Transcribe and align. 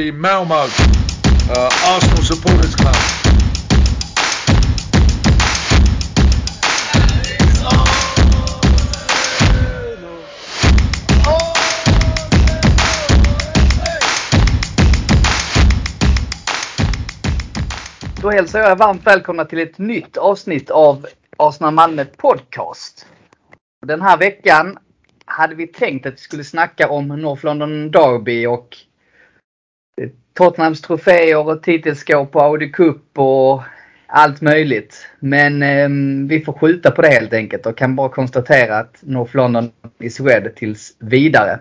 the 0.00 0.12
Malmo 0.12 0.54
uh, 0.54 1.70
Arsenal 1.84 2.22
Supporters 2.22 2.74
Club. 2.74 2.94
Då 18.22 18.30
hälsar 18.30 18.58
jag 18.58 18.70
er 18.70 18.76
varmt 18.76 19.06
välkomna 19.06 19.44
till 19.44 19.58
ett 19.58 19.78
nytt 19.78 20.16
avsnitt 20.16 20.70
av 20.70 21.06
Arsenal 21.36 21.74
Malmö 21.74 22.04
Podcast. 22.04 23.06
Den 23.86 24.02
här 24.02 24.16
veckan 24.16 24.78
hade 25.24 25.54
vi 25.54 25.66
tänkt 25.66 26.06
att 26.06 26.14
vi 26.14 26.18
skulle 26.18 26.44
snacka 26.44 26.88
om 26.88 27.08
North 27.08 27.44
London 27.44 27.90
Derby 27.90 28.46
och 28.46 28.76
Tottenhams 30.34 30.80
troféer 30.80 31.48
och 31.48 31.62
titelskåp 31.62 32.36
och 32.36 32.42
Audi 32.42 32.70
Cup 32.70 33.18
och 33.18 33.62
allt 34.06 34.40
möjligt. 34.40 35.06
Men 35.20 35.62
eh, 35.62 35.88
vi 36.28 36.44
får 36.44 36.52
skjuta 36.52 36.90
på 36.90 37.02
det 37.02 37.08
helt 37.08 37.32
enkelt 37.32 37.66
och 37.66 37.78
kan 37.78 37.96
bara 37.96 38.08
konstatera 38.08 38.78
att 38.78 38.96
North 39.00 39.36
London 39.36 39.72
is 39.98 40.20
red 40.20 40.56
tills 40.56 40.96
vidare. 40.98 41.60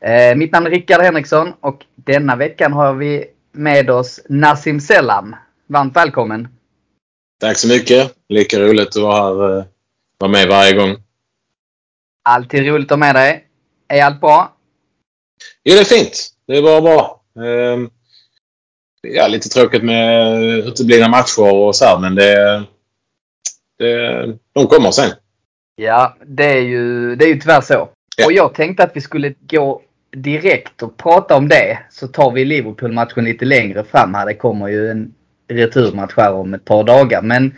Eh, 0.00 0.36
mitt 0.36 0.52
namn 0.52 0.66
är 0.66 0.70
Rickard 0.70 1.00
Henriksson 1.00 1.52
och 1.60 1.84
denna 1.94 2.36
veckan 2.36 2.72
har 2.72 2.94
vi 2.94 3.24
med 3.52 3.90
oss 3.90 4.20
Nassim 4.28 4.80
Selam. 4.80 5.36
Varmt 5.66 5.96
välkommen! 5.96 6.48
Tack 7.40 7.56
så 7.56 7.68
mycket! 7.68 8.14
Lika 8.28 8.60
roligt 8.60 8.96
att 8.96 9.02
vara 9.02 9.22
här, 9.22 9.58
eh, 9.58 9.64
vara 10.18 10.30
med 10.30 10.48
varje 10.48 10.72
gång. 10.72 10.96
Alltid 12.24 12.66
roligt 12.66 12.86
att 12.86 12.90
ha 12.90 12.96
med 12.96 13.14
dig. 13.14 13.46
Är 13.88 14.02
allt 14.02 14.20
bra? 14.20 14.56
Jo, 15.64 15.74
det 15.74 15.80
är 15.80 15.84
fint. 15.84 16.28
Det 16.46 16.56
är 16.56 16.62
bara 16.62 16.80
bra. 16.80 17.21
Ehm, 17.36 17.90
ja, 19.02 19.28
lite 19.28 19.48
tråkigt 19.48 19.84
med 19.84 20.42
uteblivna 20.42 21.08
matcher 21.08 21.54
och 21.54 21.76
så 21.76 21.84
här, 21.84 21.98
men 21.98 22.14
det, 22.14 22.62
det, 23.78 24.26
de 24.52 24.66
kommer 24.66 24.90
sen. 24.90 25.10
Ja, 25.76 26.16
det 26.26 26.44
är 26.44 26.60
ju, 26.60 27.16
det 27.16 27.24
är 27.24 27.28
ju 27.28 27.40
tyvärr 27.40 27.60
så. 27.60 27.88
Ja. 28.16 28.26
Och 28.26 28.32
jag 28.32 28.54
tänkte 28.54 28.82
att 28.82 28.96
vi 28.96 29.00
skulle 29.00 29.34
gå 29.40 29.82
direkt 30.16 30.82
och 30.82 30.96
prata 30.96 31.36
om 31.36 31.48
det. 31.48 31.78
Så 31.90 32.08
tar 32.08 32.30
vi 32.30 32.44
Liverpool-matchen 32.44 33.24
lite 33.24 33.44
längre 33.44 33.84
fram 33.84 34.14
här. 34.14 34.26
Det 34.26 34.34
kommer 34.34 34.68
ju 34.68 34.90
en 34.90 35.14
returmatch 35.48 36.14
här 36.16 36.32
om 36.32 36.54
ett 36.54 36.64
par 36.64 36.84
dagar. 36.84 37.22
Men 37.22 37.54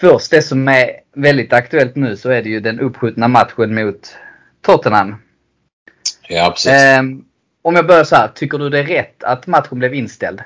först 0.00 0.30
det 0.30 0.42
som 0.42 0.68
är 0.68 0.90
väldigt 1.14 1.52
aktuellt 1.52 1.96
nu 1.96 2.16
så 2.16 2.30
är 2.30 2.42
det 2.42 2.48
ju 2.48 2.60
den 2.60 2.80
uppskjutna 2.80 3.28
matchen 3.28 3.74
mot 3.74 4.16
Tottenham. 4.60 5.14
Ja, 6.28 6.50
precis. 6.50 6.72
Ehm, 6.72 7.24
om 7.66 7.76
jag 7.76 7.86
börjar 7.86 8.04
så 8.04 8.16
här. 8.16 8.28
Tycker 8.28 8.58
du 8.58 8.70
det 8.70 8.78
är 8.78 8.84
rätt 8.84 9.24
att 9.24 9.46
matchen 9.46 9.78
blev 9.78 9.94
inställd? 9.94 10.40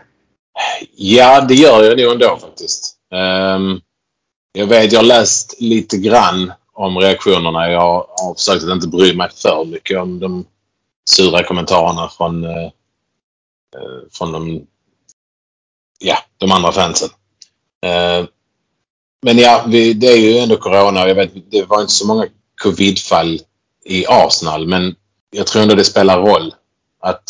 Ja, 0.97 1.41
det 1.41 1.55
gör 1.55 1.85
jag 1.85 1.99
nog 1.99 2.13
ändå 2.13 2.39
faktiskt. 2.41 2.97
Um, 3.55 3.81
jag 4.53 4.67
vet, 4.67 4.93
jag 4.93 4.99
har 4.99 5.05
läst 5.05 5.61
lite 5.61 5.97
grann 5.97 6.53
om 6.73 6.99
reaktionerna. 6.99 7.71
Jag 7.71 8.07
har 8.09 8.35
försökt 8.35 8.65
att 8.65 8.71
inte 8.71 8.89
bry 8.89 9.17
mig 9.17 9.31
för 9.35 9.65
mycket 9.65 9.99
om 9.99 10.21
de 10.21 10.45
sura 11.11 11.45
kommentarerna 11.45 12.09
från, 12.09 12.45
uh, 12.45 12.71
från 14.13 14.33
de, 14.33 14.67
ja, 15.99 16.19
de 16.39 16.53
andra 16.53 16.73
fansen. 16.73 17.09
Uh, 17.87 18.29
men 19.23 19.39
ja, 19.39 19.65
vi, 19.67 19.93
det 19.93 20.07
är 20.07 20.17
ju 20.17 20.39
ändå 20.39 20.57
Corona 20.57 21.03
och 21.03 21.09
jag 21.09 21.15
vet, 21.15 21.51
det 21.51 21.65
var 21.65 21.81
inte 21.81 21.93
så 21.93 22.07
många 22.07 22.27
Covidfall 22.63 23.41
i 23.85 24.07
Arsenal 24.07 24.67
men 24.67 24.95
jag 25.31 25.47
tror 25.47 25.63
ändå 25.63 25.75
det 25.75 25.85
spelar 25.85 26.19
roll 26.19 26.55
att 27.01 27.25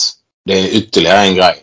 det 0.45 0.53
är 0.53 0.69
ytterligare 0.69 1.27
en 1.27 1.35
grej 1.35 1.63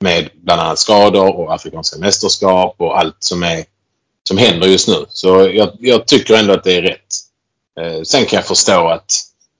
med 0.00 0.30
bland 0.34 0.60
annat 0.60 0.78
skador 0.78 1.36
och 1.36 1.54
afrikanska 1.54 1.98
mästerskap 1.98 2.74
och 2.78 2.98
allt 2.98 3.16
som, 3.18 3.42
är, 3.42 3.64
som 4.28 4.38
händer 4.38 4.66
just 4.66 4.88
nu. 4.88 5.04
Så 5.08 5.28
jag, 5.28 5.70
jag 5.78 6.06
tycker 6.06 6.34
ändå 6.34 6.52
att 6.52 6.64
det 6.64 6.76
är 6.76 6.82
rätt. 6.82 7.14
Eh, 7.80 8.02
sen 8.02 8.24
kan 8.24 8.36
jag 8.36 8.46
förstå 8.46 8.88
att, 8.88 9.12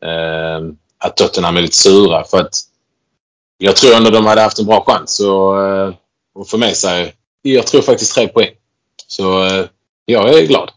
eh, 0.04 0.66
att 0.98 1.16
Tottenham 1.16 1.56
är 1.56 1.62
lite 1.62 1.76
sura 1.76 2.24
för 2.24 2.40
att 2.40 2.54
jag 3.58 3.76
tror 3.76 3.94
ändå 3.94 4.10
de 4.10 4.26
hade 4.26 4.40
haft 4.40 4.58
en 4.58 4.66
bra 4.66 4.84
chans 4.86 5.20
att 5.20 5.26
eh, 5.26 5.94
att 6.40 6.50
få 6.50 6.58
med 6.58 6.76
sig, 6.76 7.14
jag 7.42 7.66
tror 7.66 7.82
faktiskt 7.82 8.14
tre 8.14 8.28
poäng. 8.28 8.50
Så 9.06 9.46
eh, 9.46 9.64
jag 10.04 10.38
är 10.38 10.46
glad. 10.46 10.70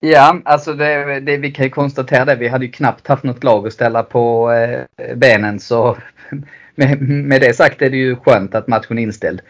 Ja, 0.00 0.40
alltså 0.44 0.72
det, 0.72 1.20
det, 1.20 1.36
vi 1.36 1.52
kan 1.52 1.64
ju 1.64 1.70
konstatera 1.70 2.24
det. 2.24 2.34
Vi 2.34 2.48
hade 2.48 2.64
ju 2.64 2.72
knappt 2.72 3.06
haft 3.06 3.24
något 3.24 3.44
lag 3.44 3.66
att 3.66 3.72
ställa 3.72 4.02
på 4.02 4.52
eh, 4.52 5.16
benen. 5.16 5.60
Så 5.60 5.96
med, 6.74 7.00
med 7.02 7.40
det 7.40 7.56
sagt 7.56 7.82
är 7.82 7.90
det 7.90 7.96
ju 7.96 8.16
skönt 8.16 8.54
att 8.54 8.68
matchen 8.68 8.98
är 8.98 9.02
inställd. 9.02 9.40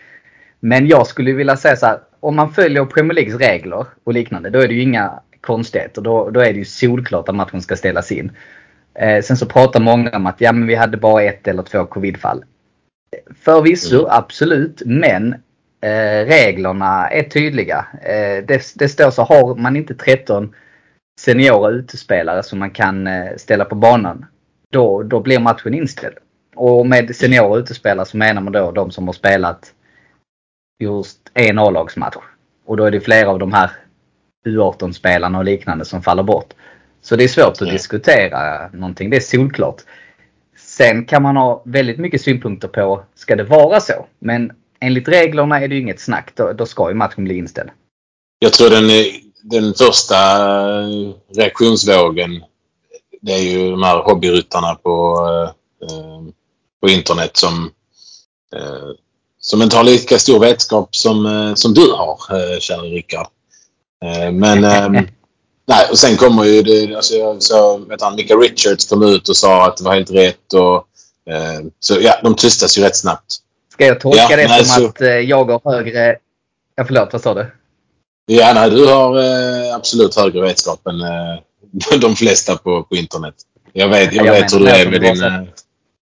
Men 0.60 0.86
jag 0.86 1.06
skulle 1.06 1.32
vilja 1.32 1.56
säga 1.56 1.76
så 1.76 1.86
här. 1.86 1.98
Om 2.20 2.36
man 2.36 2.52
följer 2.52 2.84
Premier 2.84 3.14
Leagues 3.14 3.40
regler 3.40 3.86
och 4.04 4.14
liknande. 4.14 4.50
Då 4.50 4.58
är 4.58 4.68
det 4.68 4.74
ju 4.74 4.82
inga 4.82 5.20
konstigheter. 5.40 6.02
Då, 6.02 6.30
då 6.30 6.40
är 6.40 6.52
det 6.52 6.58
ju 6.58 6.64
solklart 6.64 7.28
att 7.28 7.34
matchen 7.34 7.62
ska 7.62 7.76
ställas 7.76 8.12
in. 8.12 8.32
Eh, 8.94 9.22
sen 9.22 9.36
så 9.36 9.46
pratar 9.46 9.80
många 9.80 10.10
om 10.16 10.26
att 10.26 10.40
ja, 10.40 10.52
men 10.52 10.66
vi 10.66 10.74
hade 10.74 10.96
bara 10.96 11.22
ett 11.22 11.48
eller 11.48 11.62
två 11.62 11.84
covidfall. 11.84 12.44
Förvisso, 13.44 13.98
Mm. 13.98 14.10
absolut. 14.10 14.82
Men 14.86 15.34
eh, 15.80 16.26
reglerna 16.26 17.08
är 17.08 17.22
tydliga. 17.22 17.86
Eh, 18.02 18.44
det, 18.44 18.72
det 18.74 18.88
står 18.88 19.10
så 19.10 19.22
har 19.22 19.54
man 19.54 19.76
inte 19.76 19.94
13 19.94 20.54
seniora 21.20 21.70
utespelare 21.70 22.42
som 22.42 22.58
man 22.58 22.70
kan 22.70 23.06
eh, 23.06 23.36
ställa 23.36 23.64
på 23.64 23.74
banan. 23.74 24.26
Då, 24.72 25.02
då 25.02 25.20
blir 25.20 25.38
matchen 25.40 25.74
inställd. 25.74 26.16
Och 26.62 26.86
med 26.86 27.16
seniora 27.16 27.58
utespelare 27.58 28.06
så 28.06 28.16
menar 28.16 28.42
man 28.42 28.52
då 28.52 28.72
de 28.72 28.90
som 28.90 29.08
har 29.08 29.12
spelat 29.12 29.72
just 30.82 31.18
en 31.34 31.58
A-lagsmatch. 31.58 32.16
Och 32.66 32.76
då 32.76 32.84
är 32.84 32.90
det 32.90 33.00
flera 33.00 33.30
av 33.30 33.38
de 33.38 33.52
här 33.52 33.70
U18-spelarna 34.46 35.38
och 35.38 35.44
liknande 35.44 35.84
som 35.84 36.02
faller 36.02 36.22
bort. 36.22 36.54
Så 37.02 37.16
det 37.16 37.24
är 37.24 37.28
svårt 37.28 37.62
att 37.62 37.70
diskutera 37.70 38.68
någonting. 38.68 39.10
Det 39.10 39.16
är 39.16 39.20
solklart. 39.20 39.82
Sen 40.56 41.04
kan 41.04 41.22
man 41.22 41.36
ha 41.36 41.62
väldigt 41.64 41.98
mycket 41.98 42.22
synpunkter 42.22 42.68
på, 42.68 43.02
ska 43.14 43.36
det 43.36 43.44
vara 43.44 43.80
så? 43.80 44.06
Men 44.18 44.52
enligt 44.80 45.08
reglerna 45.08 45.60
är 45.60 45.68
det 45.68 45.74
ju 45.74 45.80
inget 45.80 46.00
snack. 46.00 46.32
Då, 46.34 46.52
då 46.52 46.66
ska 46.66 46.88
ju 46.88 46.94
matchen 46.94 47.24
bli 47.24 47.38
inställd. 47.38 47.70
Jag 48.38 48.52
tror 48.52 48.70
den, 48.70 48.88
den 49.42 49.74
första 49.74 50.16
reaktionsvågen 51.36 52.30
det 53.20 53.32
är 53.32 53.42
ju 53.42 53.70
de 53.70 53.82
här 53.82 54.02
hobbyryttarna 54.02 54.74
på, 54.74 55.18
eh, 55.82 56.32
på 56.80 56.88
internet 56.88 57.36
som, 57.36 57.70
eh, 58.56 58.88
som 59.40 59.62
inte 59.62 59.76
har 59.76 59.84
lika 59.84 60.18
stor 60.18 60.38
vetskap 60.40 60.96
som, 60.96 61.26
eh, 61.26 61.54
som 61.54 61.74
du 61.74 61.92
har, 61.92 62.18
eh, 62.30 62.58
kära 62.58 62.82
Rickard. 62.82 63.26
Eh, 64.04 64.32
men 64.32 64.64
ehm, 64.64 64.92
nej, 65.66 65.86
och 65.90 65.98
sen 65.98 66.16
kommer 66.16 66.44
ju 66.44 66.62
det, 66.62 66.94
alltså 66.96 67.14
jag 67.14 67.42
så, 67.42 67.76
vet 67.78 68.02
han, 68.02 68.14
Mika 68.14 68.34
Richards 68.34 68.88
kom 68.88 69.02
ut 69.02 69.28
och 69.28 69.36
sa 69.36 69.66
att 69.66 69.76
det 69.76 69.84
var 69.84 69.94
helt 69.94 70.10
rätt 70.10 70.52
och 70.52 70.86
eh, 71.34 71.60
så 71.80 72.00
ja, 72.00 72.20
de 72.22 72.34
tystas 72.34 72.78
ju 72.78 72.82
rätt 72.82 72.96
snabbt. 72.96 73.36
Ska 73.72 73.86
jag 73.86 74.00
tolka 74.00 74.18
Ja, 74.30 74.36
det 74.36 74.48
men 74.48 74.48
som 74.48 74.58
alltså- 74.58 74.86
att 74.88 75.00
eh, 75.00 75.08
jag 75.08 75.44
har 75.44 75.72
högre... 75.72 76.16
Ja, 76.76 76.84
förlåt, 76.84 77.12
vad 77.12 77.22
sa 77.22 77.34
du? 77.34 77.50
Ja, 78.26 78.52
nej, 78.54 78.70
du 78.70 78.86
har 78.86 79.18
absolut 79.74 80.16
högre 80.16 80.40
vetskap 80.40 80.86
än 80.86 81.00
de 82.00 82.16
flesta 82.16 82.56
på, 82.56 82.82
på 82.82 82.96
internet. 82.96 83.34
Jag 83.72 83.88
vet, 83.88 84.12
jag 84.12 84.26
Jag 84.26 84.32
vet 84.32 84.54
hur 84.54 84.58
du 84.58 84.68
är 84.68 84.90
med 84.90 85.00
din... 85.00 85.48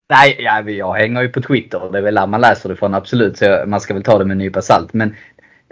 eh, 0.09 0.17
Nej, 0.17 0.35
ja, 0.39 0.61
jag 0.69 0.93
hänger 0.93 1.21
ju 1.21 1.29
på 1.29 1.41
Twitter. 1.41 1.89
Det 1.91 1.97
är 1.97 2.01
väl 2.01 2.15
där 2.15 2.27
man 2.27 2.41
läser 2.41 2.69
det 2.69 2.75
från 2.75 2.93
absolut. 2.93 3.37
Så 3.37 3.63
man 3.67 3.81
ska 3.81 3.93
väl 3.93 4.03
ta 4.03 4.17
det 4.17 4.25
med 4.25 4.31
en 4.31 4.37
nypa 4.37 4.61
salt. 4.61 4.93
Men 4.93 5.15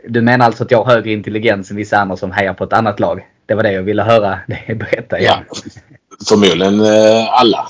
du 0.08 0.22
menar 0.22 0.46
alltså 0.46 0.64
att 0.64 0.72
jag 0.72 0.84
har 0.84 0.94
högre 0.94 1.12
intelligens 1.12 1.72
än 1.72 1.78
vissa 1.78 1.98
andra 1.98 2.18
som 2.18 2.32
hejar 2.32 2.54
på 2.54 2.64
ett 2.64 2.74
annat 2.74 3.00
lag? 3.00 3.28
Det 3.46 3.56
var 3.56 3.64
det 3.64 3.72
jag 3.72 3.84
ville 3.84 4.04
höra 4.04 4.40
dig 4.48 4.76
berätta. 4.76 5.22
Ja, 5.22 5.40
förmodligen 6.30 6.80
eh, 6.80 7.34
alla. 7.40 7.68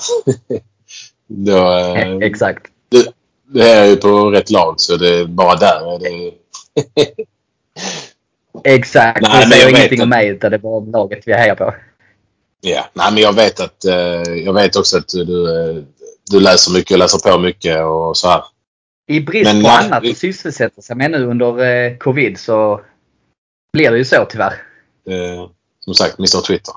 Då, 1.27 1.57
eh, 1.95 2.17
Exakt. 2.21 2.63
du, 2.89 3.03
du 3.47 3.61
är 3.61 3.85
ju 3.85 3.95
på 3.95 4.31
rätt 4.31 4.49
lag 4.51 4.73
så 4.77 4.97
det 4.97 5.19
är 5.19 5.25
bara 5.25 5.55
där 5.55 5.95
är 5.95 5.99
det... 5.99 6.31
Exakt. 8.75 9.21
Nej, 9.21 9.45
det 9.45 9.51
säger 9.51 9.69
ingenting 9.69 9.99
att- 9.99 10.03
om 10.03 10.09
mig 10.09 10.27
utan 10.27 10.51
det 10.51 10.57
är 10.57 10.59
bara 10.59 10.79
laget 10.79 11.23
vi 11.25 11.33
hejar 11.33 11.55
på. 11.55 11.73
Ja, 12.61 12.85
nej 12.93 13.13
men 13.13 13.23
jag 13.23 13.33
vet 13.35 13.59
att... 13.59 13.85
Eh, 13.85 14.33
jag 14.45 14.53
vet 14.53 14.75
också 14.75 14.97
att 14.97 15.07
du, 15.07 15.59
eh, 15.59 15.83
du 16.31 16.39
läser 16.39 16.71
mycket 16.73 16.91
och 16.91 16.97
läser 16.99 17.31
på 17.31 17.37
mycket 17.39 17.83
och 17.85 18.17
så 18.17 18.27
här. 18.27 18.43
I 19.07 19.19
brist 19.19 19.53
Men 19.53 19.61
på 19.63 19.67
nej, 19.67 19.85
annat 19.85 20.03
vi- 20.03 20.11
att 20.11 20.17
sysselsätta 20.17 20.81
sig 20.81 20.95
med 20.95 21.11
nu 21.11 21.25
under 21.25 21.63
eh, 21.65 21.97
covid 21.97 22.39
så 22.39 22.81
blir 23.73 23.91
det 23.91 23.97
ju 23.97 24.05
så 24.05 24.25
tyvärr. 24.29 24.53
Eh, 25.09 25.49
som 25.79 25.93
sagt, 25.93 26.19
Mr 26.19 26.41
Twitter. 26.41 26.73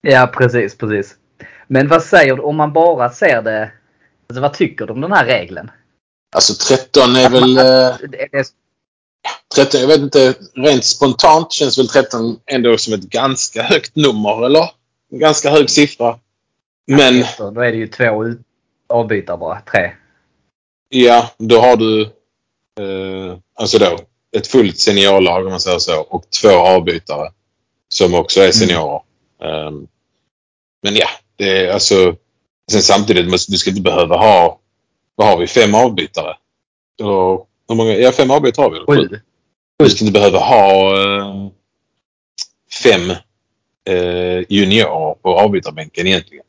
Ja, 0.00 0.26
precis, 0.32 0.78
precis. 0.78 1.14
Men 1.66 1.88
vad 1.88 2.02
säger 2.02 2.36
du 2.36 2.42
om 2.42 2.56
man 2.56 2.72
bara 2.72 3.10
ser 3.10 3.42
det? 3.42 3.70
Alltså, 4.28 4.40
vad 4.42 4.54
tycker 4.54 4.86
du 4.86 4.92
om 4.92 5.00
den 5.00 5.12
här 5.12 5.24
regeln? 5.26 5.70
Alltså 6.36 6.54
13 6.68 7.16
är 7.16 7.30
väl... 7.30 7.58
Eh, 7.58 8.08
Det 8.08 8.22
är- 8.38 8.44
13, 9.54 9.80
jag 9.80 9.88
vet 9.88 10.00
inte, 10.00 10.34
rent 10.54 10.84
spontant 10.84 11.52
känns 11.52 11.78
väl 11.78 11.88
13 11.88 12.38
ändå 12.46 12.78
som 12.78 12.94
ett 12.94 13.00
ganska 13.00 13.62
högt 13.62 13.96
nummer, 13.96 14.46
eller? 14.46 14.70
En 15.12 15.18
ganska 15.18 15.50
hög 15.50 15.70
siffra. 15.70 16.18
Men 16.86 17.24
Då 17.38 17.60
är 17.60 17.70
det 17.72 17.76
ju 17.78 17.86
två 17.88 18.24
ut- 18.24 18.40
avbytare 18.86 19.36
bara. 19.36 19.60
Tre. 19.60 19.92
Ja, 20.88 21.30
då 21.38 21.60
har 21.60 21.76
du 21.76 22.02
eh, 22.80 23.38
alltså 23.54 23.78
då 23.78 23.98
ett 24.36 24.46
fullt 24.46 24.78
seniorlag 24.78 25.44
om 25.44 25.50
man 25.50 25.60
säger 25.60 25.78
så 25.78 26.00
och 26.00 26.30
två 26.42 26.48
avbytare 26.48 27.32
som 27.88 28.14
också 28.14 28.40
är 28.40 28.52
seniorer. 28.52 29.00
Mm. 29.42 29.66
Um, 29.66 29.88
men 30.82 30.96
ja, 30.96 31.08
det 31.36 31.66
är 31.66 31.72
alltså 31.72 32.16
sen 32.70 32.82
samtidigt, 32.82 33.48
du 33.48 33.58
ska 33.58 33.70
inte 33.70 33.82
behöva 33.82 34.16
ha, 34.16 34.60
vad 35.14 35.28
har 35.28 35.38
vi, 35.38 35.46
fem 35.46 35.74
avbytare? 35.74 36.36
Och, 37.02 37.48
hur 37.68 37.74
många, 37.74 37.92
ja, 37.92 38.12
fem 38.12 38.30
avbytare 38.30 38.64
har 38.64 38.70
vi. 38.70 39.08
Sju. 39.08 39.20
Du 39.78 39.90
ska 39.90 40.04
inte 40.04 40.12
behöva 40.12 40.38
ha 40.38 40.96
uh, 40.96 41.48
fem 42.82 43.10
uh, 43.90 44.44
juniorer 44.48 45.14
på 45.14 45.38
avbytarbänken 45.38 46.06
egentligen. 46.06 46.44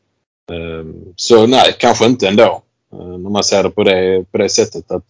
Um, 0.51 1.13
så 1.15 1.47
nej, 1.47 1.75
kanske 1.79 2.05
inte 2.05 2.27
ändå. 2.27 2.61
Uh, 2.94 3.15
om 3.15 3.33
man 3.33 3.44
ser 3.44 3.63
det 3.63 3.69
på 3.69 3.83
det, 3.83 4.31
på 4.31 4.38
det 4.38 4.49
sättet 4.49 4.91
att 4.91 5.05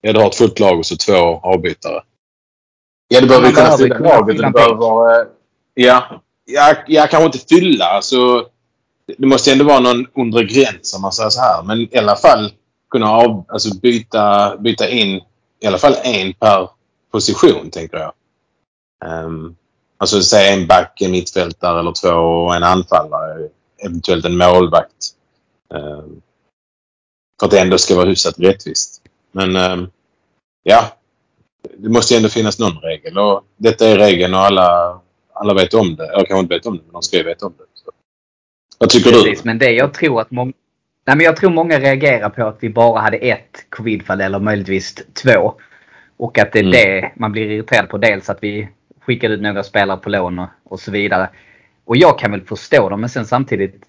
ja, 0.00 0.12
du 0.12 0.20
har 0.20 0.26
ett 0.26 0.34
fullt 0.34 0.58
lag 0.60 0.78
och 0.78 0.86
så 0.86 0.96
två 0.96 1.40
avbytare. 1.42 2.02
Ja, 3.08 3.20
du 3.20 3.26
behöver 3.26 3.48
ju 3.48 3.54
kunna 3.54 3.78
fylla 3.78 3.98
laget. 3.98 4.36
Du 4.36 4.50
behöver, 4.50 5.26
ja, 5.74 6.20
ja, 6.44 6.74
ja, 6.86 7.06
kanske 7.06 7.26
inte 7.26 7.38
fylla. 7.38 7.84
Alltså, 7.84 8.46
det 9.18 9.26
måste 9.26 9.52
ändå 9.52 9.64
vara 9.64 9.80
någon 9.80 10.06
undre 10.14 10.44
gräns 10.44 10.94
om 10.94 11.02
man 11.02 11.12
säger 11.12 11.30
så 11.30 11.40
här. 11.40 11.62
Men 11.62 11.80
i 11.80 11.98
alla 11.98 12.16
fall 12.16 12.52
kunna 12.90 13.10
av, 13.10 13.44
alltså 13.48 13.74
byta, 13.74 14.56
byta 14.56 14.88
in 14.88 15.20
i 15.60 15.66
alla 15.66 15.78
fall 15.78 15.94
en 16.02 16.32
per 16.32 16.68
position, 17.12 17.70
tänker 17.70 17.98
jag. 17.98 18.12
Um, 19.24 19.56
alltså 19.98 20.22
säg 20.22 20.52
en 20.52 20.66
back, 20.66 21.00
en 21.00 21.10
mittfältare 21.10 21.80
eller 21.80 21.92
två 21.92 22.08
och 22.08 22.56
en 22.56 22.62
anfallare. 22.62 23.48
Eventuellt 23.84 24.24
en 24.24 24.36
målvakt. 24.36 25.10
Um, 25.68 26.22
för 27.40 27.46
att 27.46 27.50
det 27.50 27.60
ändå 27.60 27.78
ska 27.78 27.96
vara 27.96 28.08
hyfsat 28.08 28.38
rättvist. 28.38 29.02
Men 29.32 29.56
um, 29.56 29.90
ja, 30.62 30.96
det 31.76 31.88
måste 31.88 32.14
ju 32.14 32.16
ändå 32.16 32.28
finnas 32.28 32.58
någon 32.58 32.78
regel 32.82 33.18
och 33.18 33.44
detta 33.56 33.88
är 33.88 33.98
regeln 33.98 34.34
och 34.34 34.40
alla, 34.40 35.00
alla 35.32 35.54
vet 35.54 35.74
om 35.74 35.96
det. 35.96 36.04
Eller 36.04 36.24
kanske 36.24 36.40
inte 36.40 36.54
vet 36.54 36.66
om 36.66 36.76
det, 36.76 36.82
men 36.84 36.92
de 36.92 37.02
ska 37.02 37.16
ju 37.16 37.22
veta 37.22 37.46
om 37.46 37.54
det. 37.58 37.64
Så. 37.74 37.90
Vad 38.78 38.90
tycker 38.90 39.10
Precis, 39.10 39.42
du? 39.42 39.48
men 39.48 39.58
det 39.58 39.70
jag 39.70 39.94
tror 39.94 40.20
att 40.20 40.30
många... 40.30 40.52
Nej, 41.06 41.16
men 41.16 41.24
jag 41.24 41.36
tror 41.36 41.50
många 41.50 41.80
reagerar 41.80 42.28
på 42.28 42.46
att 42.46 42.58
vi 42.60 42.70
bara 42.70 43.00
hade 43.00 43.16
ett 43.16 43.66
covidfall 43.68 44.20
eller 44.20 44.38
möjligtvis 44.38 44.94
två. 44.94 45.54
Och 46.16 46.38
att 46.38 46.52
det 46.52 46.58
är 46.58 46.62
mm. 46.62 46.72
det 46.72 47.12
man 47.16 47.32
blir 47.32 47.50
irriterad 47.50 47.88
på. 47.88 47.98
Dels 47.98 48.30
att 48.30 48.38
vi 48.40 48.68
skickade 49.00 49.34
ut 49.34 49.42
några 49.42 49.62
spelare 49.62 49.96
på 49.96 50.08
lån 50.08 50.38
och, 50.38 50.48
och 50.64 50.80
så 50.80 50.90
vidare. 50.90 51.30
Och 51.84 51.96
jag 51.96 52.18
kan 52.18 52.30
väl 52.30 52.42
förstå 52.42 52.88
dem 52.88 53.00
men 53.00 53.08
sen 53.08 53.26
samtidigt. 53.26 53.84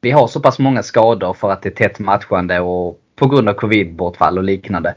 Vi 0.00 0.10
har 0.10 0.26
så 0.26 0.40
pass 0.40 0.58
många 0.58 0.82
skador 0.82 1.32
för 1.32 1.50
att 1.50 1.62
det 1.62 1.68
är 1.68 1.88
tätt 1.88 1.98
matchande 1.98 2.60
och 2.60 3.00
på 3.16 3.28
grund 3.28 3.48
av 3.48 3.54
covidbortfall 3.54 4.38
och 4.38 4.44
liknande. 4.44 4.94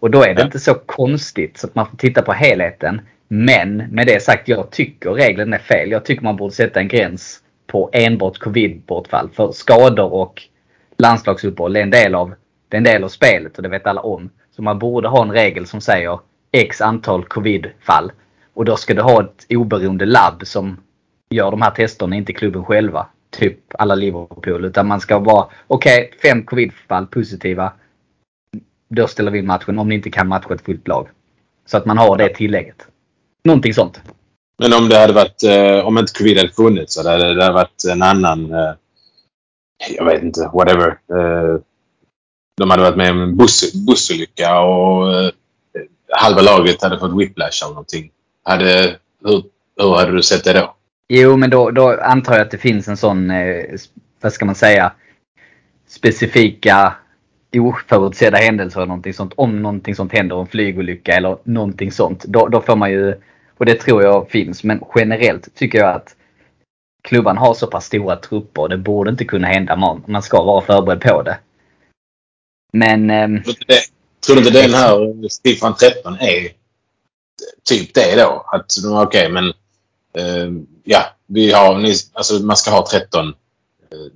Och 0.00 0.10
då 0.10 0.22
är 0.22 0.34
det 0.34 0.40
ja. 0.40 0.46
inte 0.46 0.58
så 0.58 0.74
konstigt 0.74 1.58
så 1.58 1.66
att 1.66 1.74
man 1.74 1.86
får 1.86 1.96
titta 1.96 2.22
på 2.22 2.32
helheten. 2.32 3.00
Men 3.28 3.76
med 3.76 4.06
det 4.06 4.22
sagt, 4.22 4.48
jag 4.48 4.70
tycker 4.70 5.10
regeln 5.10 5.52
är 5.52 5.58
fel. 5.58 5.90
Jag 5.90 6.04
tycker 6.04 6.24
man 6.24 6.36
borde 6.36 6.54
sätta 6.54 6.80
en 6.80 6.88
gräns 6.88 7.40
på 7.66 7.90
enbart 7.92 8.38
covid-bortfall. 8.38 9.30
För 9.32 9.52
skador 9.52 10.12
och 10.12 10.42
landslagsuppehåll 10.98 11.76
är 11.76 11.80
en 11.80 11.90
del 11.90 12.14
av, 12.14 12.34
det 12.68 12.76
är 12.76 12.78
en 12.78 12.84
del 12.84 13.04
av 13.04 13.08
spelet 13.08 13.56
och 13.56 13.62
det 13.62 13.68
vet 13.68 13.86
alla 13.86 14.00
om. 14.00 14.30
Så 14.56 14.62
man 14.62 14.78
borde 14.78 15.08
ha 15.08 15.22
en 15.22 15.32
regel 15.32 15.66
som 15.66 15.80
säger 15.80 16.18
x 16.52 16.80
antal 16.80 17.24
covid-fall. 17.24 18.12
Och 18.54 18.64
då 18.64 18.76
ska 18.76 18.94
du 18.94 19.02
ha 19.02 19.22
ett 19.22 19.46
oberoende 19.48 20.06
labb 20.06 20.42
som 20.46 20.76
gör 21.30 21.50
de 21.50 21.62
här 21.62 21.70
testerna, 21.70 22.16
inte 22.16 22.32
klubben 22.32 22.64
själva. 22.64 23.06
Typ 23.30 23.58
alla 23.78 23.94
Liverpool. 23.94 24.64
Utan 24.64 24.86
man 24.86 25.00
ska 25.00 25.18
vara, 25.18 25.46
okej, 25.66 26.04
okay, 26.06 26.18
fem 26.30 26.44
covidfall, 26.44 27.06
positiva. 27.06 27.72
Då 28.88 29.06
ställer 29.06 29.30
vi 29.30 29.38
in 29.38 29.46
matchen 29.46 29.78
om 29.78 29.88
ni 29.88 29.94
inte 29.94 30.10
kan 30.10 30.28
matcha 30.28 30.54
ett 30.54 30.64
fullt 30.64 30.88
lag. 30.88 31.08
Så 31.66 31.76
att 31.76 31.86
man 31.86 31.98
har 31.98 32.16
det 32.16 32.34
tillägget. 32.34 32.86
Någonting 33.44 33.74
sånt. 33.74 34.00
Men 34.58 34.72
om 34.72 34.88
det 34.88 34.98
hade 34.98 35.12
varit, 35.12 35.42
eh, 35.42 35.86
om 35.86 35.98
inte 35.98 36.12
covid 36.12 36.36
hade 36.36 36.48
funnits 36.48 36.94
så 36.94 37.10
hade 37.10 37.34
det 37.34 37.52
varit 37.52 37.84
en 37.92 38.02
annan, 38.02 38.52
eh, 38.52 38.72
jag 39.96 40.04
vet 40.04 40.22
inte, 40.22 40.50
whatever. 40.54 40.88
Eh, 40.88 41.60
de 42.56 42.70
hade 42.70 42.82
varit 42.82 42.96
med 42.96 43.10
om 43.10 43.22
en 43.22 43.36
buss, 43.36 43.72
bussolycka 43.86 44.60
och 44.60 45.14
eh, 45.14 45.30
halva 46.12 46.42
laget 46.42 46.82
hade 46.82 46.98
fått 46.98 47.20
whiplash 47.20 47.64
eller 47.64 47.74
någonting. 47.74 48.10
Hade, 48.44 48.96
hur, 49.24 49.42
hur 49.76 49.94
hade 49.94 50.12
du 50.12 50.22
sett 50.22 50.44
det 50.44 50.52
då? 50.52 50.74
Jo, 51.08 51.36
men 51.36 51.50
då, 51.50 51.70
då 51.70 52.00
antar 52.00 52.32
jag 52.32 52.42
att 52.42 52.50
det 52.50 52.58
finns 52.58 52.88
en 52.88 52.96
sån, 52.96 53.30
eh, 53.30 53.64
vad 54.20 54.32
ska 54.32 54.44
man 54.44 54.54
säga, 54.54 54.92
specifika 55.86 56.94
oförutsedda 57.56 58.38
händelser 58.38 58.80
eller 58.80 58.86
någonting 58.86 59.14
sånt. 59.14 59.32
Om 59.36 59.62
någonting 59.62 59.94
sånt 59.94 60.12
händer, 60.12 60.40
en 60.40 60.46
flygolycka 60.46 61.12
eller 61.12 61.38
någonting 61.44 61.92
sånt. 61.92 62.24
Då, 62.24 62.48
då 62.48 62.60
får 62.60 62.76
man 62.76 62.90
ju 62.90 63.14
och 63.58 63.66
det 63.66 63.74
tror 63.74 64.02
jag 64.02 64.30
finns. 64.30 64.64
Men 64.64 64.84
generellt 64.94 65.54
tycker 65.54 65.78
jag 65.78 65.94
att 65.94 66.16
klubban 67.02 67.38
har 67.38 67.54
så 67.54 67.66
pass 67.66 67.86
stora 67.86 68.16
trupper 68.16 68.62
och 68.62 68.68
det 68.68 68.76
borde 68.76 69.10
inte 69.10 69.24
kunna 69.24 69.46
hända. 69.46 69.76
Man, 69.76 70.04
man 70.06 70.22
ska 70.22 70.42
vara 70.42 70.64
förberedd 70.64 71.00
på 71.00 71.22
det. 71.22 71.38
Men... 72.72 73.10
Eh, 73.10 73.28
tror 74.26 74.36
du 74.36 74.50
ja, 80.84 81.04
vi 81.26 81.52
har, 81.52 81.84
alltså 82.12 82.34
man 82.34 82.56
ska 82.56 82.70
ha 82.70 82.86
13 82.86 83.28
eh, 83.28 83.34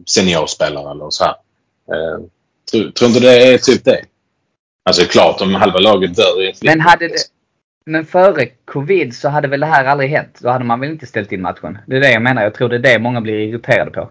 seniorspelare 0.06 0.90
eller 0.90 1.10
så 1.10 1.25
här. 1.25 1.34
Eh, 1.93 2.20
tror, 2.70 2.90
tror 2.90 3.08
inte 3.08 3.20
det 3.20 3.54
är 3.54 3.58
typ 3.58 3.84
det? 3.84 4.04
Alltså 4.84 5.04
klart 5.04 5.40
om 5.40 5.54
halva 5.54 5.78
laget 5.78 6.16
dör 6.16 6.43
i 6.43 6.54
Men 6.62 6.81
hade 6.81 7.08
det, 7.08 7.19
men 7.87 8.06
före 8.06 8.46
covid 8.64 9.16
så 9.16 9.28
hade 9.28 9.49
väl 9.49 9.60
det 9.60 9.66
här 9.66 9.84
aldrig 9.84 10.10
hänt? 10.10 10.38
Då 10.40 10.49
hade 10.49 10.64
man 10.64 10.81
väl 10.81 10.90
inte 10.90 11.06
ställt 11.06 11.32
in 11.32 11.43
matchen? 11.43 11.78
Det 11.87 11.96
är 11.96 12.00
det 12.00 12.12
jag 12.12 12.22
menar. 12.22 12.43
Jag 12.43 12.55
tror 12.55 12.69
det 12.69 12.76
är 12.76 12.81
det 12.81 12.98
många 12.98 13.20
blir 13.20 13.38
irriterade 13.38 13.90
på. 13.90 14.10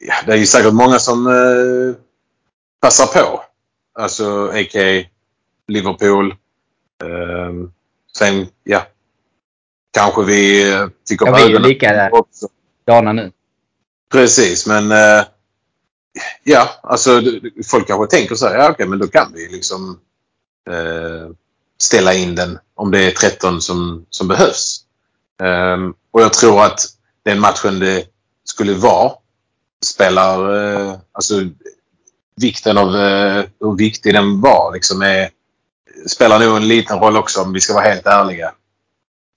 Ja, 0.00 0.14
det 0.26 0.32
är 0.32 0.36
ju 0.36 0.46
säkert 0.46 0.72
många 0.72 0.98
som 0.98 1.26
eh, 1.26 1.96
passar 2.80 3.06
på. 3.06 3.44
Alltså 3.98 4.48
a.k.a. 4.48 5.04
Liverpool. 5.68 6.30
Eh, 7.04 7.52
sen, 8.18 8.46
ja. 8.64 8.86
Kanske 9.96 10.22
vi 10.22 10.72
eh, 10.72 10.88
tycker 11.08 11.26
ja, 11.26 11.34
vi 11.34 11.42
är 11.42 11.48
ju 11.48 11.58
lika 11.58 12.10
dana 12.86 13.12
nu. 13.12 13.32
Precis, 14.12 14.66
men 14.66 14.92
eh, 14.92 15.24
ja, 16.44 16.68
alltså 16.82 17.22
folk 17.66 17.86
kanske 17.86 18.16
tänker 18.16 18.34
så 18.34 18.46
här, 18.46 18.54
ja 18.54 18.62
okej, 18.62 18.72
okay, 18.72 18.86
men 18.86 18.98
då 18.98 19.06
kan 19.06 19.32
vi 19.34 19.48
liksom 19.48 20.00
eh, 20.70 21.30
ställa 21.78 22.14
in 22.14 22.34
den 22.34 22.58
om 22.74 22.90
det 22.90 23.04
är 23.04 23.10
13 23.10 23.60
som, 23.60 24.06
som 24.10 24.28
behövs. 24.28 24.80
Um, 25.42 25.94
och 26.10 26.22
jag 26.22 26.32
tror 26.32 26.64
att 26.64 26.80
den 27.24 27.40
matchen 27.40 27.78
det 27.78 28.04
skulle 28.44 28.74
vara 28.74 29.12
spelar, 29.84 30.54
uh, 30.54 30.94
alltså 31.12 31.34
vikten 32.36 32.78
av 32.78 32.88
uh, 32.88 33.44
hur 33.60 33.76
viktig 33.76 34.14
den 34.14 34.40
var 34.40 34.72
liksom 34.72 35.02
är, 35.02 35.30
spelar 36.06 36.38
nog 36.38 36.56
en 36.56 36.68
liten 36.68 36.98
roll 36.98 37.16
också 37.16 37.42
om 37.42 37.52
vi 37.52 37.60
ska 37.60 37.74
vara 37.74 37.84
helt 37.84 38.06
ärliga. 38.06 38.52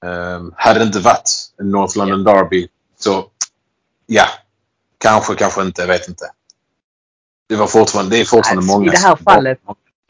Um, 0.06 0.54
hade 0.56 0.80
det 0.80 0.86
inte 0.86 1.00
varit 1.00 1.30
North 1.58 1.98
London 1.98 2.24
Derby 2.24 2.68
så 2.98 3.26
ja, 4.06 4.26
kanske, 4.98 5.36
kanske 5.36 5.62
inte, 5.62 5.82
jag 5.82 5.88
vet 5.88 6.08
inte. 6.08 6.26
Det 7.50 7.56
var 7.56 7.68
fortfarande, 7.68 8.16
det 8.16 8.22
är 8.22 8.26
fortfarande 8.26 8.66
många. 8.66 8.86
I 8.86 8.90
det 8.90 8.98
här 8.98 9.16
fallet, 9.16 9.60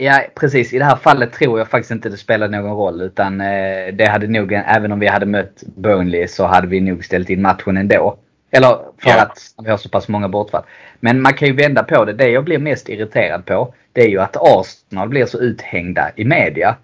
Ja 0.01 0.21
precis. 0.35 0.73
I 0.73 0.79
det 0.79 0.85
här 0.85 0.95
fallet 0.95 1.33
tror 1.33 1.59
jag 1.59 1.67
faktiskt 1.67 1.91
inte 1.91 2.09
det 2.09 2.17
spelade 2.17 2.57
någon 2.57 2.77
roll. 2.77 3.01
Utan 3.01 3.41
eh, 3.41 3.93
det 3.93 4.09
hade 4.11 4.27
nog, 4.27 4.53
även 4.53 4.91
om 4.91 4.99
vi 4.99 5.07
hade 5.07 5.25
mött 5.25 5.63
Burnley 5.75 6.27
så 6.27 6.45
hade 6.45 6.67
vi 6.67 6.81
nog 6.81 7.05
ställt 7.05 7.29
in 7.29 7.41
matchen 7.41 7.77
ändå. 7.77 8.17
Eller 8.51 8.79
för 8.97 9.09
ja. 9.09 9.21
att 9.21 9.39
vi 9.63 9.69
har 9.69 9.77
så 9.77 9.89
pass 9.89 10.07
många 10.07 10.29
bortfall. 10.29 10.63
Men 10.99 11.21
man 11.21 11.33
kan 11.33 11.47
ju 11.47 11.53
vända 11.53 11.83
på 11.83 12.05
det. 12.05 12.13
Det 12.13 12.29
jag 12.29 12.43
blir 12.43 12.57
mest 12.57 12.89
irriterad 12.89 13.45
på 13.45 13.73
det 13.93 14.01
är 14.01 14.07
ju 14.07 14.19
att 14.19 14.37
Arsenal 14.39 15.09
blir 15.09 15.25
så 15.25 15.39
uthängda 15.39 16.11
i 16.15 16.25
media. 16.25 16.75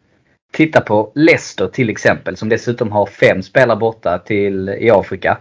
Titta 0.56 0.82
på 0.82 1.12
Leicester 1.16 1.68
till 1.68 1.90
exempel 1.90 2.38
som 2.38 2.50
dessutom 2.50 2.92
har 2.92 3.06
fem 3.06 3.42
spelare 3.42 3.78
borta 3.78 4.20
till, 4.20 4.70
i 4.70 4.90
Afrika. 4.90 5.38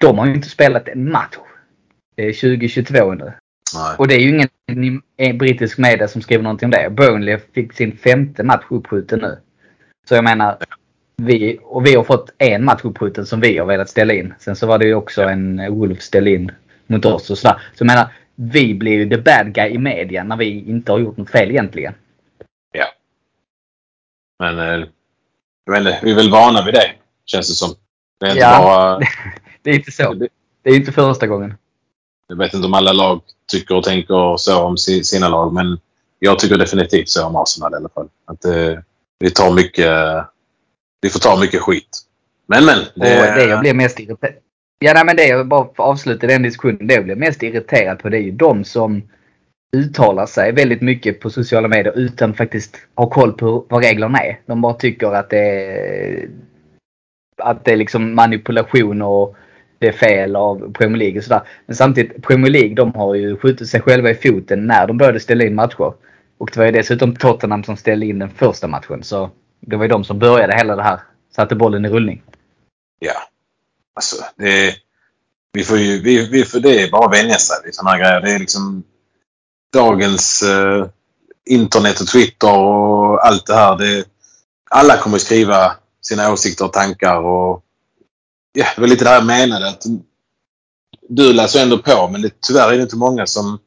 De 0.00 0.18
har 0.18 0.26
ju 0.26 0.34
inte 0.34 0.48
spelat 0.48 0.88
en 0.88 1.10
match 1.10 1.36
2022 2.16 3.14
nu. 3.14 3.24
Nej. 3.74 3.94
Och 3.98 4.08
det 4.08 4.14
är 4.14 4.20
ju 4.20 4.46
ingen 4.68 5.38
brittisk 5.38 5.78
media 5.78 6.08
som 6.08 6.22
skriver 6.22 6.42
någonting 6.42 6.66
om 6.66 6.70
det. 6.70 6.90
Burnley 6.90 7.38
fick 7.54 7.72
sin 7.72 7.96
femte 7.96 8.42
match 8.42 8.64
uppskjuten 8.70 9.18
nu. 9.18 9.38
Så 10.08 10.14
jag 10.14 10.24
menar, 10.24 10.56
vi, 11.16 11.58
och 11.62 11.86
vi 11.86 11.94
har 11.94 12.04
fått 12.04 12.32
en 12.38 12.64
match 12.64 12.80
uppskjuten 12.84 13.26
som 13.26 13.40
vi 13.40 13.58
har 13.58 13.66
velat 13.66 13.88
ställa 13.88 14.14
in. 14.14 14.34
Sen 14.38 14.56
så 14.56 14.66
var 14.66 14.78
det 14.78 14.86
ju 14.86 14.94
också 14.94 15.22
en 15.22 15.78
Wolf 15.78 16.00
ställa 16.00 16.30
in 16.30 16.50
mot 16.86 17.04
oss 17.04 17.30
och 17.30 17.38
sådär. 17.38 17.56
Så 17.74 17.84
jag 17.84 17.86
menar, 17.86 18.12
vi 18.34 18.74
blir 18.74 18.92
ju 18.92 19.08
the 19.08 19.18
bad 19.18 19.52
guy 19.54 19.70
i 19.70 19.78
media 19.78 20.24
när 20.24 20.36
vi 20.36 20.64
inte 20.68 20.92
har 20.92 20.98
gjort 20.98 21.16
något 21.16 21.30
fel 21.30 21.50
egentligen. 21.50 21.94
Men 24.38 24.58
jag 25.64 25.72
vet 25.72 25.78
inte, 25.78 26.00
vi 26.02 26.10
är 26.10 26.14
väl 26.14 26.30
vana 26.30 26.64
vid 26.64 26.74
det, 26.74 26.90
känns 27.24 27.48
det 27.48 27.54
som. 27.54 27.74
Det 28.20 28.26
är 28.26 28.30
inte 28.30 28.40
ja, 28.40 28.62
bara... 28.62 28.98
det 29.62 29.70
är 29.70 29.74
inte 29.74 29.92
så. 29.92 30.14
Det 30.62 30.70
är 30.70 30.76
inte 30.76 30.92
första 30.92 31.26
gången. 31.26 31.54
Jag 32.28 32.36
vet 32.36 32.54
inte 32.54 32.66
om 32.66 32.74
alla 32.74 32.92
lag 32.92 33.20
tycker 33.52 33.76
och 33.76 33.84
tänker 33.84 34.36
så 34.36 34.62
om 34.62 34.76
sina 34.76 35.28
lag. 35.28 35.52
Men 35.52 35.78
jag 36.18 36.38
tycker 36.38 36.58
definitivt 36.58 37.08
så 37.08 37.26
om 37.26 37.36
Arsenal 37.36 37.72
i 37.72 37.76
alla 37.76 37.88
fall. 37.88 38.08
Att 38.24 38.44
eh, 38.44 38.78
vi 39.18 39.30
tar 39.30 39.52
mycket... 39.52 39.92
Vi 41.00 41.10
får 41.10 41.20
ta 41.20 41.40
mycket 41.40 41.60
skit. 41.60 41.98
Men 42.46 42.64
men. 42.64 42.78
Det, 42.78 43.30
och 43.30 43.36
det 43.36 43.44
jag 43.44 43.60
blir 43.60 43.74
mest 43.74 44.00
irriterad 44.00 44.34
Ja, 44.78 44.94
nej, 44.94 45.04
men 45.04 45.16
det 45.16 45.26
jag 45.26 45.48
bara 45.48 45.64
för 45.64 45.70
att 45.70 45.88
avsluta 45.88 46.26
den 46.26 46.42
diskussionen. 46.42 46.86
Det 46.86 46.94
jag 46.94 47.04
blir 47.04 47.16
mest 47.16 47.42
irriterad 47.42 47.98
på 47.98 48.08
det 48.08 48.16
är 48.16 48.22
ju 48.22 48.30
de 48.30 48.64
som 48.64 49.02
uttalar 49.72 50.26
sig 50.26 50.52
väldigt 50.52 50.80
mycket 50.80 51.20
på 51.20 51.30
sociala 51.30 51.68
medier 51.68 51.98
utan 51.98 52.34
faktiskt 52.34 52.76
ha 52.94 53.10
koll 53.10 53.32
på 53.32 53.66
vad 53.68 53.84
reglerna 53.84 54.18
är. 54.18 54.40
De 54.46 54.60
bara 54.60 54.74
tycker 54.74 55.14
att 55.14 55.30
det 55.30 55.38
är, 55.38 56.28
att 57.36 57.64
det 57.64 57.72
är 57.72 57.76
liksom 57.76 58.14
manipulation 58.14 59.02
och 59.02 59.36
det 59.78 59.88
är 59.88 59.92
fel 59.92 60.36
av 60.36 60.72
Premier 60.72 60.98
League 60.98 61.18
och 61.18 61.24
sådär. 61.24 61.42
Men 61.66 61.76
samtidigt, 61.76 62.22
Premier 62.22 62.52
League 62.52 62.74
de 62.74 62.94
har 62.94 63.14
ju 63.14 63.36
skjutit 63.36 63.68
sig 63.68 63.80
själva 63.80 64.10
i 64.10 64.14
foten 64.14 64.66
när 64.66 64.86
de 64.86 64.98
började 64.98 65.20
ställa 65.20 65.44
in 65.44 65.54
matcher. 65.54 65.92
Och 66.38 66.50
det 66.52 66.56
var 66.56 66.66
ju 66.66 66.72
dessutom 66.72 67.16
Tottenham 67.16 67.64
som 67.64 67.76
ställde 67.76 68.06
in 68.06 68.18
den 68.18 68.30
första 68.30 68.68
matchen. 68.68 69.02
Så 69.02 69.30
det 69.60 69.76
var 69.76 69.84
ju 69.84 69.88
de 69.88 70.04
som 70.04 70.18
började 70.18 70.56
hela 70.56 70.76
det 70.76 70.82
här. 70.82 71.00
Satte 71.36 71.54
bollen 71.54 71.84
i 71.84 71.88
rullning. 71.88 72.22
Ja. 72.98 73.12
Alltså, 73.94 74.16
det, 74.36 74.74
vi 75.52 75.64
får 75.64 75.78
ju, 75.78 76.02
vi, 76.02 76.28
vi 76.30 76.44
får, 76.44 76.60
det 76.60 76.82
är 76.82 76.90
bara 76.90 77.06
att 77.06 77.12
vänja 77.12 77.34
sig 77.34 77.56
vid 77.64 77.74
sådana 77.74 77.90
här 77.90 77.98
grejer. 77.98 78.20
Det 78.20 78.34
är 78.34 78.38
liksom 78.38 78.84
dagens 79.72 80.42
eh, 80.42 80.86
internet 81.46 82.00
och 82.00 82.06
Twitter 82.06 82.58
och 82.58 83.26
allt 83.26 83.46
det 83.46 83.54
här. 83.54 83.76
Det, 83.76 84.04
alla 84.70 84.96
kommer 84.96 85.18
skriva 85.18 85.76
sina 86.02 86.32
åsikter 86.32 86.64
och 86.64 86.72
tankar 86.72 87.16
och 87.16 87.62
ja, 88.52 88.66
det 88.74 88.80
var 88.80 88.88
lite 88.88 89.04
det 89.04 89.10
här 89.10 89.16
jag 89.16 89.26
menade. 89.26 89.68
Att 89.68 89.84
du 91.08 91.32
läser 91.32 91.62
ändå 91.62 91.78
på 91.78 92.08
men 92.08 92.22
det, 92.22 92.40
tyvärr 92.40 92.72
är 92.72 92.76
det 92.76 92.82
inte 92.82 92.96
många 92.96 93.26
som, 93.26 93.58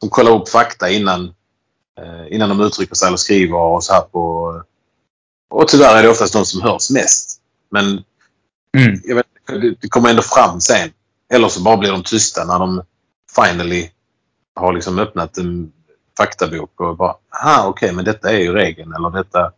som 0.00 0.08
kollar 0.08 0.32
upp 0.32 0.48
fakta 0.48 0.90
innan, 0.90 1.24
eh, 2.00 2.34
innan 2.34 2.48
de 2.48 2.60
uttrycker 2.60 2.94
sig 2.94 3.06
eller 3.06 3.16
skriver 3.16 3.58
och 3.58 3.84
så 3.84 3.92
här 3.92 4.00
på... 4.00 4.62
Och 5.50 5.68
tyvärr 5.68 5.96
är 5.96 6.02
det 6.02 6.08
oftast 6.08 6.32
de 6.32 6.44
som 6.44 6.62
hörs 6.62 6.90
mest. 6.90 7.40
Men 7.70 7.84
mm. 8.76 9.00
jag 9.04 9.16
vet, 9.16 9.26
det, 9.46 9.74
det 9.80 9.88
kommer 9.88 10.10
ändå 10.10 10.22
fram 10.22 10.60
sen. 10.60 10.90
Eller 11.32 11.48
så 11.48 11.60
bara 11.60 11.76
blir 11.76 11.90
de 11.90 12.02
tysta 12.02 12.44
när 12.44 12.58
de 12.58 12.82
finally 13.36 13.90
har 14.54 14.72
liksom 14.72 14.98
öppnat 14.98 15.38
en 15.38 15.72
faktabok 16.16 16.80
och 16.80 16.96
bara 16.96 17.14
ah 17.28 17.68
okej 17.68 17.86
okay, 17.86 17.96
men 17.96 18.04
detta 18.04 18.30
är 18.30 18.38
ju 18.38 18.52
regeln 18.52 18.94
eller 18.94 19.10
detta 19.10 19.52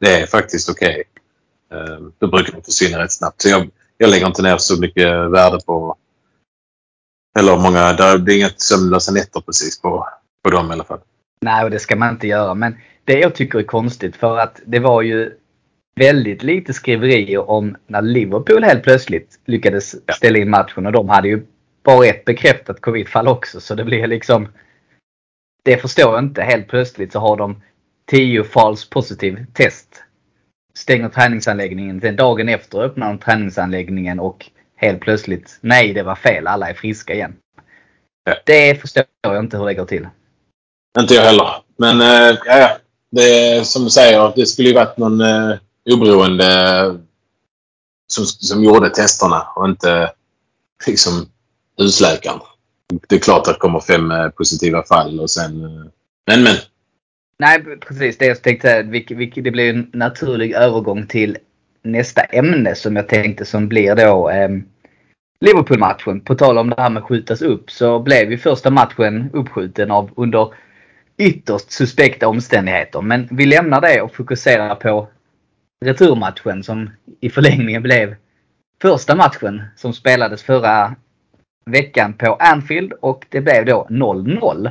det 0.00 0.20
är 0.20 0.26
faktiskt 0.26 0.70
okej. 0.70 1.02
Okay. 1.70 1.80
Uh, 1.80 2.08
då 2.18 2.26
brukar 2.26 2.52
de 2.52 2.62
försvinna 2.62 2.98
rätt 2.98 3.12
snabbt. 3.12 3.42
Så 3.42 3.48
jag, 3.48 3.70
jag 3.98 4.10
lägger 4.10 4.26
inte 4.26 4.42
ner 4.42 4.58
så 4.58 4.80
mycket 4.80 5.06
värde 5.30 5.58
på 5.66 5.96
eller 7.38 7.56
många, 7.56 7.92
det 7.92 8.32
är 8.32 8.36
inga 8.36 8.50
sömnlösa 8.56 9.12
nätter 9.12 9.40
precis 9.40 9.80
på, 9.80 10.08
på 10.44 10.50
dem 10.50 10.70
i 10.70 10.72
alla 10.72 10.84
fall. 10.84 11.00
Nej, 11.40 11.64
och 11.64 11.70
det 11.70 11.78
ska 11.78 11.96
man 11.96 12.10
inte 12.10 12.26
göra. 12.26 12.54
Men 12.54 12.76
det 13.04 13.18
jag 13.18 13.34
tycker 13.34 13.58
är 13.58 13.62
konstigt 13.62 14.16
för 14.16 14.38
att 14.38 14.60
det 14.66 14.78
var 14.78 15.02
ju 15.02 15.32
väldigt 15.96 16.42
lite 16.42 16.72
skriverier 16.72 17.50
om 17.50 17.76
när 17.86 18.02
Liverpool 18.02 18.64
helt 18.64 18.82
plötsligt 18.82 19.40
lyckades 19.44 19.96
ställa 20.16 20.38
in 20.38 20.50
matchen 20.50 20.86
och 20.86 20.92
de 20.92 21.08
hade 21.08 21.28
ju 21.28 21.46
bara 21.84 22.06
ett 22.06 22.24
bekräftat 22.24 22.80
covidfall 22.80 23.28
också 23.28 23.60
så 23.60 23.74
det 23.74 23.84
blir 23.84 24.06
liksom 24.06 24.48
Det 25.64 25.76
förstår 25.76 26.14
jag 26.14 26.24
inte. 26.24 26.42
Helt 26.42 26.68
plötsligt 26.68 27.12
så 27.12 27.18
har 27.18 27.36
de 27.36 27.62
10 28.06 28.44
false 28.44 28.86
positive 28.90 29.46
test. 29.54 30.02
Stänger 30.74 31.08
träningsanläggningen. 31.08 32.00
Sen 32.00 32.16
dagen 32.16 32.48
efter 32.48 32.78
öppnar 32.78 33.08
de 33.08 33.18
träningsanläggningen 33.18 34.20
och 34.20 34.50
helt 34.76 35.00
plötsligt 35.00 35.58
nej 35.60 35.92
det 35.92 36.02
var 36.02 36.14
fel. 36.14 36.46
Alla 36.46 36.70
är 36.70 36.74
friska 36.74 37.14
igen. 37.14 37.36
Ja. 38.24 38.36
Det 38.46 38.80
förstår 38.80 39.04
jag 39.22 39.38
inte 39.38 39.58
hur 39.58 39.66
det 39.66 39.74
går 39.74 39.84
till. 39.84 40.08
Inte 40.98 41.14
jag 41.14 41.22
heller. 41.22 41.48
Men 41.76 42.00
äh, 42.00 42.38
ja, 42.46 42.78
det 43.10 43.22
är 43.22 43.62
som 43.62 43.84
du 43.84 43.90
säger. 43.90 44.32
Det 44.36 44.46
skulle 44.46 44.68
ju 44.68 44.74
varit 44.74 44.98
någon 44.98 45.20
äh, 45.20 45.56
oberoende 45.90 46.44
som, 48.12 48.24
som 48.24 48.64
gjorde 48.64 48.90
testerna 48.90 49.46
och 49.56 49.68
inte 49.68 50.12
liksom 50.86 51.26
husläkaren. 51.78 52.40
Det 53.08 53.14
är 53.14 53.20
klart 53.20 53.48
att 53.48 53.54
det 53.54 53.60
kommer 53.60 53.80
fem 53.80 54.10
eh, 54.10 54.28
positiva 54.28 54.82
fall 54.82 55.20
och 55.20 55.30
sen... 55.30 55.64
Eh, 55.64 55.86
men 56.26 56.42
men. 56.42 56.54
Nej 57.38 57.64
precis 57.88 58.18
det 58.18 58.26
jag 58.26 58.42
tänkte. 58.42 58.82
Det 58.82 59.50
blir 59.50 59.70
en 59.70 59.90
naturlig 59.92 60.52
övergång 60.52 61.06
till 61.06 61.38
nästa 61.82 62.22
ämne 62.22 62.74
som 62.74 62.96
jag 62.96 63.08
tänkte 63.08 63.44
som 63.44 63.68
blir 63.68 63.94
då 63.94 64.30
eh, 64.30 64.48
Liverpool-matchen. 65.40 66.20
På 66.20 66.34
tal 66.34 66.58
om 66.58 66.70
det 66.70 66.82
här 66.82 66.90
med 66.90 67.02
skjutas 67.02 67.42
upp 67.42 67.70
så 67.70 67.98
blev 67.98 68.30
ju 68.30 68.38
första 68.38 68.70
matchen 68.70 69.30
uppskjuten 69.32 69.90
av 69.90 70.10
under 70.16 70.54
ytterst 71.18 71.72
suspekta 71.72 72.28
omständigheter. 72.28 73.00
Men 73.02 73.28
vi 73.30 73.46
lämnar 73.46 73.80
det 73.80 74.02
och 74.02 74.14
fokuserar 74.14 74.74
på 74.74 75.08
returmatchen 75.84 76.62
som 76.62 76.90
i 77.20 77.30
förlängningen 77.30 77.82
blev 77.82 78.14
första 78.82 79.14
matchen 79.16 79.62
som 79.76 79.92
spelades 79.92 80.42
förra 80.42 80.94
veckan 81.66 82.14
på 82.14 82.34
Anfield 82.34 82.92
och 82.92 83.26
det 83.28 83.40
blev 83.40 83.66
då 83.66 83.86
0-0. 83.90 84.70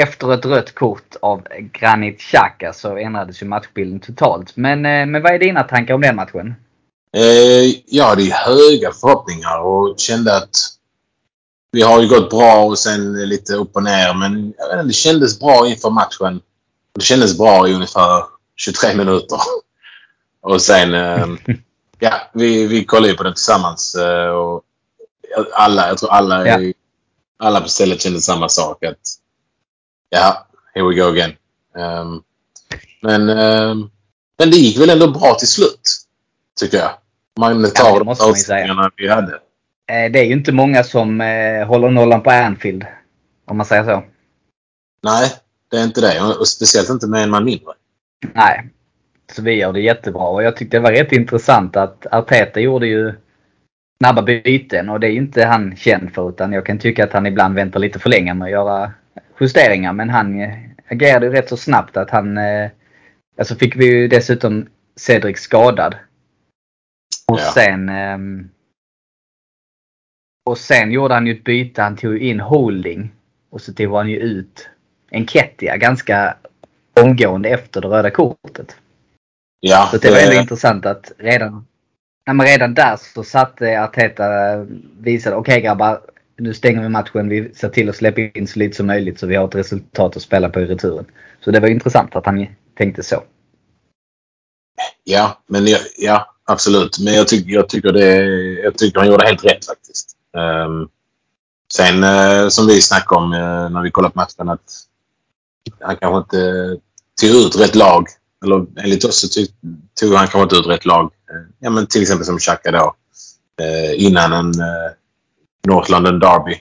Efter 0.00 0.34
ett 0.34 0.44
rött 0.44 0.74
kort 0.74 1.16
av 1.22 1.46
Granit 1.72 2.20
Xhaka 2.20 2.72
så 2.72 2.96
ändrades 2.96 3.42
ju 3.42 3.46
matchbilden 3.46 4.00
totalt. 4.00 4.56
Men, 4.56 4.86
eh, 4.86 5.06
men 5.06 5.22
vad 5.22 5.34
är 5.34 5.38
dina 5.38 5.62
tankar 5.62 5.94
om 5.94 6.00
den 6.00 6.16
matchen? 6.16 6.54
Eh, 7.16 7.74
jag 7.86 8.04
hade 8.04 8.22
höga 8.22 8.92
förhoppningar 8.92 9.60
och 9.60 9.98
kände 9.98 10.36
att 10.36 10.56
vi 11.72 11.82
har 11.82 12.02
ju 12.02 12.08
gått 12.08 12.30
bra 12.30 12.64
och 12.64 12.78
sen 12.78 13.28
lite 13.28 13.54
upp 13.54 13.76
och 13.76 13.82
ner 13.82 14.14
men 14.14 14.38
inte, 14.38 14.82
det 14.82 14.92
kändes 14.92 15.40
bra 15.40 15.68
inför 15.68 15.90
matchen. 15.90 16.40
Det 16.94 17.00
kändes 17.00 17.38
bra 17.38 17.68
i 17.68 17.74
ungefär 17.74 18.24
23 18.56 18.96
minuter. 18.96 19.38
Och 20.40 20.62
sen, 20.62 20.94
eh, 20.94 21.26
ja, 21.98 22.12
vi, 22.32 22.66
vi 22.66 22.84
kollade 22.84 23.08
ju 23.08 23.16
på 23.16 23.22
den 23.22 23.34
tillsammans. 23.34 23.94
Eh, 23.94 24.28
och 24.28 24.62
alla, 25.52 25.88
jag 25.88 25.98
tror 25.98 26.10
alla, 26.10 26.46
ja. 26.46 26.72
alla 27.38 27.60
på 27.60 27.68
stället 27.68 28.02
kände 28.02 28.20
samma 28.20 28.48
sak. 28.48 28.84
Att, 28.84 29.00
ja, 30.10 30.46
here 30.74 30.88
we 30.88 30.94
go 30.94 31.08
again. 31.08 31.32
Um, 31.76 32.22
men, 33.02 33.28
um, 33.30 33.90
men 34.38 34.50
det 34.50 34.56
gick 34.56 34.78
väl 34.78 34.90
ändå 34.90 35.10
bra 35.10 35.34
till 35.34 35.48
slut. 35.48 35.98
Tycker 36.60 36.78
jag. 36.78 36.90
Man 37.38 37.70
tar 37.70 37.84
ja, 37.84 38.04
de 38.04 38.16
förutsättningarna 38.16 38.90
vi 38.96 39.08
hade. 39.08 39.32
Eh, 39.86 40.12
det 40.12 40.18
är 40.18 40.24
ju 40.24 40.32
inte 40.32 40.52
många 40.52 40.84
som 40.84 41.20
eh, 41.20 41.66
håller 41.66 41.90
nollan 41.90 42.22
på 42.22 42.30
Anfield. 42.30 42.86
Om 43.44 43.56
man 43.56 43.66
säger 43.66 43.84
så. 43.84 44.04
Nej, 45.02 45.32
det 45.70 45.76
är 45.76 45.84
inte 45.84 46.00
det. 46.00 46.20
Och 46.20 46.48
speciellt 46.48 46.90
inte 46.90 47.06
med 47.06 47.22
en 47.22 47.30
man 47.30 47.44
mindre. 47.44 47.72
Nej. 48.34 48.68
Så 49.32 49.42
vi 49.42 49.52
gör 49.52 49.72
det 49.72 49.80
jättebra. 49.80 50.22
Och 50.22 50.42
jag 50.42 50.56
tyckte 50.56 50.76
det 50.76 50.80
var 50.80 50.92
rätt 50.92 51.12
intressant 51.12 51.76
att 51.76 52.06
Arteta 52.10 52.60
gjorde 52.60 52.86
ju 52.86 53.14
snabba 54.02 54.22
byten 54.22 54.88
och 54.88 55.00
det 55.00 55.06
är 55.06 55.10
ju 55.10 55.18
inte 55.18 55.44
han 55.44 55.76
känd 55.76 56.14
för 56.14 56.28
utan 56.28 56.52
jag 56.52 56.66
kan 56.66 56.78
tycka 56.78 57.04
att 57.04 57.12
han 57.12 57.26
ibland 57.26 57.54
väntar 57.54 57.80
lite 57.80 57.98
för 57.98 58.10
länge 58.10 58.34
med 58.34 58.46
att 58.46 58.50
göra 58.50 58.92
justeringar 59.40 59.92
men 59.92 60.10
han 60.10 60.40
eh, 60.40 60.58
agerade 60.88 61.30
rätt 61.30 61.48
så 61.48 61.56
snabbt 61.56 61.96
att 61.96 62.10
han... 62.10 62.38
Eh, 62.38 62.70
alltså 63.38 63.54
fick 63.54 63.76
vi 63.76 63.86
ju 63.86 64.08
dessutom 64.08 64.66
Cedric 64.96 65.38
skadad. 65.38 65.94
Och 67.28 67.38
ja. 67.38 67.52
sen... 67.54 67.88
Ehm, 67.88 68.48
och 70.44 70.58
sen 70.58 70.92
gjorde 70.92 71.14
han 71.14 71.26
ju 71.26 71.32
ett 71.32 71.44
byte. 71.44 71.82
Han 71.82 71.96
tog 71.96 72.18
in 72.18 72.40
Holding. 72.40 73.12
Och 73.50 73.60
så 73.60 73.72
tog 73.72 73.96
han 73.96 74.10
ju 74.10 74.16
ut 74.16 74.68
Enketia 75.10 75.76
ganska 75.76 76.36
omgående 77.00 77.48
efter 77.48 77.80
det 77.80 77.88
röda 77.88 78.10
kortet. 78.10 78.76
Ja, 79.60 79.88
så 79.90 79.98
det 79.98 80.10
var 80.10 80.18
ändå 80.18 80.40
intressant 80.40 80.86
att 80.86 81.12
redan 81.18 81.66
Ja, 82.24 82.32
men 82.32 82.46
redan 82.46 82.74
där 82.74 82.98
så 83.14 83.24
satte 83.24 83.82
Arteta, 83.82 84.24
visade 85.00 85.36
okej 85.36 85.52
okay, 85.52 85.62
grabbar, 85.62 86.00
nu 86.38 86.54
stänger 86.54 86.82
vi 86.82 86.88
matchen. 86.88 87.28
Vi 87.28 87.54
ser 87.54 87.68
till 87.68 87.88
att 87.88 87.96
släppa 87.96 88.20
in 88.20 88.46
så 88.46 88.58
lite 88.58 88.76
som 88.76 88.86
möjligt 88.86 89.20
så 89.20 89.26
vi 89.26 89.36
har 89.36 89.48
ett 89.48 89.54
resultat 89.54 90.16
att 90.16 90.22
spela 90.22 90.48
på 90.48 90.60
i 90.60 90.66
returen. 90.66 91.06
Så 91.44 91.50
det 91.50 91.60
var 91.60 91.68
intressant 91.68 92.16
att 92.16 92.26
han 92.26 92.46
tänkte 92.78 93.02
så. 93.02 93.22
Ja, 95.04 95.42
men 95.46 95.66
ja, 95.66 95.78
ja 95.98 96.34
absolut. 96.44 96.98
Men 96.98 97.14
jag, 97.14 97.28
tycker, 97.28 97.52
jag, 97.52 97.68
tycker 97.68 97.92
det, 97.92 98.16
jag 98.62 98.78
tycker 98.78 99.00
han 99.00 99.08
gjorde 99.08 99.26
helt 99.26 99.44
rätt 99.44 99.66
faktiskt. 99.66 100.16
Um, 100.66 100.88
sen 101.72 102.04
uh, 102.04 102.48
som 102.48 102.66
vi 102.66 102.82
snackade 102.82 103.20
om 103.20 103.32
uh, 103.32 103.70
när 103.70 103.82
vi 103.82 103.90
kollade 103.90 104.12
på 104.12 104.18
matchen 104.18 104.48
att 104.48 104.86
han 105.80 105.96
kanske 105.96 106.18
inte 106.18 106.76
tog 107.20 107.30
ut 107.30 107.60
rätt 107.60 107.74
lag. 107.74 108.06
Eller 108.42 108.66
enligt 108.76 109.04
oss 109.04 109.20
så 109.20 109.46
tog 110.00 110.14
han 110.14 110.28
kanske 110.28 110.42
inte 110.42 110.56
ut 110.56 110.66
rätt 110.66 110.86
lag 110.86 111.12
ja, 111.58 111.70
men 111.70 111.86
till 111.86 112.02
exempel 112.02 112.26
som 112.26 112.38
Xhaka 112.38 112.70
då. 112.70 112.94
Eh, 113.60 114.06
innan 114.06 114.32
en 114.32 114.60
eh, 114.60 114.92
North 115.68 115.90
London 115.90 116.18
Derby. 116.18 116.60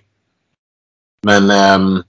Men, 1.26 1.50
eh, 1.50 2.04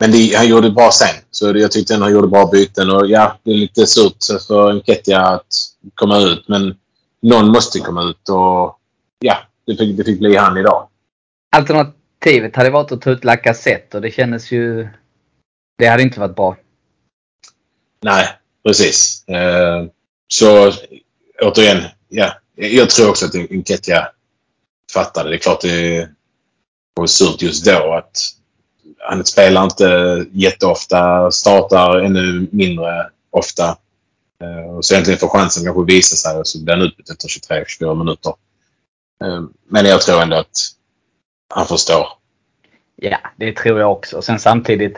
men 0.00 0.10
det, 0.12 0.34
han 0.36 0.48
gjorde 0.48 0.68
det 0.68 0.74
bra 0.74 0.90
sen. 0.92 1.22
Så 1.30 1.58
jag 1.58 1.72
tyckte 1.72 1.94
han 1.94 2.12
gjorde 2.12 2.28
bra 2.28 2.46
byten. 2.46 2.90
Och 2.90 3.06
ja, 3.06 3.38
det 3.42 3.50
är 3.50 3.54
lite 3.54 3.86
surt 3.86 4.46
för 4.46 4.70
Enketia 4.70 5.20
att 5.20 5.54
komma 5.94 6.18
ut. 6.18 6.48
Men 6.48 6.76
någon 7.22 7.48
måste 7.48 7.80
komma 7.80 8.02
ut 8.02 8.28
och 8.28 8.78
ja, 9.18 9.36
det 9.66 9.76
fick, 9.76 9.96
det 9.96 10.04
fick 10.04 10.18
bli 10.18 10.36
han 10.36 10.58
idag. 10.58 10.88
Alternativet 11.56 12.56
hade 12.56 12.70
varit 12.70 12.92
att 12.92 13.00
ta 13.00 13.10
ut 13.10 13.24
Lacazette 13.24 13.96
och 13.96 14.02
det 14.02 14.10
kändes 14.10 14.52
ju 14.52 14.88
Det 15.78 15.86
hade 15.86 16.02
inte 16.02 16.20
varit 16.20 16.36
bra. 16.36 16.56
Nej, 18.02 18.28
precis. 18.66 19.28
Eh, 19.28 19.84
så 20.28 20.72
återigen, 21.42 21.82
ja. 22.08 22.32
Jag 22.54 22.90
tror 22.90 23.10
också 23.10 23.26
att 23.26 23.34
Enketia 23.34 24.08
fattade. 24.92 25.28
Det 25.28 25.36
är 25.36 25.38
klart 25.38 25.60
det 25.60 26.08
var 26.94 27.06
surt 27.06 27.42
just 27.42 27.64
då 27.64 27.94
att 27.94 28.18
han 28.98 29.24
spelar 29.24 29.64
inte 29.64 30.26
jätteofta, 30.32 31.30
startar 31.30 31.98
ännu 32.00 32.48
mindre 32.52 33.10
ofta. 33.30 33.78
Eh, 34.42 34.76
och 34.76 34.84
så 34.84 34.94
äntligen 34.94 35.18
får 35.18 35.28
chansen 35.28 35.64
kanske 35.64 35.84
visa 35.94 36.16
sig 36.16 36.38
och 36.38 36.46
så 36.46 36.64
blir 36.64 36.74
han 36.74 36.82
utbytt 36.82 37.10
efter 37.10 37.28
23-24 37.28 37.94
minuter. 37.94 38.34
Eh, 39.24 39.42
men 39.68 39.86
jag 39.86 40.02
tror 40.02 40.22
ändå 40.22 40.36
att 40.36 40.58
han 41.54 41.66
förstår. 41.66 42.06
Ja, 42.96 43.18
det 43.36 43.52
tror 43.56 43.80
jag 43.80 43.92
också. 43.92 44.22
Sen 44.22 44.38
samtidigt, 44.38 44.96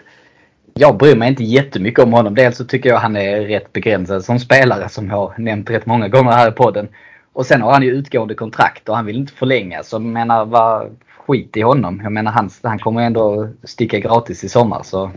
jag 0.79 0.97
bryr 0.97 1.17
mig 1.17 1.29
inte 1.29 1.45
jättemycket 1.45 2.05
om 2.05 2.13
honom. 2.13 2.35
Dels 2.35 2.57
så 2.57 2.65
tycker 2.65 2.89
jag 2.89 2.99
han 2.99 3.17
är 3.17 3.41
rätt 3.41 3.73
begränsad 3.73 4.25
som 4.25 4.39
spelare 4.39 4.89
som 4.89 5.09
jag 5.09 5.17
har 5.17 5.35
nämnt 5.39 5.71
rätt 5.71 5.87
många 5.87 6.09
gånger 6.09 6.33
här 6.33 6.49
i 6.49 6.53
podden. 6.53 6.89
Och 7.33 7.47
sen 7.47 7.63
har 7.63 7.73
han 7.73 7.83
ju 7.83 7.91
utgående 7.91 8.35
kontrakt 8.35 8.89
och 8.89 8.97
han 8.97 9.07
vill 9.07 9.17
inte 9.17 9.33
förlänga. 9.33 9.83
Så 9.83 9.95
jag 9.95 10.03
menar, 10.03 10.45
vad, 10.45 10.97
skit 11.29 11.57
i 11.57 11.61
honom. 11.61 12.01
Jag 12.03 12.13
menar 12.13 12.33
han, 12.33 12.51
han 12.63 12.79
kommer 12.79 13.03
ändå 13.03 13.49
sticka 13.65 13.99
gratis 13.99 14.45
i 14.45 14.49
sommar. 14.49 14.83
Så 14.83 15.11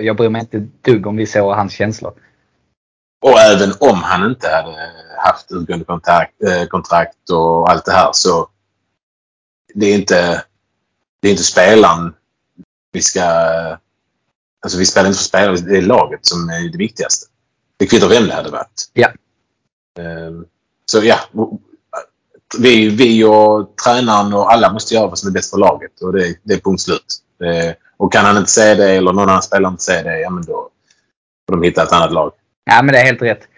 jag 0.00 0.16
bryr 0.16 0.28
mig 0.28 0.40
inte 0.40 0.68
dugg 0.82 1.06
om 1.06 1.16
vi 1.16 1.26
såg 1.26 1.54
hans 1.54 1.72
känslor. 1.72 2.12
Och 3.22 3.38
även 3.38 3.72
om 3.80 4.02
han 4.02 4.30
inte 4.30 4.48
hade 4.48 4.90
haft 5.24 5.52
utgående 5.52 5.84
kontrakt, 5.84 6.42
äh, 6.42 6.66
kontrakt 6.66 7.30
och 7.30 7.70
allt 7.70 7.84
det 7.84 7.92
här 7.92 8.10
så 8.12 8.48
det 9.74 9.86
är 9.86 9.94
inte, 9.94 10.44
det 11.20 11.28
är 11.28 11.32
inte 11.32 11.42
spelaren 11.42 12.14
vi 12.92 13.00
ska... 13.00 13.22
Alltså 14.62 14.78
vi 14.78 14.86
spelar 14.86 15.06
inte 15.06 15.18
för 15.18 15.24
spelaren, 15.24 15.64
det 15.64 15.76
är 15.76 15.82
laget 15.82 16.26
som 16.26 16.48
är 16.48 16.72
det 16.72 16.78
viktigaste. 16.78 17.26
Det 17.76 17.86
kvittar 17.86 18.08
vem 18.08 18.26
det 18.26 18.34
hade 18.34 18.50
varit. 18.50 18.90
Ja. 18.92 19.08
Um, 19.98 20.46
så 20.84 21.04
ja, 21.04 21.16
vi, 22.58 22.88
vi 22.88 23.24
och 23.24 23.76
tränaren 23.84 24.32
och 24.32 24.52
alla 24.52 24.72
måste 24.72 24.94
göra 24.94 25.06
vad 25.06 25.18
som 25.18 25.28
är 25.28 25.32
bäst 25.32 25.50
för 25.50 25.58
laget. 25.58 26.00
Och 26.00 26.12
det, 26.12 26.34
det 26.42 26.54
är 26.54 26.58
punkt 26.58 26.80
slut. 26.80 27.18
Det, 27.38 27.76
och 27.96 28.12
kan 28.12 28.24
han 28.24 28.36
inte 28.36 28.50
säga 28.50 28.74
det 28.74 28.90
eller 28.90 29.12
någon 29.12 29.28
annan 29.28 29.42
spelare 29.42 29.70
inte 29.70 29.82
säga 29.82 30.02
det, 30.02 30.20
ja 30.20 30.30
men 30.30 30.44
då 30.44 30.68
får 31.48 31.56
de 31.56 31.62
hitta 31.62 31.82
ett 31.82 31.92
annat 31.92 32.12
lag. 32.12 32.32
Ja 32.64 32.82
men 32.82 32.92
det 32.92 33.00
är 33.00 33.04
helt 33.04 33.22
rätt. 33.22 33.48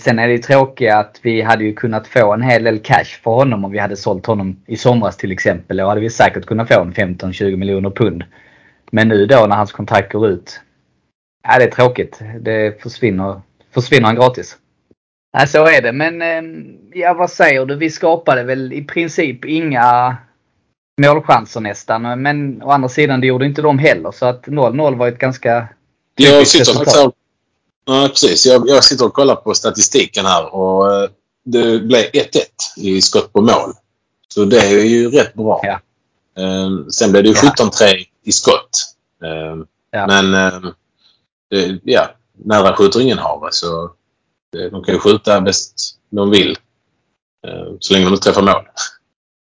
Sen 0.00 0.18
är 0.18 0.26
det 0.26 0.32
ju 0.32 0.38
tråkigt 0.38 0.92
att 0.92 1.20
vi 1.22 1.42
hade 1.42 1.64
ju 1.64 1.74
kunnat 1.74 2.08
få 2.08 2.32
en 2.32 2.42
hel 2.42 2.64
del 2.64 2.78
cash 2.78 3.20
för 3.22 3.30
honom 3.30 3.64
om 3.64 3.70
vi 3.70 3.78
hade 3.78 3.96
sålt 3.96 4.26
honom 4.26 4.62
i 4.66 4.76
somras 4.76 5.16
till 5.16 5.32
exempel. 5.32 5.76
Då 5.76 5.88
hade 5.88 6.00
vi 6.00 6.10
säkert 6.10 6.46
kunnat 6.46 6.68
få 6.68 6.80
en 6.80 6.94
15-20 6.94 7.56
miljoner 7.56 7.90
pund. 7.90 8.24
Men 8.90 9.08
nu 9.08 9.26
då 9.26 9.46
när 9.46 9.56
hans 9.56 9.72
kontrakt 9.72 10.12
går 10.12 10.28
ut. 10.28 10.60
Ja 11.48 11.58
det 11.58 11.64
är 11.64 11.70
tråkigt. 11.70 12.20
Det 12.40 12.82
försvinner, 12.82 13.40
försvinner 13.74 14.06
han 14.06 14.16
gratis. 14.16 14.56
Ja, 15.32 15.46
så 15.46 15.66
är 15.66 15.82
det. 15.82 15.92
Men 15.92 16.22
ehm, 16.22 16.76
ja, 16.94 17.14
vad 17.14 17.30
säger 17.30 17.66
du? 17.66 17.76
Vi 17.76 17.90
skapade 17.90 18.42
väl 18.42 18.72
i 18.72 18.84
princip 18.84 19.44
inga 19.44 20.16
målchanser 21.00 21.60
nästan. 21.60 22.22
Men 22.22 22.62
å 22.62 22.70
andra 22.70 22.88
sidan, 22.88 23.20
det 23.20 23.26
gjorde 23.26 23.46
inte 23.46 23.62
de 23.62 23.78
heller. 23.78 24.12
Så 24.12 24.26
att 24.26 24.46
0-0 24.46 24.96
var 24.96 25.08
ett 25.08 25.18
ganska 25.18 25.68
jag 26.16 26.46
sitter 26.46 26.64
resultat. 26.64 27.14
Ja, 27.86 28.08
precis. 28.08 28.46
Jag, 28.46 28.68
jag, 28.68 28.84
sitter 28.84 29.06
och 29.06 29.14
kollar 29.14 29.36
på 29.36 29.54
statistiken 29.54 30.26
här 30.26 30.54
och 30.54 30.92
eh, 30.92 31.10
det 31.44 31.78
blev 31.78 32.02
1-1 32.02 32.12
i 32.76 33.02
skott 33.02 33.32
på 33.32 33.40
mål. 33.40 33.72
Så 34.28 34.44
det 34.44 34.58
är 34.58 34.84
ju 34.84 35.10
rätt 35.10 35.34
bra. 35.34 35.60
Ja. 35.62 35.80
Ehm, 36.42 36.90
sen 36.90 37.12
blev 37.12 37.22
det 37.22 37.28
ju 37.28 37.34
17-3 37.34 38.06
i 38.24 38.32
skott. 38.32 38.94
Ehm, 39.24 39.66
ja. 39.90 40.06
Men 40.06 40.34
ehm, 40.34 41.80
ja, 41.82 42.10
nära 42.44 42.76
skjuter 42.76 43.00
ingen 43.00 43.18
har 43.18 43.48
så 43.52 43.90
de 44.70 44.84
kan 44.84 44.94
ju 44.94 45.00
skjuta 45.00 45.40
bäst 45.40 45.98
de 46.10 46.30
vill. 46.30 46.56
Så 47.80 47.92
länge 47.92 48.04
de 48.04 48.12
inte 48.12 48.24
träffar 48.24 48.42
mål. 48.42 48.68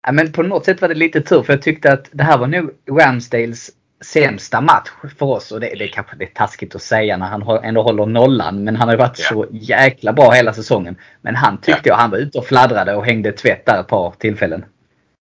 Ja, 0.07 0.12
men 0.12 0.33
på 0.33 0.43
något 0.43 0.64
sätt 0.64 0.81
var 0.81 0.88
det 0.88 0.95
lite 0.95 1.21
tur 1.21 1.43
för 1.43 1.53
jag 1.53 1.62
tyckte 1.62 1.93
att 1.93 2.09
det 2.12 2.25
här 2.25 2.38
var 2.38 2.47
nog 2.47 2.71
Ramsdales 2.90 3.71
sämsta 4.05 4.61
match 4.61 4.90
för 5.19 5.27
oss. 5.27 5.53
Och 5.53 5.61
det, 5.61 5.75
det 5.79 5.85
är 5.85 5.88
kanske 5.88 6.16
det 6.16 6.25
är 6.25 6.35
taskigt 6.35 6.75
att 6.75 6.83
säga 6.83 7.16
när 7.16 7.27
han 7.27 7.64
ändå 7.64 7.83
håller 7.83 8.07
nollan. 8.07 8.64
Men 8.64 8.77
han 8.77 8.88
har 8.88 8.95
ju 8.95 8.99
varit 8.99 9.19
ja. 9.19 9.29
så 9.29 9.47
jäkla 9.51 10.12
bra 10.12 10.31
hela 10.31 10.53
säsongen. 10.53 10.97
Men 11.23 11.37
han 11.37 11.57
tyckte 11.57 11.88
ja. 11.88 11.93
jag 11.93 11.97
han 11.97 12.11
var 12.11 12.19
ute 12.19 12.38
och 12.38 12.47
fladdrade 12.47 12.95
och 12.95 13.05
hängde 13.05 13.33
tvätt 13.33 13.66
där 13.66 13.81
ett 13.81 13.88
par 13.88 14.11
tillfällen. 14.19 14.64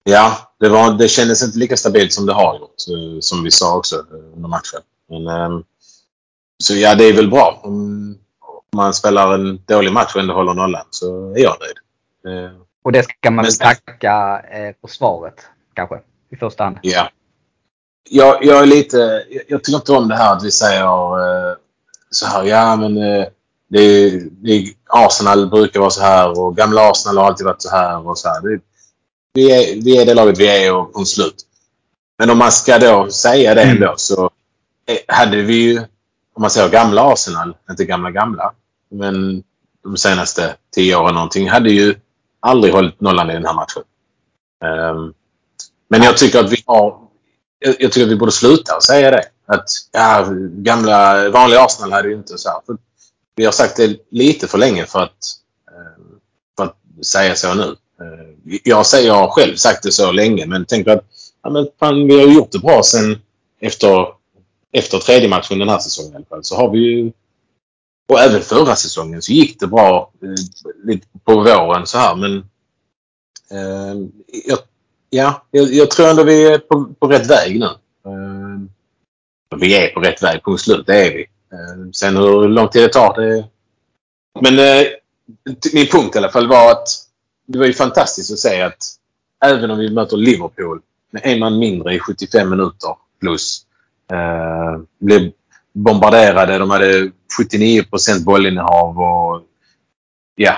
Ja, 0.05 0.39
det, 0.61 0.69
var, 0.69 0.93
det 0.93 1.09
kändes 1.09 1.43
inte 1.43 1.59
lika 1.59 1.77
stabilt 1.77 2.13
som 2.13 2.27
det 2.27 2.33
har 2.33 2.59
gjort. 2.59 2.71
Eh, 2.89 3.21
som 3.21 3.45
vi 3.45 3.51
sa 3.51 3.77
också 3.77 3.97
eh, 3.97 4.35
under 4.35 4.49
matchen. 4.49 4.81
Men, 5.09 5.27
ehm, 5.27 5.65
så 6.63 6.75
ja, 6.75 6.95
det 6.95 7.05
är 7.05 7.13
väl 7.13 7.31
bra. 7.31 7.61
Om 7.63 8.19
man 8.77 8.95
spelar 8.95 9.35
en 9.35 9.63
dålig 9.67 9.93
match 9.93 10.15
och 10.15 10.21
ändå 10.21 10.35
håller 10.35 10.55
nollan 10.55 10.85
så 10.91 11.31
är 11.31 11.39
jag 11.39 11.57
nöjd. 11.61 12.45
Eh, 12.45 12.53
och 12.83 12.93
det 12.93 13.03
ska 13.03 13.31
man 13.31 13.45
väl 13.45 13.55
tacka 13.55 14.43
försvaret 14.81 15.35
kanske 15.75 16.01
i 16.31 16.37
första 16.37 16.65
hand. 16.65 16.79
Ja, 16.83 17.11
jag, 18.11 18.45
jag 18.45 18.63
är 18.63 18.67
lite... 18.67 19.25
Jag 19.49 19.65
tycker 19.65 19.77
inte 19.77 19.93
om 19.93 20.09
det 20.09 20.17
här 20.17 20.37
att 20.37 20.45
vi 20.45 20.51
säger 20.51 20.87
så 22.11 22.27
här. 22.27 22.45
Ja, 22.45 22.77
men 22.77 22.95
det, 23.69 24.11
det, 24.31 24.75
Arsenal 24.89 25.51
brukar 25.51 25.81
vara 25.81 25.91
så 25.91 26.03
här 26.03 26.41
och 26.41 26.57
gamla 26.57 26.91
Arsenal 26.91 27.19
har 27.19 27.25
alltid 27.25 27.47
varit 27.47 27.63
så 27.63 27.71
här 27.71 28.09
och 28.09 28.19
så 28.19 28.29
här. 28.29 28.41
Det, 28.41 28.61
vi, 29.33 29.51
är, 29.51 29.83
vi 29.83 29.99
är 29.99 30.07
det 30.07 30.15
laget 30.15 30.39
vi 30.39 30.47
är 30.47 30.75
och 30.75 30.93
på 30.93 31.05
slut. 31.05 31.47
Men 32.19 32.31
om 32.31 32.39
man 32.39 32.53
ska 32.53 32.79
då 32.79 33.11
säga 33.11 33.55
det 33.55 33.63
ändå 33.63 33.87
mm. 33.87 33.99
så 33.99 34.31
eh, 34.87 35.17
hade 35.17 35.43
vi 35.43 35.55
ju, 35.55 35.79
om 36.35 36.43
man 36.43 36.51
säger 36.51 36.69
gamla 36.69 37.13
Arsenal, 37.13 37.57
inte 37.71 37.85
gamla 37.85 38.11
gamla, 38.11 38.53
men 38.91 39.43
de 39.83 39.97
senaste 39.97 40.57
tio 40.75 40.97
åren 40.97 41.15
någonting, 41.15 41.49
hade 41.49 41.71
ju 41.71 41.95
aldrig 42.41 42.75
hållit 42.75 43.01
nollan 43.01 43.31
i 43.31 43.33
den 43.33 43.45
här 43.45 43.55
matchen. 43.55 43.83
Um, 44.65 45.15
men 45.89 46.03
jag 46.03 46.17
tycker 46.17 46.41
att 46.41 46.53
vi 46.53 46.63
har 46.67 47.11
jag, 47.61 47.77
jag 47.79 47.93
tycker 47.93 48.07
att 48.07 48.13
vi 48.13 48.17
borde 48.17 48.33
sluta 48.33 48.81
säga 48.81 49.11
det. 49.11 49.25
Att 49.47 49.69
ja, 49.93 50.27
gamla 50.53 51.29
vanliga 51.31 51.65
Arsenal 51.65 51.93
hade 51.93 52.09
ju 52.09 52.15
inte 52.15 52.39
så 52.39 52.49
här. 52.49 52.61
För 52.67 52.77
vi 53.35 53.45
har 53.45 53.53
sagt 53.53 53.77
det 53.77 53.97
lite 54.11 54.49
för 54.49 54.59
länge 54.59 54.87
för 54.87 55.01
att, 55.01 55.19
eh, 55.71 56.03
för 56.57 56.65
att 56.65 57.07
säga 57.07 57.35
så 57.35 57.55
nu. 57.55 57.77
Eh, 58.01 58.59
jag, 58.65 58.87
säger, 58.87 59.07
jag 59.07 59.15
har 59.15 59.29
själv 59.29 59.57
sagt 59.57 59.83
det 59.83 59.93
så 59.93 60.13
länge 60.13 60.47
men 60.47 60.65
tänker 60.65 60.91
att 60.91 61.05
ja, 61.43 61.51
men 61.51 61.69
fan, 61.79 62.07
vi 62.07 62.21
har 62.21 62.29
gjort 62.29 62.53
det 62.53 62.59
bra 62.59 62.83
sen 62.83 63.19
efter, 63.61 64.07
efter 64.73 64.99
tredje 64.99 65.29
matchen 65.29 65.59
den 65.59 65.69
här 65.69 65.79
säsongen 65.79 66.13
i 66.13 66.17
alla 66.17 66.25
fall. 66.25 66.45
Så 66.45 66.57
har 66.57 66.71
vi 66.71 66.79
ju 66.79 67.13
och 68.09 68.21
även 68.21 68.43
förra 68.43 68.77
säsongen 68.77 69.23
så 69.23 69.33
gick 69.33 69.61
det 69.61 69.67
bra 69.67 70.13
eh, 70.23 70.29
lite 70.85 71.07
på 71.25 71.35
våren 71.35 71.87
så 71.87 71.99
här 71.99 72.17
men 72.17 72.37
eh, 73.51 74.09
jag 74.45 74.59
ja, 75.11 75.47
jag, 75.51 75.73
jag, 75.73 75.91
tror 75.91 76.09
ändå 76.09 76.25
vi 76.25 76.47
är 76.47 76.59
på, 76.59 76.95
på 76.99 77.07
rätt 77.07 77.31
väg 77.31 77.61
nu. 77.61 77.67
Eh, 78.07 79.59
vi 79.59 79.77
är 79.77 79.89
på 79.89 80.01
rätt 80.01 80.23
väg, 80.23 80.45
punkt 80.45 80.61
slut. 80.61 80.87
Det 80.87 81.07
är 81.07 81.11
vi. 81.11 81.23
Eh, 81.53 81.91
sen 81.93 82.17
hur 82.17 82.49
lång 82.49 82.69
tid 82.69 82.83
det 82.83 82.89
tar, 82.89 83.21
det... 83.21 83.45
Men 84.41 84.59
eh, 84.59 84.87
min 85.73 85.87
punkt 85.87 86.15
i 86.15 86.19
alla 86.19 86.31
fall 86.31 86.49
var 86.49 86.73
att 86.73 86.89
det 87.53 87.59
var 87.59 87.67
ju 87.67 87.73
fantastiskt 87.73 88.33
att 88.33 88.39
se 88.39 88.63
att 88.63 88.97
även 89.45 89.71
om 89.71 89.79
vi 89.79 89.91
möter 89.91 90.17
Liverpool 90.17 90.81
med 91.11 91.23
en 91.25 91.39
man 91.39 91.59
mindre 91.59 91.95
i 91.95 91.99
75 91.99 92.51
minuter 92.51 92.97
plus 93.21 93.67
uh, 94.13 94.83
blev 94.99 95.33
bombarderade. 95.73 96.59
De 96.59 96.71
hade 96.71 97.11
79% 97.41 98.25
bollinnehav 98.25 98.99
och 98.99 99.43
ja, 100.35 100.57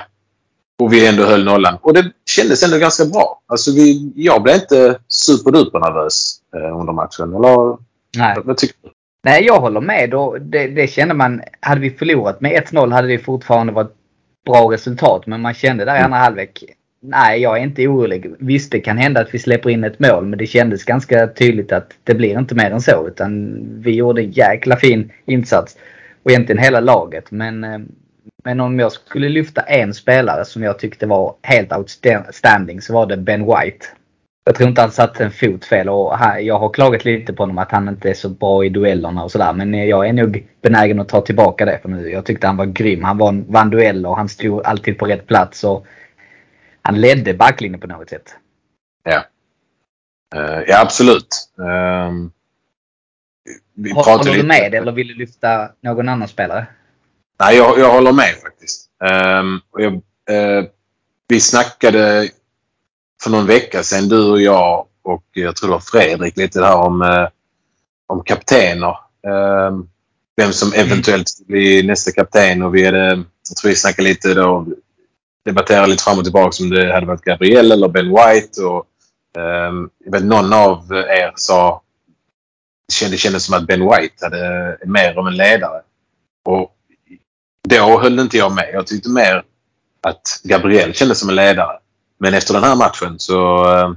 och 0.79 0.93
vi 0.93 1.07
ändå 1.07 1.25
höll 1.25 1.45
nollan. 1.45 1.79
Och 1.83 1.95
det 1.95 2.13
kändes 2.27 2.63
ändå 2.63 2.79
ganska 2.79 3.05
bra. 3.05 3.43
Alltså 3.47 3.73
vi, 3.73 4.13
jag 4.17 4.43
blev 4.43 4.55
inte 4.55 4.99
superduper 5.09 5.81
nervös 5.81 6.41
eh, 6.57 6.81
under 6.81 6.93
matchen. 6.93 7.35
Eller 7.35 7.77
Nej. 8.17 8.37
vad 8.45 8.57
tycker 8.57 8.77
du? 8.83 8.91
Nej, 9.25 9.45
jag 9.45 9.61
håller 9.61 9.81
med. 9.81 10.15
Och 10.15 10.41
det, 10.41 10.67
det 10.67 10.87
kände 10.87 11.15
man. 11.15 11.43
Hade 11.61 11.81
vi 11.81 11.91
förlorat 11.91 12.41
med 12.41 12.63
1-0 12.63 12.93
hade 12.93 13.09
det 13.09 13.19
fortfarande 13.19 13.73
varit 13.73 13.95
bra 14.47 14.73
resultat. 14.73 15.27
Men 15.27 15.41
man 15.41 15.55
kände 15.55 15.85
där 15.85 15.97
i 15.97 15.99
andra 15.99 16.19
halvlek. 16.19 16.65
Nej, 17.05 17.41
jag 17.41 17.59
är 17.59 17.63
inte 17.63 17.89
orolig. 17.89 18.35
Visst, 18.39 18.73
det 18.73 18.81
kan 18.81 18.99
hända 18.99 19.21
att 19.21 19.35
vi 19.35 19.39
släpper 19.39 19.71
in 19.71 19.85
ett 19.85 19.99
mål. 19.99 20.27
Men 20.27 20.39
det 20.39 20.47
kändes 20.47 20.85
ganska 20.85 21.27
tydligt 21.27 21.73
att 21.73 21.93
det 22.05 22.15
blir 22.15 22.39
inte 22.39 22.55
mer 22.55 22.71
än 22.71 22.81
så. 22.81 23.09
Utan 23.09 23.61
vi 23.81 23.95
gjorde 23.95 24.23
en 24.23 24.31
jäkla 24.31 24.77
fin 24.77 25.13
insats. 25.27 25.77
Och 26.23 26.31
egentligen 26.31 26.63
hela 26.63 26.81
laget. 26.81 27.31
Men 27.31 27.65
eh, 27.65 27.79
men 28.45 28.61
om 28.61 28.79
jag 28.79 28.93
skulle 28.93 29.29
lyfta 29.29 29.61
en 29.61 29.95
spelare 29.95 30.45
som 30.45 30.63
jag 30.63 30.79
tyckte 30.79 31.07
var 31.07 31.35
helt 31.43 31.73
outstanding 31.73 32.81
så 32.81 32.95
var 32.95 33.07
det 33.07 33.17
Ben 33.17 33.47
White. 33.47 33.87
Jag 34.45 34.55
tror 34.55 34.69
inte 34.69 34.81
han 34.81 34.91
satte 34.91 35.25
en 35.25 35.31
fot 35.31 35.65
fel 35.65 35.89
och 35.89 36.15
jag 36.41 36.59
har 36.59 36.69
klagat 36.69 37.05
lite 37.05 37.33
på 37.33 37.43
honom 37.43 37.59
att 37.59 37.73
han 37.73 37.89
inte 37.89 38.11
är 38.11 38.15
så 38.15 38.29
bra 38.29 38.65
i 38.65 38.69
duellerna 38.69 39.25
och 39.25 39.31
sådär. 39.31 39.53
Men 39.53 39.89
jag 39.89 40.09
är 40.09 40.13
nog 40.13 40.47
benägen 40.63 41.01
att 41.01 41.09
ta 41.09 41.21
tillbaka 41.21 41.65
det 41.65 41.79
för 41.83 41.89
nu. 41.89 42.11
Jag 42.11 42.27
tyckte 42.27 42.47
han 42.47 42.57
var 42.57 42.67
grym. 42.67 43.05
Han 43.05 43.45
vann 43.49 43.71
dueller 43.71 44.09
och 44.09 44.17
han 44.17 44.29
stod 44.29 44.67
alltid 44.67 44.99
på 44.99 45.07
rätt 45.07 45.27
plats. 45.27 45.65
Och 45.65 45.87
han 46.83 47.01
ledde 47.01 47.35
backlinjen 47.35 47.81
på 47.81 47.87
något 47.87 48.11
sätt. 48.11 48.35
Ja. 49.03 49.25
Uh, 50.35 50.63
ja, 50.67 50.81
absolut. 50.81 51.49
Um, 51.57 52.33
vi 53.75 53.93
Håller 53.93 54.25
du 54.25 54.33
lite- 54.33 54.47
med 54.47 54.75
eller 54.75 54.93
vill 54.93 55.09
du 55.09 55.15
lyfta 55.15 55.71
någon 55.81 56.09
annan 56.09 56.29
spelare? 56.29 56.67
Nej, 57.41 57.57
jag, 57.57 57.79
jag 57.79 57.93
håller 57.93 58.13
med 58.13 58.35
faktiskt. 58.43 58.89
Och 59.71 59.83
jag, 59.83 59.93
eh, 60.31 60.65
vi 61.29 61.41
snackade 61.41 62.29
för 63.23 63.31
någon 63.31 63.47
vecka 63.47 63.83
sedan, 63.83 64.09
du 64.09 64.31
och 64.31 64.41
jag 64.41 64.87
och 65.03 65.25
jag 65.33 65.57
tror 65.57 65.69
det 65.69 65.73
var 65.73 65.81
Fredrik, 65.81 66.37
lite 66.37 66.61
där 66.61 66.77
om, 66.77 67.03
eh, 67.03 67.29
om 68.07 68.25
kaptener. 68.25 68.97
Ehm, 69.27 69.89
vem 70.37 70.53
som 70.53 70.73
eventuellt 70.73 71.29
skulle 71.29 71.47
bli 71.47 71.83
nästa 71.83 72.13
kapten 72.13 72.63
och 72.63 72.75
vi 72.75 72.85
hade, 72.87 73.09
jag 73.49 73.57
tror 73.61 73.69
vi 73.69 73.77
snackade 73.77 74.09
lite 74.09 74.35
då, 74.35 74.67
debatterade 75.45 75.87
lite 75.87 76.03
fram 76.03 76.19
och 76.19 76.25
tillbaka 76.25 76.63
om 76.63 76.71
det 76.71 76.93
hade 76.93 77.07
varit 77.07 77.25
Gabriel 77.25 77.73
eller 77.73 77.89
Ben 77.89 78.09
White 78.09 78.63
och 78.63 78.87
ehm, 79.39 79.91
någon 80.29 80.53
av 80.53 80.93
er 80.93 81.33
sa 81.37 81.83
det 82.89 82.95
kändes, 82.95 83.13
det 83.13 83.19
kändes 83.19 83.45
som 83.45 83.55
att 83.55 83.67
Ben 83.67 83.89
White 83.89 84.25
hade 84.25 84.79
mer 84.87 85.19
av 85.19 85.27
en 85.27 85.37
ledare. 85.37 85.83
Och 86.45 86.77
då 87.69 88.01
höll 88.01 88.19
inte 88.19 88.37
jag 88.37 88.53
med. 88.53 88.71
Jag 88.73 88.87
tyckte 88.87 89.09
mer 89.09 89.45
att 90.01 90.41
Gabriel 90.45 90.95
kändes 90.95 91.19
som 91.19 91.29
en 91.29 91.35
ledare. 91.35 91.79
Men 92.19 92.35
efter 92.35 92.55
den 92.55 92.65
här 92.65 92.77
matchen 92.77 93.19
så, 93.19 93.65
ehm, 93.65 93.97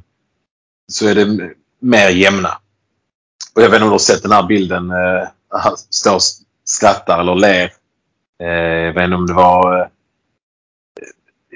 så 0.92 1.08
är 1.08 1.16
det 1.16 1.50
mer 1.80 2.10
jämna. 2.10 2.58
Och 3.56 3.62
jag 3.62 3.70
vet 3.70 3.76
inte 3.76 3.84
om 3.84 3.90
du 3.90 3.94
har 3.94 4.00
sett 4.00 4.24
den 4.24 4.32
här 4.32 4.44
bilden. 4.44 4.92
Eh, 4.92 5.28
han 5.50 5.78
står 5.78 6.16
och 6.16 6.22
skrattar 6.66 7.20
eller 7.20 7.36
ler. 7.36 7.74
Eh, 8.44 8.48
jag 8.86 8.94
vet 8.94 9.04
inte 9.04 9.16
om 9.16 9.28
det 9.28 9.34
var... 9.34 9.80
Eh, 9.80 9.88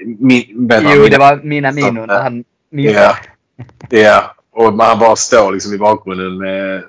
eh, 0.00 0.06
Min, 0.18 0.44
Jo, 0.48 1.02
min- 1.02 1.10
det 1.10 1.18
var 1.18 1.40
mina 1.42 1.72
minor 1.72 2.06
när 2.06 2.22
han 2.22 2.44
missade. 2.70 2.98
Ja. 3.00 3.16
Ja, 3.90 4.34
och 4.52 4.64
han 4.84 4.98
bara 4.98 5.16
står 5.16 5.52
liksom 5.52 5.74
i 5.74 5.78
bakgrunden 5.78 6.38
med 6.38 6.82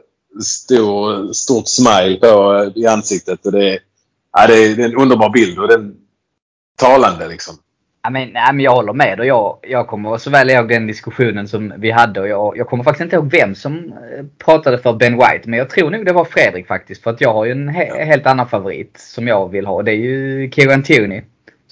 stor, 0.44 1.34
stort 1.34 1.68
smile 1.68 2.18
på, 2.22 2.72
i 2.76 2.88
ansiktet. 2.88 3.46
Och 3.46 3.52
det, 3.52 3.80
ja, 4.34 4.48
det, 4.48 4.54
är, 4.54 4.80
en 4.80 4.96
underbar 4.96 5.30
bild 5.30 5.60
och 5.60 5.68
den 5.68 5.96
talande 6.78 7.28
liksom. 7.28 7.56
Ja, 8.04 8.10
men, 8.10 8.30
nej, 8.30 8.54
men 8.54 8.60
jag 8.60 8.72
håller 8.72 8.94
med 8.94 9.20
och 9.20 9.26
jag, 9.26 9.58
jag 9.62 9.88
kommer 9.88 10.18
så 10.18 10.30
väl 10.30 10.50
ihåg 10.50 10.70
den 10.70 10.88
diskussionen 10.88 11.48
som 11.48 11.74
vi 11.78 11.92
hade 11.92 12.22
och 12.22 12.28
jag, 12.28 12.58
jag 12.58 12.68
kommer 12.68 12.84
faktiskt 12.84 13.02
inte 13.04 13.16
ihåg 13.16 13.32
vem 13.32 13.56
som 13.56 13.94
eh, 13.94 14.26
pratade 14.46 14.78
för 14.78 14.94
Ben 14.94 15.14
White. 15.14 15.42
Men 15.46 15.60
jag 15.60 15.70
tror 15.70 15.90
nog 15.90 16.06
det 16.06 16.14
var 16.14 16.26
Fredrik 16.26 16.68
faktiskt. 16.68 17.04
För 17.04 17.12
att 17.12 17.22
jag 17.22 17.34
har 17.34 17.46
ju 17.46 17.52
en 17.52 17.70
he 17.70 18.06
helt 18.06 18.26
annan 18.26 18.48
favorit 18.48 18.98
som 18.98 19.28
jag 19.28 19.50
vill 19.52 19.66
ha. 19.66 19.82
Det 19.82 19.92
är 19.92 19.96
ju 19.96 20.52
Kieran 20.52 20.84
Tierney. 20.84 21.22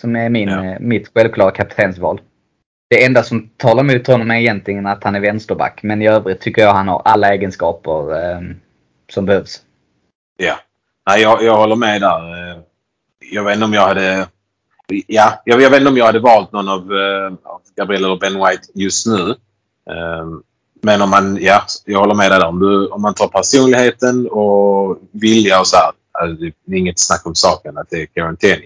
Som 0.01 0.15
är 0.15 0.29
min, 0.29 0.49
Ja. 0.49 0.65
eh, 0.65 0.77
mitt 0.79 1.11
självklara 1.13 1.51
kaptensval. 1.51 2.21
Det 2.89 3.05
enda 3.05 3.23
som 3.23 3.49
talar 3.57 3.83
emot 3.83 4.07
honom 4.07 4.31
är 4.31 4.35
egentligen 4.35 4.85
att 4.85 5.03
han 5.03 5.15
är 5.15 5.19
vänsterback. 5.19 5.79
Men 5.83 6.01
i 6.01 6.07
övrigt 6.07 6.41
tycker 6.41 6.61
jag 6.61 6.73
han 6.73 6.87
har 6.87 7.01
alla 7.05 7.33
egenskaper 7.33 8.31
eh, 8.31 8.41
som 9.11 9.25
behövs. 9.25 9.61
Ja. 10.37 10.55
Nej, 11.09 11.21
jag, 11.21 11.43
jag 11.43 11.57
håller 11.57 11.75
med 11.75 12.01
där. 12.01 12.51
Eh, 12.51 12.57
Jag 13.31 13.43
vet 13.43 13.53
inte 13.53 13.65
om 13.65 13.73
jag 13.73 13.87
hade... 13.87 14.27
Ja, 15.07 15.41
jag, 15.45 15.61
jag 15.61 15.69
vet 15.69 15.79
inte 15.79 15.89
om 15.91 15.97
jag 15.97 16.05
hade 16.05 16.19
valt 16.19 16.51
någon 16.51 16.69
av, 16.69 16.79
eh, 16.79 17.33
Gabriel 17.75 18.03
eller 18.03 18.17
Ben 18.17 18.33
White 18.33 18.63
just 18.75 19.07
nu. 19.07 19.29
Eh, 19.89 20.27
Men 20.81 21.01
om 21.01 21.09
man, 21.09 21.37
ja, 21.41 21.61
jag 21.85 21.99
håller 21.99 22.15
med 22.15 22.31
dig 22.31 22.39
där. 22.39 22.47
Om, 22.47 22.59
du, 22.59 22.87
om 22.87 23.01
man 23.01 23.13
tar 23.13 23.27
personligheten 23.27 24.27
och 24.29 24.99
vilja 25.11 25.59
och 25.59 25.67
så 25.67 25.77
här. 25.77 25.91
alltså, 26.11 26.45
Det 26.65 26.75
är 26.75 26.79
inget 26.79 26.99
snack 26.99 27.25
om 27.25 27.35
saken 27.35 27.77
att 27.77 27.89
det 27.89 28.17
är. 28.17 28.23
Eh, 28.23 28.59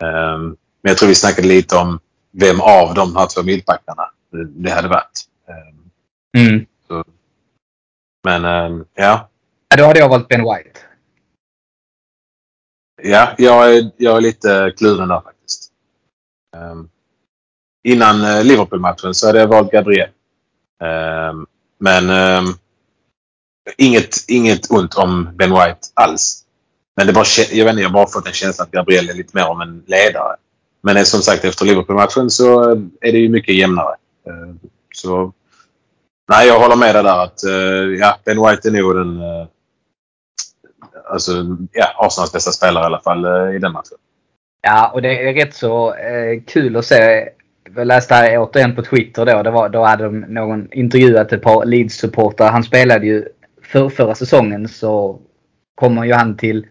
Men 0.00 0.56
jag 0.82 0.98
tror 0.98 1.08
vi 1.08 1.14
snackade 1.14 1.48
lite 1.48 1.76
om 1.76 2.00
vem 2.32 2.60
av 2.60 2.94
de 2.94 3.16
här 3.16 3.26
två 3.26 3.42
mittbackarna 3.42 4.10
det, 4.48 4.70
hade 4.70 4.88
varit. 4.88 5.20
Eh, 5.48 5.74
Mm. 6.36 6.66
Men 8.24 8.44
eh, 8.44 8.84
ja, 8.94 9.28
Ja, 9.68 9.76
då 9.76 9.84
hade 9.84 9.98
jag 9.98 10.08
valt 10.08 10.28
Ben 10.28 10.40
White. 10.40 10.80
Ja, 13.02 13.34
jag 13.38 13.76
är, 13.76 13.90
jag 13.96 14.16
är 14.16 14.20
lite 14.20 14.72
kluven 14.76 15.08
där 15.08 15.20
faktiskt. 15.20 15.72
Innan 17.84 18.24
uh, 18.24 18.44
Liverpool-matchen 18.44 19.14
så 19.14 19.26
hade 19.26 19.38
jag 19.38 19.48
valt 19.48 19.72
Gabriel. 19.72 20.10
Ehm, 20.82 21.46
men 21.78 22.10
ehm, 22.10 22.44
inget, 23.76 24.16
inget 24.28 24.70
ont 24.70 24.94
om 24.94 25.30
Ben 25.34 25.50
White 25.50 25.88
alls. 25.94 26.43
Men 26.96 27.06
det 27.06 27.12
var, 27.12 27.26
jag 27.52 27.64
vet 27.64 27.72
inte, 27.72 27.82
jag 27.82 27.88
har 27.88 27.94
bara 27.94 28.06
fått 28.06 28.26
en 28.26 28.32
känsla 28.32 28.64
att 28.64 28.70
Gabriel 28.70 29.10
är 29.10 29.14
lite 29.14 29.36
mer 29.36 29.48
om 29.48 29.60
en 29.60 29.82
ledare. 29.86 30.36
Men 30.82 30.96
eh, 30.96 31.02
som 31.02 31.20
sagt, 31.20 31.44
efter 31.44 31.64
Liverpool-matchen 31.64 32.30
så 32.30 32.70
eh, 32.70 32.78
är 33.00 33.12
det 33.12 33.18
ju 33.18 33.28
mycket 33.28 33.54
jämnare. 33.54 33.94
Eh, 34.26 34.54
så 34.94 35.32
nej, 36.28 36.46
jag 36.46 36.60
håller 36.60 36.76
med 36.76 36.94
dig 36.94 37.02
där 37.02 37.24
att 37.24 37.40
ja, 37.98 38.16
Ben 38.24 38.42
White 38.42 38.68
är 38.68 38.72
nog 38.72 38.94
den 38.94 39.20
alltså, 41.04 41.32
ja, 41.72 42.06
Arsenals 42.06 42.32
bästa 42.32 42.50
spelare 42.50 42.84
i 42.84 42.86
alla 42.86 43.00
fall 43.00 43.54
i 43.54 43.58
den 43.58 43.72
matchen. 43.72 43.98
Ja, 44.62 44.90
och 44.94 45.02
det 45.02 45.28
är 45.28 45.34
rätt 45.34 45.54
så 45.54 45.94
eh, 45.94 46.42
kul 46.46 46.76
att 46.76 46.86
se. 46.86 47.28
Jag 47.76 47.86
läste 47.86 48.14
här 48.14 48.38
återigen 48.38 48.74
på 48.74 48.82
Twitter 48.82 49.26
då. 49.26 49.42
Det 49.42 49.50
var, 49.50 49.68
då 49.68 49.84
hade 49.84 50.04
de 50.04 50.20
någon 50.20 50.72
intervjuat 50.72 51.32
ett 51.32 51.42
par 51.42 51.64
Leeds-supportrar. 51.64 52.50
Han 52.50 52.64
spelade 52.64 53.06
ju 53.06 53.28
för, 53.62 53.88
förra 53.88 54.14
säsongen 54.14 54.68
så 54.68 55.20
kommer 55.74 56.04
ju 56.04 56.12
han 56.12 56.36
till 56.36 56.66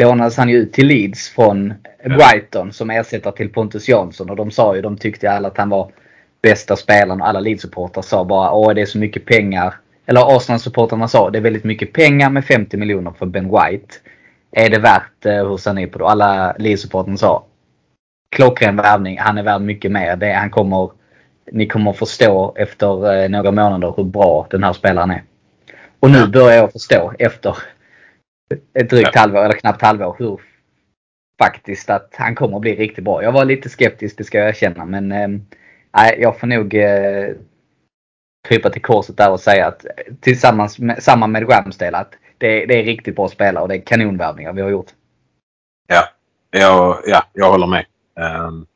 lånades 0.00 0.36
han 0.36 0.48
ju 0.48 0.56
ut 0.56 0.72
till 0.72 0.86
Leeds 0.86 1.28
från 1.28 1.74
Brighton 2.04 2.72
som 2.72 2.90
ersättare 2.90 3.36
till 3.36 3.48
Pontus 3.48 3.88
Jansson. 3.88 4.30
Och 4.30 4.36
de 4.36 4.50
sa 4.50 4.76
ju, 4.76 4.82
de 4.82 4.96
tyckte 4.96 5.30
alla 5.30 5.48
att 5.48 5.58
han 5.58 5.68
var 5.68 5.92
bästa 6.42 6.76
spelaren 6.76 7.20
och 7.20 7.28
alla 7.28 7.40
Leeds-supportrar 7.40 8.02
sa 8.02 8.24
bara 8.24 8.52
åh 8.52 8.74
det 8.74 8.80
är 8.80 8.86
så 8.86 8.98
mycket 8.98 9.24
pengar. 9.24 9.74
Eller 10.06 10.36
Arsenal-supportrarna 10.36 11.08
sa 11.08 11.30
det 11.30 11.38
är 11.38 11.42
väldigt 11.42 11.64
mycket 11.64 11.92
pengar 11.92 12.30
med 12.30 12.44
50 12.44 12.76
miljoner 12.76 13.12
för 13.18 13.26
Ben 13.26 13.44
White. 13.44 13.94
Är 14.52 14.70
det 14.70 14.78
värt 14.78 15.26
eh, 15.26 15.48
hur 15.48 15.56
ser 15.56 15.72
ni 15.72 15.86
på 15.86 15.98
det? 15.98 16.06
Alla 16.06 16.56
Leeds-supportrarna 16.58 17.16
sa 17.16 17.44
klockren 18.36 18.76
värvning. 18.76 19.18
Han 19.18 19.38
är 19.38 19.42
värd 19.42 19.62
mycket 19.62 19.92
mer. 19.92 20.16
Det, 20.16 20.32
han 20.32 20.50
kommer, 20.50 20.90
ni 21.52 21.66
kommer 21.66 21.92
förstå 21.92 22.54
efter 22.56 23.22
eh, 23.22 23.28
några 23.28 23.50
månader 23.50 23.94
hur 23.96 24.04
bra 24.04 24.46
den 24.50 24.64
här 24.64 24.72
spelaren 24.72 25.10
är. 25.10 25.22
Och 26.00 26.10
nu 26.10 26.26
börjar 26.26 26.56
jag 26.56 26.72
förstå 26.72 27.12
efter 27.18 27.56
ett 28.74 28.90
drygt 28.90 29.16
halvår, 29.16 29.38
eller 29.38 29.54
knappt 29.54 29.82
halvår, 29.82 30.16
hur 30.18 30.40
faktiskt 31.38 31.90
att 31.90 32.14
han 32.16 32.34
kommer 32.34 32.56
att 32.56 32.60
bli 32.60 32.76
riktigt 32.76 33.04
bra. 33.04 33.22
Jag 33.22 33.32
var 33.32 33.44
lite 33.44 33.68
skeptisk, 33.68 34.18
det 34.18 34.24
ska 34.24 34.38
jag 34.38 34.48
erkänna. 34.48 34.84
Men 34.84 35.12
eh, 35.12 36.10
jag 36.18 36.40
får 36.40 36.46
nog 36.46 36.74
eh, 36.74 37.34
krypa 38.48 38.70
till 38.70 38.82
korset 38.82 39.16
där 39.16 39.30
och 39.30 39.40
säga 39.40 39.66
att 39.66 39.84
eh, 39.84 40.14
tillsammans 40.20 40.78
med, 40.78 41.02
samma 41.02 41.26
med 41.26 41.50
Ramsdale 41.50 41.98
att 41.98 42.12
det, 42.38 42.66
det 42.66 42.80
är 42.80 42.84
riktigt 42.84 43.16
bra 43.16 43.28
spelare 43.28 43.62
och 43.62 43.68
det 43.68 43.74
är 43.74 43.80
kanonvärvningar 43.80 44.52
vi 44.52 44.62
har 44.62 44.70
gjort. 44.70 44.90
Ja, 45.88 46.08
jag, 46.50 47.02
ja, 47.06 47.24
jag 47.32 47.50
håller 47.50 47.66
med. 47.66 47.84
Ehm, 48.20 48.66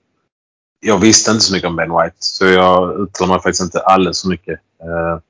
jag 0.80 0.98
visste 0.98 1.30
inte 1.30 1.44
så 1.44 1.54
mycket 1.54 1.68
om 1.68 1.76
Ben 1.76 1.90
White 1.90 2.16
så 2.18 2.46
jag 2.46 3.00
uttalar 3.00 3.34
mig 3.34 3.42
faktiskt 3.42 3.62
inte 3.62 3.80
alldeles 3.80 4.22
för 4.22 4.28
mycket. 4.28 4.60
Ehm, 4.82 5.20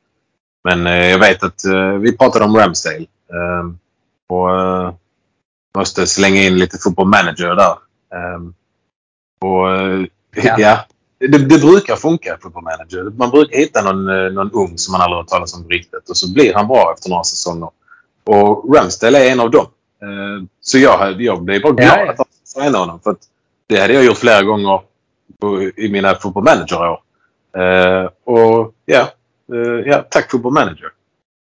men 0.64 0.87
eh, 0.87 1.11
jag 1.11 1.18
vet 1.18 1.42
att 1.42 1.64
eh, 1.64 1.92
vi 1.92 2.16
pratade 2.16 2.44
om 2.44 2.57
Ramsdale. 2.57 3.07
Ehm, 3.30 3.78
och 4.28 4.50
eh, 4.60 4.94
måste 5.76 6.06
slänga 6.06 6.42
in 6.42 6.58
lite 6.58 6.78
football 6.78 7.06
manager 7.08 7.54
där. 7.54 7.76
Ehm, 8.14 8.54
och 9.40 9.72
eh, 9.76 10.04
Ja. 10.37 10.54
ja, 10.58 10.84
det, 11.18 11.26
det 11.38 11.58
brukar 11.58 11.96
funka 11.96 12.38
football 12.42 12.62
manager. 12.62 13.02
Man 13.16 13.30
brukar 13.30 13.56
hitta 13.58 13.82
någon, 13.82 14.08
eh, 14.08 14.32
någon 14.32 14.50
ung 14.52 14.78
som 14.78 14.92
man 14.92 15.00
aldrig 15.00 15.18
hört 15.18 15.28
talas 15.28 15.54
om 15.54 15.68
riktigt 15.68 16.10
och 16.10 16.16
så 16.16 16.32
blir 16.32 16.54
han 16.54 16.68
bra 16.68 16.92
efter 16.96 17.10
några 17.10 17.24
säsonger. 17.24 17.70
Och 18.24 18.74
Ramsdale 18.76 19.26
är 19.28 19.32
en 19.32 19.40
av 19.40 19.50
dem. 19.50 19.66
Eh, 20.02 20.44
Så 20.60 20.78
jag, 20.78 21.20
jag 21.22 21.42
blev 21.42 21.62
bara 21.62 21.72
glad 21.72 21.88
Ja, 21.98 22.04
ja. 22.04 22.10
att 22.10 22.16
de 22.16 22.24
signade 22.44 22.78
honom. 22.78 23.00
För 23.00 23.16
det 23.66 23.80
hade 23.80 23.94
jag 23.94 24.04
gjort 24.04 24.16
flera 24.18 24.42
gånger 24.42 24.80
på, 25.40 25.62
i 25.62 25.88
mina 25.88 26.14
football 26.14 26.44
manager-år. 26.44 27.00
Eh, 27.56 28.10
och 28.24 28.74
ja, 28.84 29.08
eh, 29.54 29.80
ja, 29.87 30.06
tack 30.10 30.30
football 30.30 30.52
manager. 30.52 30.88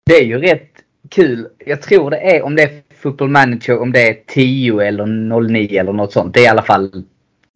Det 0.06 0.16
är 0.16 0.24
ju 0.24 0.38
rätt 0.38 0.71
kul. 1.08 1.48
Jag 1.58 1.82
tror 1.82 2.10
det 2.10 2.36
är 2.36 2.42
om 2.42 2.56
det 2.56 2.62
är 2.62 2.82
Football 2.94 3.28
Manager, 3.28 3.78
om 3.78 3.92
det 3.92 4.08
är 4.08 4.22
10 4.26 4.80
eller 4.80 5.06
09 5.40 5.80
eller 5.80 5.92
något 5.92 6.12
sånt. 6.12 6.34
Det 6.34 6.40
är 6.40 6.44
i 6.44 6.48
alla 6.48 6.62
fall 6.62 7.04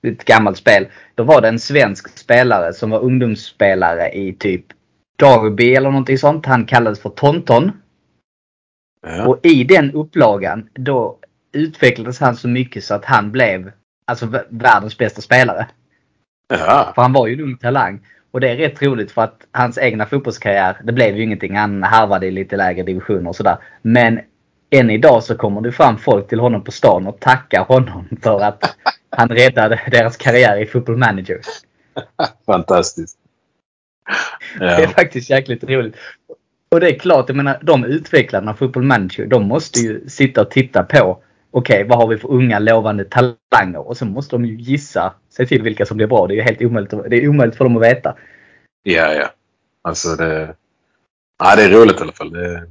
ett 0.03 0.25
gammalt 0.25 0.57
spel. 0.57 0.87
Då 1.15 1.23
var 1.25 1.41
det 1.41 1.49
en 1.49 1.59
svensk 1.59 2.19
spelare 2.19 2.73
som 2.73 2.91
var 2.91 3.01
ungdomsspelare 3.01 4.11
i 4.11 4.33
typ 4.33 4.65
Derby 5.19 5.75
eller 5.75 5.91
någonting 5.91 6.19
sånt. 6.19 6.47
Han 6.47 6.67
kallades 6.67 7.01
för 7.01 7.11
Tonton. 7.11 7.73
Ja. 9.07 9.27
Och 9.27 9.41
i 9.43 9.65
den 9.65 9.93
upplagan 9.93 10.69
då 10.75 11.19
utvecklades 11.53 12.21
han 12.21 12.37
så 12.37 12.49
mycket 12.49 12.85
så 12.85 12.95
att 12.95 13.05
han 13.05 13.33
blev 13.33 13.73
alltså 14.07 14.27
världens 14.49 14.99
bästa 14.99 15.21
spelare. 15.21 15.67
Ja. 16.49 16.93
För 16.95 17.03
han 17.03 17.13
var 17.13 17.27
ju 17.27 17.35
en 17.35 17.41
ung 17.41 17.57
talang. 17.57 18.01
Och 18.31 18.41
det 18.41 18.49
är 18.51 18.57
rätt 18.57 18.83
roligt 18.83 19.11
för 19.13 19.23
att 19.23 19.41
hans 19.53 19.79
egna 19.79 20.07
fotbollskarriär, 20.07 20.77
det 20.85 20.93
blev 20.93 21.17
ju 21.17 21.23
ingenting. 21.23 21.57
Han 21.57 21.83
harvade 21.83 22.27
i 22.27 22.31
lite 22.31 22.57
lägre 22.57 22.83
divisioner 22.83 23.29
och 23.29 23.37
sådär. 23.37 23.57
Men 23.83 24.21
än 24.71 24.91
idag 24.91 25.23
så 25.25 25.35
kommer 25.37 25.61
det 25.61 25.73
fram 25.73 25.99
folk 25.99 26.29
till 26.29 26.41
honom 26.41 26.65
på 26.65 26.73
stan 26.73 27.07
och 27.07 27.21
tackar 27.21 27.65
honom 27.65 28.09
för 28.23 28.41
att 28.41 28.77
han 29.11 29.29
räddade 29.29 29.81
deras 29.91 30.17
karriär 30.17 30.59
i 30.61 30.67
Football 30.67 30.97
Manager. 30.97 31.41
Fantastiskt. 32.47 33.19
Det 34.59 34.65
är 34.65 34.81
Ja. 34.81 34.89
faktiskt 34.89 35.31
jäkligt 35.31 35.65
roligt. 35.65 35.97
och 36.71 36.81
det 36.81 36.91
är 36.95 36.99
klart, 36.99 37.25
jag 37.29 37.37
menar 37.37 37.59
de 37.63 37.85
utvecklarna 37.85 38.51
av 38.51 38.55
Football 38.55 38.83
Manager, 38.83 39.27
de 39.27 39.49
måste 39.49 39.81
ju 39.81 40.09
sitta 40.09 40.41
och 40.41 40.51
titta 40.51 40.83
på 40.83 41.23
okej, 41.51 41.85
vad 41.89 41.99
har 41.99 42.09
vi 42.09 42.19
för 42.19 42.31
unga 42.31 42.59
lovande 42.59 43.05
talanger? 43.05 43.89
Och 43.89 43.97
så 43.97 44.05
måste 44.05 44.37
de 44.37 44.45
ju 44.45 44.55
gissa 44.57 45.15
sig 45.37 45.47
till 45.47 45.63
vilka 45.63 45.87
som 45.87 45.97
blir 45.97 46.07
bra. 46.07 46.27
Det 46.27 46.35
är 46.35 46.37
ju 46.37 46.43
helt 46.43 46.63
omöjligt, 46.63 46.91
det 47.11 47.17
är 47.17 47.29
omöjligt 47.29 47.57
för 47.57 47.65
dem 47.65 47.77
att 47.77 47.83
veta. 47.83 48.17
Ja, 48.83 49.13
ja. 49.13 49.31
Alltså 49.83 50.17
det... 50.17 50.55
Ja, 51.39 51.57
det 51.57 51.63
är 51.63 51.71
roligt 51.71 51.99
i 52.01 52.03
alla 52.03 52.13
fall. 52.13 52.31
Det, 52.33 52.69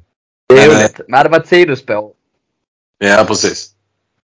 Det 0.47 0.55
är 0.55 0.67
Men, 0.69 0.77
roligt. 0.77 1.01
Men 1.07 1.23
det 1.23 1.29
var 1.29 1.39
ett 1.39 1.47
sidospår. 1.47 2.11
ja, 2.97 3.25
precis. 3.27 3.71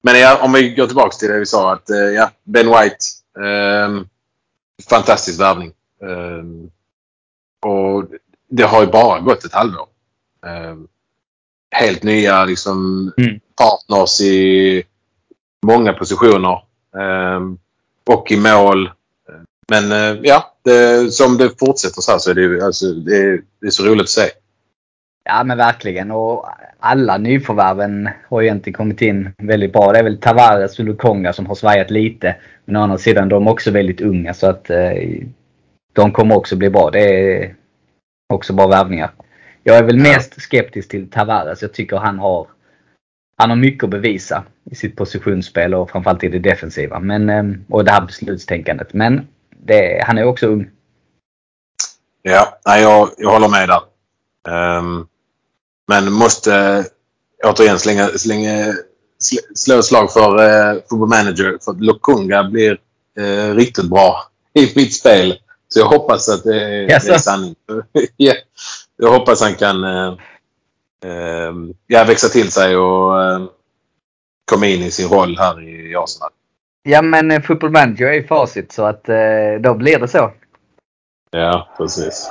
Men 0.02 0.20
ja, 0.20 0.38
om 0.44 0.52
vi 0.52 0.74
går 0.74 0.86
tillbaka 0.86 1.16
till 1.16 1.28
det 1.28 1.38
vi 1.38 1.46
sa 1.46 1.72
att 1.72 1.90
eh, 1.90 1.96
ja, 1.96 2.30
Ben 2.44 2.66
White. 2.66 2.96
ehm, 3.46 4.06
fantastisk 4.90 5.40
värvning. 5.40 5.72
Ehm, 6.02 6.70
och 7.66 8.08
det 8.48 8.62
har 8.62 8.80
ju 8.80 8.86
bara 8.86 9.20
gått 9.20 9.44
ett 9.44 9.52
halvår. 9.52 9.86
Ehm, 10.46 10.88
helt 11.70 12.02
nya 12.02 12.44
liksom, 12.44 13.12
Mm. 13.18 13.40
partners 13.56 14.20
i 14.20 14.82
många 15.66 15.92
positioner. 15.92 16.62
Ehm, 16.98 17.58
och 18.12 18.32
i 18.32 18.36
mål. 18.36 18.90
Men 19.68 19.92
eh, 19.92 20.20
ja, 20.22 20.54
det, 20.64 21.12
som 21.12 21.38
det 21.38 21.58
fortsätter 21.58 22.00
så 22.00 22.12
här 22.12 22.18
så 22.18 22.30
är 22.30 22.34
det, 22.34 22.64
alltså, 22.64 22.86
det, 22.86 23.40
det 23.60 23.66
är 23.66 23.70
så 23.70 23.84
roligt 23.84 24.02
att 24.02 24.08
se. 24.08 24.28
Ja 25.24 25.44
men 25.44 25.58
verkligen. 25.58 26.10
Och 26.10 26.46
alla 26.78 27.18
nyförvärven 27.18 28.08
har 28.28 28.40
ju 28.40 28.46
egentligen 28.46 28.76
kommit 28.76 29.02
in 29.02 29.32
väldigt 29.38 29.72
bra. 29.72 29.92
Det 29.92 29.98
är 29.98 30.02
väl 30.02 30.18
Tavares 30.18 30.78
och 30.78 30.84
Lukonga 30.84 31.32
som 31.32 31.46
har 31.46 31.54
svajat 31.54 31.90
lite. 31.90 32.36
Men 32.64 32.76
å 32.76 32.82
andra 32.82 32.98
sidan 32.98 33.28
de 33.28 33.46
är 33.46 33.50
också 33.50 33.70
väldigt 33.70 34.00
unga 34.00 34.34
så 34.34 34.46
att 34.46 34.70
eh, 34.70 34.92
de 35.92 36.12
kommer 36.12 36.36
också 36.36 36.56
bli 36.56 36.70
bra. 36.70 36.90
Det 36.90 37.00
är 37.00 37.54
också 38.32 38.52
bra 38.52 38.66
värvningar. 38.66 39.10
Jag 39.62 39.76
är 39.76 39.82
väl 39.82 39.98
mest 39.98 40.42
skeptisk 40.42 40.88
till 40.88 41.10
Tavares. 41.10 41.62
Jag 41.62 41.72
tycker 41.72 41.96
han 41.96 42.18
har 42.18 42.46
han 43.40 43.50
har 43.50 43.56
mycket 43.56 43.84
att 43.84 43.90
bevisa 43.90 44.44
i 44.70 44.74
sitt 44.74 44.96
positionsspel 44.96 45.74
och 45.74 45.90
framförallt 45.90 46.24
i 46.24 46.28
det 46.28 46.38
defensiva. 46.38 46.98
Men, 47.00 47.30
eh, 47.30 47.44
och 47.68 47.84
det 47.84 47.90
här 47.90 48.00
beslutstänkandet. 48.06 48.92
Men 48.94 49.26
det, 49.64 50.04
han 50.06 50.18
är 50.18 50.24
också 50.24 50.46
ung. 50.46 50.70
Ja, 52.22 52.58
nej, 52.66 52.82
jag, 52.82 53.10
jag 53.18 53.30
håller 53.30 53.48
med 53.48 53.68
där. 53.68 53.80
Ehm, 54.48 55.06
men 55.88 56.12
måste 56.12 56.84
återigen 57.44 57.78
slänga, 57.78 58.08
slänga, 58.08 58.66
sl- 59.22 59.54
slå 59.54 59.78
ett 59.78 59.84
slag 59.84 60.12
för 60.12 60.40
uh, 60.40 60.80
Football 60.90 61.08
Manager. 61.08 61.58
För 61.64 61.70
att 61.72 61.80
Lokonga 61.84 62.44
blir 62.44 62.78
eh, 63.18 63.54
riktigt 63.54 63.90
bra 63.90 64.16
i 64.54 64.72
mitt 64.76 64.94
spel. 64.94 65.38
Så 65.68 65.78
jag 65.80 65.86
hoppas 65.86 66.28
att 66.28 66.44
det, 66.44 66.60
är- 66.64 66.86
det 66.86 67.08
är 67.08 67.18
sanning. 67.18 67.54
ja, 68.16 68.34
jag 68.96 69.10
hoppas 69.10 69.40
han 69.40 69.54
kan 69.54 69.84
eh, 69.84 70.14
ja, 71.86 72.04
växa 72.04 72.28
till 72.28 72.52
sig 72.52 72.76
och 72.76 73.22
eh, 73.22 73.40
komma 74.50 74.66
in 74.66 74.82
i 74.82 74.90
sin 74.90 75.08
roll 75.08 75.38
här 75.38 75.68
i 75.68 75.96
Arsenal. 75.96 76.30
Ja 76.82 77.02
men 77.02 77.30
eh, 77.30 77.42
Football 77.42 77.70
Manager 77.70 78.06
är 78.06 78.12
ju 78.12 78.26
facit 78.26 78.72
så 78.72 78.84
att 78.84 79.08
eh, 79.08 79.16
då 79.60 79.74
blir 79.74 79.98
det 79.98 80.08
så. 80.08 80.32
Ja, 81.30 81.68
precis. 81.76 82.30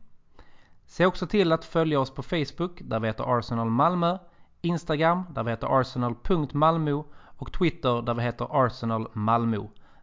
Se 0.91 1.05
också 1.05 1.27
till 1.27 1.51
att 1.51 1.65
följa 1.65 1.99
oss 1.99 2.09
på 2.11 2.23
Facebook 2.23 2.81
där 2.81 2.99
vi 2.99 3.07
heter 3.07 3.37
Arsenal 3.37 3.69
Malmö, 3.69 4.17
Instagram 4.61 5.23
där 5.29 5.43
vi 5.43 5.49
heter 5.49 5.79
arsenal.malmo 5.79 7.05
och 7.37 7.53
Twitter 7.53 8.01
där 8.01 8.13
vi 8.13 8.21
heter 8.21 8.65
Arsenal 8.65 9.07
Malmö. 9.13 9.57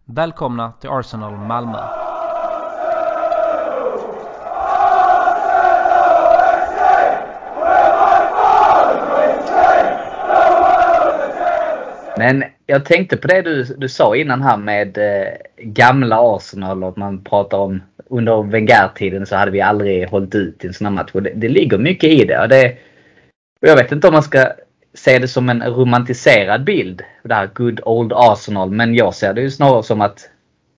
Välkomna 0.04 0.72
till 0.72 0.90
Arsenal 0.90 1.36
Malmö! 1.38 2.07
Men 12.18 12.44
jag 12.66 12.84
tänkte 12.84 13.16
på 13.16 13.28
det 13.28 13.42
du, 13.42 13.64
du 13.64 13.88
sa 13.88 14.16
innan 14.16 14.42
här 14.42 14.56
med 14.56 14.98
eh, 14.98 15.32
gamla 15.56 16.36
Arsenal 16.36 16.82
och 16.82 16.88
att 16.88 16.96
man 16.96 17.24
pratar 17.24 17.58
om 17.58 17.82
under 18.08 18.42
Wenger-tiden 18.42 19.26
så 19.26 19.36
hade 19.36 19.50
vi 19.50 19.60
aldrig 19.60 20.08
hållit 20.08 20.34
ut 20.34 20.64
i 20.64 20.66
en 20.66 20.74
sån 20.74 20.86
här 20.86 20.92
match. 20.94 21.10
Det, 21.12 21.32
det 21.34 21.48
ligger 21.48 21.78
mycket 21.78 22.10
i 22.10 22.24
det. 22.24 22.40
Och 22.40 22.48
det. 22.48 22.76
Och 23.62 23.68
jag 23.68 23.76
vet 23.76 23.92
inte 23.92 24.06
om 24.06 24.12
man 24.12 24.22
ska 24.22 24.52
se 24.94 25.18
det 25.18 25.28
som 25.28 25.48
en 25.48 25.62
romantiserad 25.62 26.64
bild. 26.64 27.02
Det 27.22 27.34
här 27.34 27.50
good 27.54 27.80
old 27.84 28.12
Arsenal. 28.14 28.70
Men 28.70 28.94
jag 28.94 29.14
ser 29.14 29.34
det 29.34 29.40
ju 29.40 29.50
snarare 29.50 29.82
som 29.82 30.00
att 30.00 30.30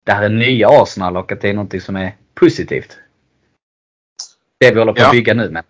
det 0.04 0.12
här 0.12 0.22
är 0.22 0.28
nya 0.28 0.68
Arsenal 0.68 1.16
och 1.16 1.32
att 1.32 1.40
det 1.40 1.48
är 1.48 1.54
något 1.54 1.82
som 1.82 1.96
är 1.96 2.16
positivt. 2.34 2.98
Det 4.58 4.70
vi 4.70 4.78
håller 4.78 4.92
på 4.92 5.00
Ja. 5.00 5.06
att 5.06 5.12
bygga 5.12 5.34
nu 5.34 5.50
med. 5.50 5.64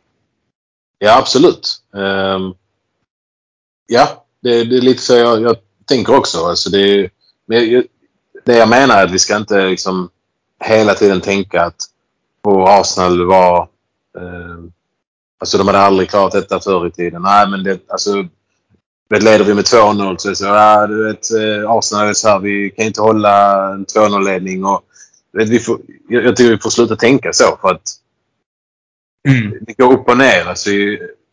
Ja, 0.99 1.19
absolut. 1.19 1.83
Ehm, 1.95 2.55
ja, 3.87 4.27
det, 4.43 4.65
det 4.65 4.77
är 4.77 4.81
lite 4.81 5.03
så 5.03 5.15
jag, 5.15 5.43
jag 5.43 5.57
tänker 5.85 6.17
också. 6.17 6.39
Alltså 6.45 6.71
det, 6.71 7.11
men 7.47 7.85
det 8.45 8.57
jag 8.57 8.69
menar 8.69 9.01
är 9.01 9.05
att 9.05 9.11
vi 9.11 9.19
ska 9.19 9.37
inte 9.37 9.67
liksom 9.67 10.11
hela 10.65 10.95
tiden 10.95 11.21
tänka 11.21 11.63
att 11.63 11.77
på 12.43 12.69
Arsenal 12.69 13.27
var... 13.27 13.69
ehm, 14.19 14.73
alltså 15.39 15.59
de 15.59 15.67
hade 15.67 15.79
aldrig 15.79 16.11
klarat 16.11 16.33
detta 16.33 16.61
förr 16.61 16.87
i 16.87 16.91
tiden. 16.91 17.23
Nej, 17.23 17.49
men 17.49 17.65
det, 17.65 17.91
alltså, 17.91 18.27
vet, 19.09 19.23
leder 19.23 19.45
vi 19.45 19.55
med 19.55 19.65
2-0 19.65 20.17
så 20.19 20.29
är 20.29 20.31
det 20.31 20.37
så 20.37 20.45
ja, 20.45 20.87
du 20.87 21.05
vet, 21.05 21.31
eh, 21.31 21.71
Arsenal 21.71 22.09
är 22.09 22.13
så 22.13 22.29
här, 22.29 22.39
vi 22.39 22.71
kan 22.71 22.87
inte 22.87 23.01
hålla 23.01 23.65
en 23.73 23.87
2-0-ledning. 23.87 24.65
Och, 24.65 24.83
du 25.33 25.39
vet, 25.39 25.49
vi 25.49 25.59
får, 25.59 25.81
jag, 26.09 26.25
jag 26.25 26.37
tycker 26.37 26.51
vi 26.51 26.59
får 26.59 26.71
sluta 26.71 26.97
tänka 26.97 27.33
så. 27.33 27.59
för 27.61 27.69
att 27.69 27.97
det 29.61 29.79
går 29.79 29.93
upp 29.93 30.09
och 30.09 30.19
ner 30.19 30.47
alltså, 30.47 30.71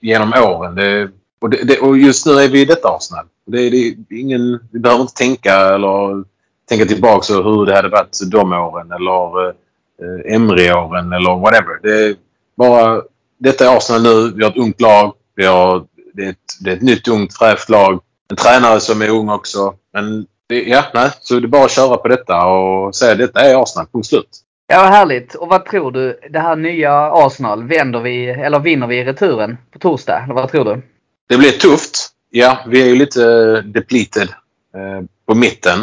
genom 0.01 0.33
åren. 0.33 0.75
Det, 0.75 1.11
och, 1.39 1.49
det, 1.49 1.63
det, 1.63 1.79
och 1.79 1.97
just 1.97 2.25
nu 2.25 2.31
är 2.31 2.47
vi 2.47 2.61
i 2.61 2.65
detta 2.65 2.89
Arsenal. 2.89 3.25
Det, 3.45 3.69
det, 3.69 3.95
ingen, 4.09 4.59
vi 4.71 4.79
behöver 4.79 5.01
inte 5.01 5.13
tänka 5.13 5.53
eller 5.53 6.23
tänka 6.69 6.85
tillbaka 6.85 7.33
på 7.33 7.41
hur 7.41 7.65
det 7.65 7.75
hade 7.75 7.89
varit 7.89 8.19
de 8.31 8.53
åren 8.53 8.91
eller 8.91 9.47
eh, 9.49 10.35
Emre-åren 10.35 11.13
eller 11.13 11.39
whatever. 11.39 11.79
Det 11.83 12.05
är 12.05 12.15
bara, 12.57 13.01
detta 13.37 13.65
är 13.65 13.77
Arsenal 13.77 14.03
nu. 14.03 14.31
Vi 14.35 14.43
har 14.43 14.51
ett 14.51 14.57
ungt 14.57 14.81
lag. 14.81 15.13
Vi 15.35 15.45
har, 15.45 15.85
det, 16.13 16.25
är 16.25 16.29
ett, 16.29 16.37
det 16.61 16.71
är 16.71 16.75
ett 16.75 16.81
nytt 16.81 17.07
ungt 17.07 17.37
fräscht 17.37 17.69
lag. 17.69 17.99
En 18.29 18.37
tränare 18.37 18.79
som 18.79 19.01
är 19.01 19.09
ung 19.09 19.29
också. 19.29 19.73
Men 19.93 20.25
det, 20.49 20.63
ja, 20.63 20.83
nej. 20.93 21.09
Så 21.19 21.39
det 21.39 21.45
är 21.45 21.47
bara 21.47 21.65
att 21.65 21.71
köra 21.71 21.97
på 21.97 22.07
detta 22.07 22.45
och 22.45 22.95
säga 22.95 23.11
att 23.11 23.17
detta 23.17 23.41
är 23.41 23.63
Arsenal. 23.63 23.87
Punkt 23.91 24.07
slut. 24.07 24.29
Ja, 24.67 24.81
vad 24.81 24.91
härligt. 24.91 25.35
Och 25.35 25.47
vad 25.47 25.65
tror 25.65 25.91
du? 25.91 26.19
Det 26.29 26.39
här 26.39 26.55
nya 26.55 27.11
Arsenal, 27.11 27.63
vänder 27.63 27.99
vi, 27.99 28.25
eller 28.29 28.59
vinner 28.59 28.87
vi 28.87 28.99
i 28.99 29.05
returen 29.05 29.57
på 29.71 29.79
torsdag? 29.79 30.23
Eller 30.23 30.33
vad 30.33 30.51
tror 30.51 30.65
du? 30.65 30.81
Det 31.27 31.37
blir 31.37 31.51
tufft. 31.51 32.09
Ja, 32.29 32.59
vi 32.67 32.81
är 32.81 32.85
ju 32.85 32.95
lite 32.95 33.21
depleted 33.61 34.29
eh, 34.75 35.05
på 35.25 35.35
mitten. 35.35 35.79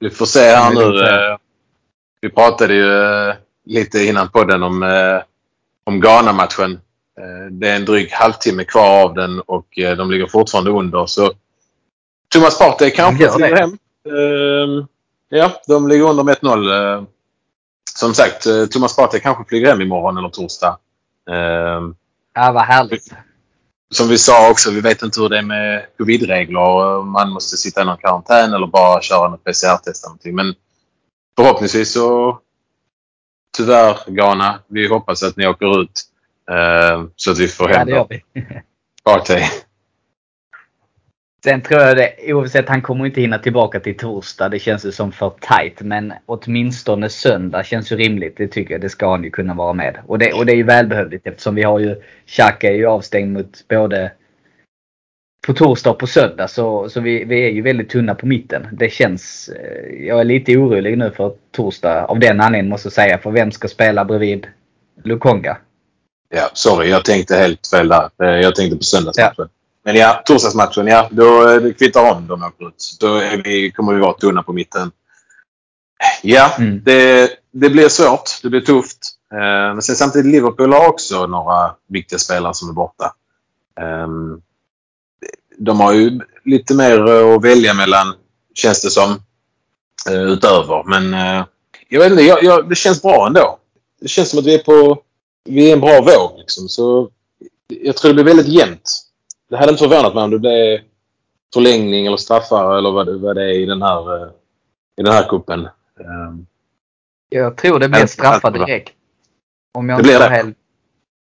Vi 0.00 0.10
får 0.10 0.26
se 0.26 0.40
här 0.40 0.74
nu. 0.74 1.04
Eh, 1.04 1.36
vi 2.20 2.30
pratade 2.30 2.74
ju 2.74 3.02
eh, 3.02 3.34
lite 3.66 4.04
innan 4.04 4.28
podden 4.28 4.62
om, 4.62 4.82
eh, 4.82 5.22
om 5.84 6.00
Ghana-matchen. 6.00 6.80
Eh, 7.18 7.50
det 7.50 7.68
är 7.68 7.76
en 7.76 7.84
dryg 7.84 8.12
halvtimme 8.12 8.64
kvar 8.64 9.04
av 9.04 9.14
den 9.14 9.40
och 9.40 9.78
eh, 9.78 9.96
de 9.96 10.10
ligger 10.10 10.26
fortfarande 10.26 10.70
under. 10.70 11.06
Så 11.06 11.32
Thomas 12.28 12.58
Partey 12.58 12.90
kanske 12.90 13.30
flyger 13.30 13.56
hem. 13.56 13.78
Ja, 15.28 15.62
de 15.66 15.88
ligger 15.88 16.04
under 16.10 16.24
med 16.24 16.36
1-0. 16.36 16.96
Eh, 16.96 17.04
som 17.94 18.14
sagt, 18.14 18.46
Thomas 18.70 18.96
Partey 18.96 19.20
kanske 19.20 19.44
flyger 19.44 19.68
hem 19.68 19.80
imorgon 19.80 20.18
eller 20.18 20.28
torsdag. 20.28 20.78
Ja, 22.34 22.52
vad 22.52 22.62
härligt. 22.62 23.12
Som 23.92 24.08
vi 24.08 24.18
sa 24.18 24.50
också, 24.50 24.70
vi 24.70 24.80
vet 24.80 25.02
inte 25.02 25.20
hur 25.20 25.28
det 25.28 25.38
är 25.38 25.42
med 25.42 25.86
covid-regler. 25.98 27.02
Man 27.02 27.30
måste 27.30 27.56
sitta 27.56 27.82
i 27.82 27.84
någon 27.84 27.96
karantän 27.96 28.52
eller 28.52 28.66
bara 28.66 29.02
köra 29.02 29.28
något 29.28 29.44
PCR-test 29.44 30.04
eller 30.04 30.08
någonting. 30.08 30.34
Men 30.34 30.54
förhoppningsvis 31.36 31.92
så 31.92 32.38
tyvärr 33.56 33.98
Ghana, 34.06 34.58
vi 34.68 34.88
hoppas 34.88 35.22
att 35.22 35.36
ni 35.36 35.46
åker 35.46 35.80
ut 35.82 36.00
eh, 36.50 37.04
så 37.16 37.30
att 37.30 37.38
vi 37.38 37.48
får 37.48 37.70
Ja, 37.70 37.78
hem 37.78 37.88
gör 37.88 38.06
vi. 38.10 38.22
Partey. 39.04 39.42
Sen 41.44 41.60
tror 41.60 41.80
jag 41.80 41.96
det, 41.96 42.32
oavsett, 42.32 42.68
han 42.68 42.82
kommer 42.82 43.06
inte 43.06 43.20
hinna 43.20 43.38
tillbaka 43.38 43.80
till 43.80 43.96
torsdag. 43.96 44.48
Det 44.48 44.58
känns 44.58 44.84
ju 44.84 44.92
som 44.92 45.12
för 45.12 45.32
tight. 45.40 45.80
Men 45.80 46.12
åtminstone 46.26 47.08
söndag 47.08 47.64
känns 47.64 47.92
ju 47.92 47.96
rimligt. 47.96 48.36
Det 48.36 48.48
tycker 48.48 48.74
jag. 48.74 48.80
Det 48.80 48.88
ska 48.88 49.10
han 49.10 49.24
ju 49.24 49.30
kunna 49.30 49.54
vara 49.54 49.72
med. 49.72 49.98
Och 50.06 50.18
det, 50.18 50.32
och 50.32 50.46
det 50.46 50.52
är 50.52 50.56
ju 50.56 50.62
välbehövligt 50.62 51.26
eftersom 51.26 51.54
vi 51.54 51.62
har 51.62 51.78
ju, 51.78 52.02
Xhaka 52.26 52.68
är 52.68 52.74
ju 52.74 52.86
avstängd 52.86 53.32
mot 53.32 53.68
både 53.68 54.12
på 55.46 55.52
torsdag 55.52 55.90
och 55.90 55.98
på 55.98 56.06
söndag. 56.06 56.48
Så, 56.48 56.88
så 56.88 57.00
vi, 57.00 57.24
vi 57.24 57.44
är 57.46 57.50
ju 57.50 57.62
väldigt 57.62 57.90
tunna 57.90 58.14
på 58.14 58.26
mitten. 58.26 58.68
Det 58.72 58.92
känns, 58.92 59.48
eh, 59.48 60.06
jag 60.06 60.20
är 60.20 60.24
lite 60.24 60.56
orolig 60.56 60.98
nu 60.98 61.10
för 61.10 61.32
torsdag 61.50 62.04
av 62.04 62.18
den 62.18 62.40
anledningen 62.40 62.68
måste 62.70 62.86
jag 62.86 62.92
säga. 62.92 63.18
För 63.18 63.30
vem 63.30 63.50
ska 63.50 63.68
spela 63.68 64.04
bredvid 64.04 64.46
Lukonga? 65.04 65.56
Ja, 66.28 66.50
sorry. 66.52 66.90
Jag 66.90 67.04
tänkte 67.04 67.36
helt 67.36 67.66
fel 67.66 67.88
där. 67.88 68.10
Eh, 68.22 68.40
Jag 68.40 68.54
tänkte 68.54 68.76
på 68.76 68.82
söndagsmatchen. 68.82 69.34
Ja. 69.38 69.61
Men 69.84 69.96
ja, 69.96 70.22
torsdagsmatchen, 70.24 70.86
ja. 70.86 71.08
Då 71.10 71.50
eh, 71.50 71.72
kvittar 71.72 72.12
om 72.12 72.26
de 72.26 72.42
åker 72.42 72.68
ut. 72.68 72.96
Då 73.00 73.20
vi, 73.44 73.72
kommer 73.72 73.94
vi 73.94 74.00
vara 74.00 74.12
tunna 74.12 74.42
på 74.42 74.52
mitten. 74.52 74.90
Ja, 76.22 76.54
mm. 76.58 76.82
det, 76.84 77.30
det 77.52 77.70
blir 77.70 77.88
svårt. 77.88 78.42
Det 78.42 78.50
blir 78.50 78.60
tufft. 78.60 78.98
Eh, 79.32 79.74
men 79.74 79.82
sen 79.82 79.96
samtidigt 79.96 80.32
Liverpool 80.32 80.72
har 80.72 80.88
också 80.88 81.26
några 81.26 81.74
viktiga 81.88 82.18
spelare 82.18 82.54
som 82.54 82.68
är 82.68 82.72
borta. 82.72 83.14
Um, 83.80 84.42
de 85.58 85.80
har 85.80 85.92
ju 85.92 86.20
lite 86.44 86.74
mer 86.74 87.00
att 87.00 87.44
välja 87.44 87.74
mellan, 87.74 88.14
känns 88.54 88.82
det 88.82 88.90
som, 88.90 89.22
utöver. 90.10 90.82
Men 90.86 91.12
jag 91.88 92.00
vet 92.00 92.10
inte, 92.10 92.22
jag, 92.22 92.44
jag, 92.44 92.68
det 92.68 92.74
känns 92.74 93.02
bra 93.02 93.26
ändå. 93.26 93.58
Det 94.00 94.08
känns 94.08 94.30
som 94.30 94.38
att 94.38 94.46
vi 94.46 94.54
är 94.54 94.58
på 94.58 95.02
vi 95.44 95.68
är 95.68 95.72
en 95.72 95.80
bra 95.80 96.00
våg. 96.00 96.38
Liksom. 96.38 96.68
Så 96.68 97.10
jag 97.68 97.96
tror 97.96 98.08
det 98.08 98.14
blir 98.14 98.34
väldigt 98.34 98.54
jämnt. 98.54 99.02
Det 99.52 99.58
hade 99.58 99.72
inte 99.72 99.88
förvånat 99.88 100.14
mig 100.14 100.24
om 100.24 100.30
det 100.30 100.38
blev 100.38 100.80
förlängning 101.54 102.06
eller 102.06 102.16
straffar 102.16 102.78
eller 102.78 102.90
vad 102.90 103.06
det, 103.06 103.18
vad 103.18 103.36
det 103.36 103.42
är 103.42 103.52
i 103.52 103.66
den 103.66 103.82
här, 103.82 104.26
i 104.96 105.02
den 105.02 105.12
här 105.12 105.28
kuppen. 105.28 105.68
Ehm. 106.00 106.46
Jag 107.28 107.56
tror 107.56 107.78
det 107.78 107.88
blir 107.88 108.06
straffar 108.06 108.50
direkt. 108.50 108.92
Om 109.74 109.88
jag 109.88 109.98
det 109.98 110.02
blir 110.02 110.18
det? 110.18 110.28
Helt... 110.28 110.56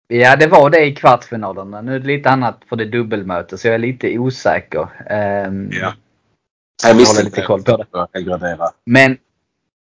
Ja, 0.07 0.36
det 0.36 0.47
var 0.47 0.69
det 0.69 0.86
i 0.86 0.95
kvartsfinalerna. 0.95 1.81
Nu 1.81 1.95
är 1.95 1.99
det 1.99 2.07
lite 2.07 2.29
annat 2.29 2.62
för 2.69 2.75
det 2.75 2.86
dubbelmöte 2.86 3.57
så 3.57 3.67
jag 3.67 3.75
är 3.75 3.79
lite 3.79 4.17
osäker. 4.19 4.81
Um, 5.47 5.69
ja. 5.71 5.93
Jag 6.83 6.93
håller 6.93 7.23
lite 7.23 7.41
koll 7.41 7.63
på 7.63 7.77
det. 7.77 8.71
Men, 8.86 9.17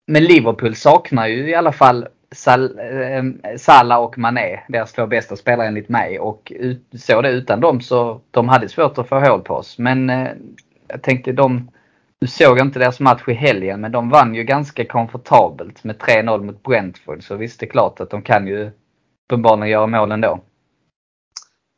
men 0.07 0.25
Liverpool 0.25 0.77
saknar 0.77 1.27
ju 1.27 1.51
i 1.51 1.55
alla 1.55 1.73
fall 1.73 2.09
Sal, 2.35 2.79
eh, 2.79 3.57
Salah 3.57 3.99
och 3.99 4.19
Mané, 4.19 4.61
deras 4.69 4.93
två 4.93 5.07
bästa 5.07 5.37
spelare 5.37 5.67
enligt 5.67 5.89
mig. 5.89 6.19
Och 6.19 6.53
ut, 6.57 6.87
så 6.99 7.23
det 7.23 7.31
utan 7.31 7.61
dem 7.61 7.81
så 7.81 8.21
de 8.31 8.49
hade 8.49 8.69
svårt 8.69 8.99
att 8.99 9.09
få 9.09 9.21
hål 9.21 9.41
på 9.41 9.55
oss. 9.55 9.79
Men 9.79 10.11
eh, 10.11 10.29
jag 10.89 11.03
tänkte 11.03 11.33
de, 11.33 11.71
du 12.19 12.27
såg 12.27 12.59
inte 12.59 12.79
deras 12.79 13.01
match 13.01 13.29
i 13.29 13.33
helgen 13.33 13.81
men 13.81 13.93
de 13.93 14.09
vann 14.09 14.35
ju 14.35 14.45
ganska 14.45 14.85
komfortabelt 14.85 15.85
med 15.85 15.97
3-0 15.97 16.43
mot 16.43 16.63
Brentford. 16.63 17.23
Så 17.23 17.37
visst 17.37 17.61
det 17.61 17.67
är 17.67 17.71
klart 17.71 18.01
att 18.01 18.11
de 18.11 18.23
kan 18.23 18.47
ju 18.47 18.71
uppenbarligen 19.27 19.69
göra 19.69 19.87
mål 19.87 20.13
ändå. 20.13 20.41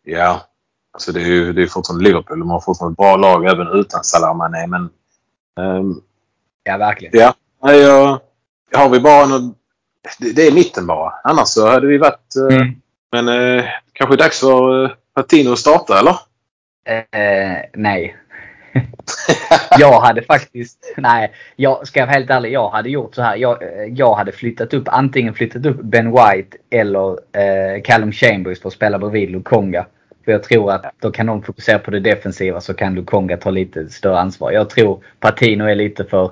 Ja, 0.05 0.41
alltså 0.93 1.13
det 1.13 1.21
är 1.21 1.27
ju 1.27 1.53
det 1.53 1.63
är 1.63 1.67
fortfarande 1.67 2.05
Liverpool. 2.05 2.39
De 2.39 2.51
har 2.51 2.61
fortfarande 2.61 2.93
ett 2.93 2.97
bra 2.97 3.17
lag 3.17 3.45
även 3.45 3.69
utan 3.69 4.05
Salah 4.05 4.31
och 4.31 4.37
Mané. 4.37 4.67
Men, 4.67 4.91
um, 5.61 6.03
ja, 6.65 6.77
verkligen. 6.77 7.19
Ja, 7.19 7.35
jag, 7.73 8.21
har 8.79 8.89
vi 8.89 9.01
bara 9.01 9.27
någon 9.27 9.55
det, 10.19 10.33
det 10.33 10.47
är 10.47 10.53
mitten 10.53 10.87
bara. 10.87 11.13
Annars 11.25 11.49
så 11.49 11.69
hade 11.69 11.87
vi 11.87 11.99
varit... 11.99 12.37
Eh, 12.51 12.57
mm. 12.57 12.75
Men 13.13 13.29
eh, 13.29 13.65
kanske 13.93 14.17
dags 14.17 14.41
för 14.41 14.85
eh, 14.85 14.91
Patino 15.15 15.53
att 15.53 15.59
starta 15.59 15.99
eller? 15.99 16.17
Eh, 16.89 17.57
nej. 17.75 18.17
jag 19.79 20.01
hade 20.01 20.23
faktiskt, 20.23 20.95
nej, 20.97 21.33
jag 21.57 21.87
ska 21.87 22.01
jag 22.01 22.07
vara 22.07 22.15
helt 22.15 22.31
ärlig, 22.31 22.53
jag 22.53 22.71
hade 22.71 22.91
gjort 22.91 23.15
så 23.15 23.23
här. 23.23 23.37
Jag, 23.37 23.63
eh, 23.63 23.85
jag 23.95 24.15
hade 24.15 24.33
flyttat 24.33 24.75
upp, 24.75 24.89
antingen 24.89 25.35
flyttat 25.35 25.67
upp 25.67 25.83
Ben 25.83 26.11
White 26.11 26.57
eller 26.71 27.11
eh, 27.13 27.83
Callum 27.85 28.13
Chambers 28.13 28.61
för 28.61 28.69
att 28.69 28.75
spela 28.75 28.99
bredvid 28.99 29.31
Lukonga. 29.31 29.87
För 30.25 30.33
jag 30.33 30.43
tror 30.43 30.73
att 30.73 30.93
då 31.01 31.11
kan 31.11 31.27
de 31.27 31.43
fokusera 31.43 31.79
på 31.79 31.91
det 31.91 32.01
defensiva 32.01 32.61
så 32.61 32.75
kan 32.75 32.95
Lukonga 32.95 33.37
ta 33.37 33.51
lite 33.51 33.89
större 33.89 34.19
ansvar. 34.19 34.53
Jag 34.53 34.71
tror 34.71 35.05
Patino 35.21 35.65
är 35.65 35.75
lite 35.75 36.05
för 36.05 36.25
Eh, 36.25 36.31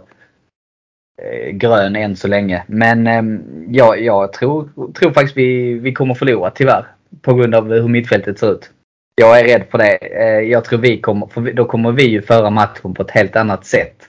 grön 1.52 1.96
än 1.96 2.16
så 2.16 2.28
länge. 2.28 2.64
Men 2.66 3.06
ehm, 3.06 3.42
ja, 3.68 3.96
jag 3.96 4.32
tror, 4.32 4.92
tror 4.92 5.12
faktiskt 5.12 5.36
vi, 5.36 5.74
vi 5.74 5.92
kommer 5.92 6.14
förlora 6.14 6.50
tyvärr. 6.50 6.86
På 7.22 7.34
grund 7.34 7.54
av 7.54 7.72
hur 7.72 7.88
mittfältet 7.88 8.38
ser 8.38 8.52
ut. 8.52 8.70
Jag 9.14 9.40
är 9.40 9.44
rädd 9.44 9.66
för 9.70 9.78
det. 9.78 9.96
Eh, 9.96 10.50
jag 10.50 10.64
tror 10.64 10.78
vi 10.78 11.00
kommer, 11.00 11.26
för 11.26 11.40
då 11.40 11.64
kommer 11.64 11.92
vi 11.92 12.04
ju 12.04 12.22
föra 12.22 12.50
matchen 12.50 12.94
på 12.94 13.02
ett 13.02 13.10
helt 13.10 13.36
annat 13.36 13.66
sätt. 13.66 14.08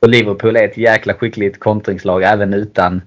Och 0.00 0.08
Liverpool 0.08 0.56
är 0.56 0.64
ett 0.64 0.76
jäkla 0.76 1.14
skickligt 1.14 1.60
kontringslag 1.60 2.22
även 2.22 2.54
utan 2.54 3.02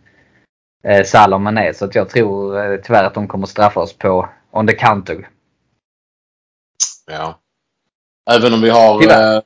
eh, 0.83 1.03
Salah 1.03 1.35
och 1.35 1.41
Mané. 1.41 1.73
Så 1.73 1.85
att 1.85 1.95
jag 1.95 2.09
tror 2.09 2.77
tyvärr 2.77 3.03
att 3.03 3.13
de 3.13 3.27
kommer 3.27 3.47
straffa 3.47 3.79
oss 3.79 3.93
på 3.93 4.29
on 4.51 4.67
the 4.67 4.73
counter. 4.73 5.29
Ja. 7.11 7.39
Även 8.31 8.53
om 8.53 8.61
vi 8.61 8.69
har... 8.69 9.03
Eh, 9.03 9.41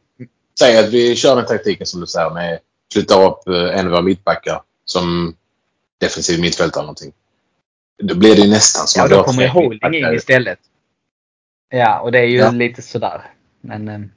säg 0.60 0.79
att 0.79 0.93
vi 0.93 1.15
kör 1.15 1.36
den 1.36 1.45
taktiken 1.45 1.86
som 1.86 2.01
du 2.01 2.08
säger 2.08 2.29
med 2.29 2.60
flyttar 2.95 3.25
upp 3.25 3.47
eh, 3.47 3.79
en 3.79 3.86
av 3.86 3.91
våra 3.91 4.01
mittbackar 4.01 4.62
som 4.86 5.36
defensiv 6.01 6.41
mittfältare 6.41 6.81
eller 6.81 6.88
någonting. 6.88 7.12
Då 8.03 8.15
blir 8.15 8.36
det 8.36 8.41
ju 8.41 8.49
nästan 8.49 8.88
som 8.88 9.01
ja, 9.01 9.17
då 9.17 9.23
kommer 9.23 9.47
Holding 9.47 9.93
in 9.93 10.13
istället. 10.13 10.60
Ja, 11.69 11.99
och 11.99 12.12
det 12.12 12.19
är 12.19 12.25
ju 12.25 12.38
ja. 12.38 12.51
lite 12.51 12.81
sådär. 12.81 13.21
Men, 13.62 13.86
Men 13.86 14.12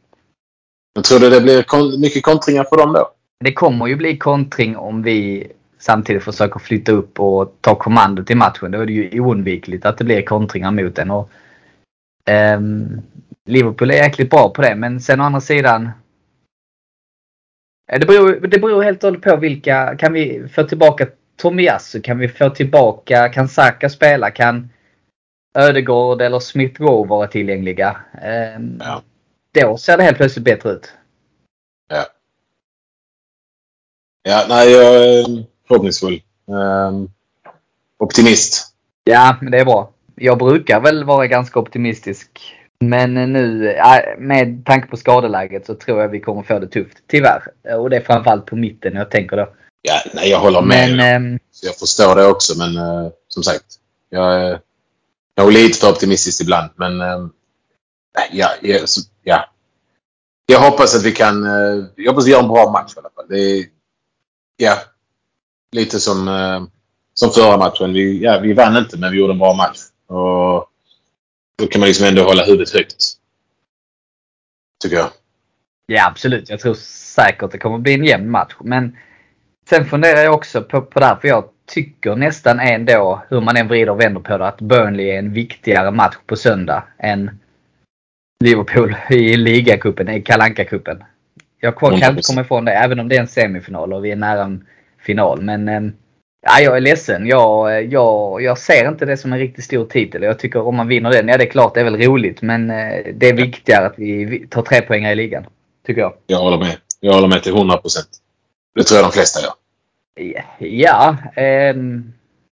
ehm, 0.96 1.02
tror 1.02 1.18
du 1.18 1.30
det 1.30 1.40
blir 1.40 1.98
mycket 1.98 2.22
kontringar 2.22 2.64
för 2.64 2.76
dem 2.76 2.92
då? 2.92 3.10
Det 3.44 3.52
kommer 3.52 3.86
ju 3.86 3.96
bli 3.96 4.18
kontring 4.18 4.76
om 4.76 5.02
vi 5.02 5.46
samtidigt 5.78 6.24
försöker 6.24 6.60
flytta 6.60 6.92
upp 6.92 7.20
och 7.20 7.56
ta 7.60 7.74
kommandot 7.74 8.30
i 8.30 8.34
matchen. 8.34 8.70
Då 8.70 8.80
är 8.80 8.86
det 8.86 8.92
ju 8.92 9.20
oundvikligt 9.20 9.86
att 9.86 9.98
det 9.98 10.04
blir 10.04 10.22
kontringar 10.22 10.70
mot 10.70 10.98
en. 10.98 11.10
Och, 11.10 11.30
um, 12.56 13.02
Liverpool 13.44 13.90
är 13.90 13.94
jäkligt 13.94 14.30
bra 14.30 14.50
på 14.50 14.62
det 14.62 14.74
men 14.74 15.00
sen 15.00 15.20
å 15.20 15.24
andra 15.24 15.40
sidan 15.40 15.90
det 17.88 18.06
beror, 18.06 18.46
det 18.46 18.58
beror 18.58 18.82
helt 18.82 19.04
och 19.04 19.10
hållet 19.10 19.22
på 19.22 19.36
vilka. 19.36 19.96
Kan 19.96 20.12
vi 20.12 20.48
få 20.48 20.62
tillbaka 20.64 21.06
Tomiyasu? 21.36 22.00
Kan 22.00 22.18
vi 22.18 22.28
få 22.28 22.50
tillbaka, 22.50 23.28
kan 23.28 23.48
Saka 23.48 23.88
spela? 23.88 24.30
Kan 24.30 24.70
Ödegård 25.54 26.22
eller 26.22 26.38
Smith 26.40 26.82
Rowe 26.82 27.08
vara 27.08 27.26
tillgängliga? 27.26 27.96
Ehm, 28.22 28.80
ja. 28.80 29.02
Då 29.52 29.76
ser 29.76 29.96
det 29.96 30.02
helt 30.02 30.16
plötsligt 30.16 30.44
bättre 30.44 30.70
ut. 30.70 30.92
Ja. 31.88 32.06
Ja, 34.22 34.46
nej, 34.48 34.70
jag 34.70 35.04
är 35.04 35.44
förhoppningsfull. 35.68 36.22
Um, 36.46 37.10
optimist. 37.98 38.74
Ja, 39.04 39.36
men 39.40 39.50
det 39.52 39.58
är 39.58 39.64
bra. 39.64 39.92
Jag 40.14 40.38
brukar 40.38 40.80
väl 40.80 41.04
vara 41.04 41.26
ganska 41.26 41.60
optimistisk 41.60 42.54
men 42.80 43.14
nu 43.14 43.74
med 44.18 44.66
tanke 44.66 44.88
på 44.88 44.96
skadeläget 44.96 45.66
så 45.66 45.74
tror 45.74 46.00
jag 46.00 46.08
vi 46.08 46.20
kommer 46.20 46.42
få 46.42 46.58
det 46.58 46.68
tufft. 46.68 46.98
Tyvärr. 47.06 47.42
Och 47.78 47.90
det 47.90 47.96
är 47.96 48.00
framförallt 48.00 48.46
på 48.46 48.56
mitten 48.56 48.94
jag 48.94 49.10
tänker 49.10 49.36
då. 49.36 49.48
Ja, 49.82 49.94
nej, 50.14 50.30
jag 50.30 50.40
håller 50.40 50.62
med. 50.62 50.96
Men, 50.96 51.14
ähm, 51.14 51.38
jag 51.62 51.74
förstår 51.74 52.16
det 52.16 52.26
också 52.26 52.58
men 52.58 52.76
äh, 52.76 53.10
som 53.28 53.42
sagt. 53.42 53.64
Jag, 54.10 54.50
äh, 54.50 54.58
jag 55.34 55.46
är 55.46 55.52
lite 55.52 55.78
för 55.78 55.90
optimistisk 55.90 56.40
ibland 56.40 56.70
men 56.76 57.00
äh, 57.00 57.28
ja, 58.32 58.48
ja, 58.62 58.78
ja. 59.22 59.50
Jag 60.46 60.60
hoppas 60.60 60.96
att 60.96 61.04
vi 61.04 61.12
kan 61.12 61.44
äh, 61.44 61.84
jag 61.96 62.12
hoppas 62.12 62.26
vi 62.26 62.30
gör 62.30 62.42
en 62.42 62.48
bra 62.48 62.70
match 62.70 62.92
i 62.96 62.98
alla 62.98 63.10
fall. 63.10 63.26
Det 63.28 63.38
är, 63.38 63.64
ja, 64.56 64.74
lite 65.72 66.00
som, 66.00 66.68
som 67.14 67.30
förra 67.30 67.56
matchen. 67.56 67.92
Vi, 67.92 68.22
ja, 68.22 68.38
vi 68.38 68.52
vann 68.52 68.76
inte 68.76 68.98
men 68.98 69.12
vi 69.12 69.18
gjorde 69.18 69.32
en 69.32 69.38
bra 69.38 69.54
match. 69.54 69.78
Och 70.06 70.70
då 71.58 71.66
kan 71.66 71.80
man 71.80 71.86
liksom 71.86 72.06
ändå 72.06 72.22
hålla 72.22 72.44
huvudet 72.44 72.72
högt. 72.72 73.12
Tycker 74.82 74.96
jag. 74.96 75.10
Ja 75.86 76.06
absolut. 76.06 76.50
Jag 76.50 76.60
tror 76.60 76.74
säkert 76.74 77.52
det 77.52 77.58
kommer 77.58 77.78
bli 77.78 77.94
en 77.94 78.04
jämn 78.04 78.30
match. 78.30 78.54
Men 78.60 78.96
sen 79.68 79.84
funderar 79.84 80.20
jag 80.20 80.34
också 80.34 80.62
på, 80.62 80.82
på 80.82 81.00
det 81.00 81.06
här. 81.06 81.16
För 81.16 81.28
jag 81.28 81.48
tycker 81.66 82.16
nästan 82.16 82.60
ändå, 82.60 83.22
hur 83.28 83.40
man 83.40 83.56
än 83.56 83.68
vrider 83.68 83.90
och 83.90 84.00
vänder 84.00 84.20
på 84.20 84.38
det, 84.38 84.46
att 84.46 84.60
Burnley 84.60 85.06
är 85.06 85.18
en 85.18 85.32
viktigare 85.32 85.90
match 85.90 86.16
på 86.26 86.36
söndag 86.36 86.84
än 86.98 87.38
Liverpool 88.44 88.96
i 89.10 89.36
ligacupen, 89.36 90.08
i 90.08 90.22
kalanka 90.22 90.64
cupen 90.64 91.04
Jag 91.60 91.78
kan 91.78 91.94
inte 91.94 92.22
komma 92.28 92.40
ifrån 92.40 92.64
det, 92.64 92.72
även 92.72 93.00
om 93.00 93.08
det 93.08 93.16
är 93.16 93.20
en 93.20 93.28
semifinal 93.28 93.92
och 93.92 94.04
vi 94.04 94.10
är 94.10 94.16
nära 94.16 94.42
en 94.42 94.66
final. 94.98 95.42
Men 95.42 95.68
ehm, 95.68 95.92
Ja, 96.40 96.60
jag 96.60 96.76
är 96.76 96.80
ledsen. 96.80 97.26
Jag, 97.26 97.84
jag, 97.84 98.42
jag 98.42 98.58
ser 98.58 98.88
inte 98.88 99.04
det 99.04 99.16
som 99.16 99.32
en 99.32 99.38
riktigt 99.38 99.64
stor 99.64 99.84
titel. 99.84 100.22
Jag 100.22 100.38
tycker 100.38 100.66
om 100.66 100.76
man 100.76 100.88
vinner 100.88 101.10
den, 101.10 101.28
ja 101.28 101.36
det 101.36 101.44
är 101.44 101.50
klart 101.50 101.74
det 101.74 101.80
är 101.80 101.84
väl 101.84 102.02
roligt. 102.02 102.42
Men 102.42 102.70
eh, 102.70 103.14
det 103.14 103.28
är 103.28 103.34
viktigare 103.34 103.86
att 103.86 103.98
vi 103.98 104.46
tar 104.50 104.62
tre 104.62 104.80
poäng 104.80 105.06
i 105.06 105.14
ligan. 105.14 105.46
Tycker 105.86 106.00
jag. 106.00 106.14
Jag 106.26 106.38
håller 106.38 106.58
med. 106.58 106.76
Jag 107.00 107.12
håller 107.12 107.28
med 107.28 107.42
till 107.42 107.56
100 107.56 107.76
procent. 107.76 108.08
Det 108.74 108.82
tror 108.82 108.98
jag 108.98 109.06
de 109.06 109.12
flesta 109.12 109.40
gör. 109.40 109.52
Ja, 110.34 110.42
ja 110.58 111.16
eh, 111.42 111.76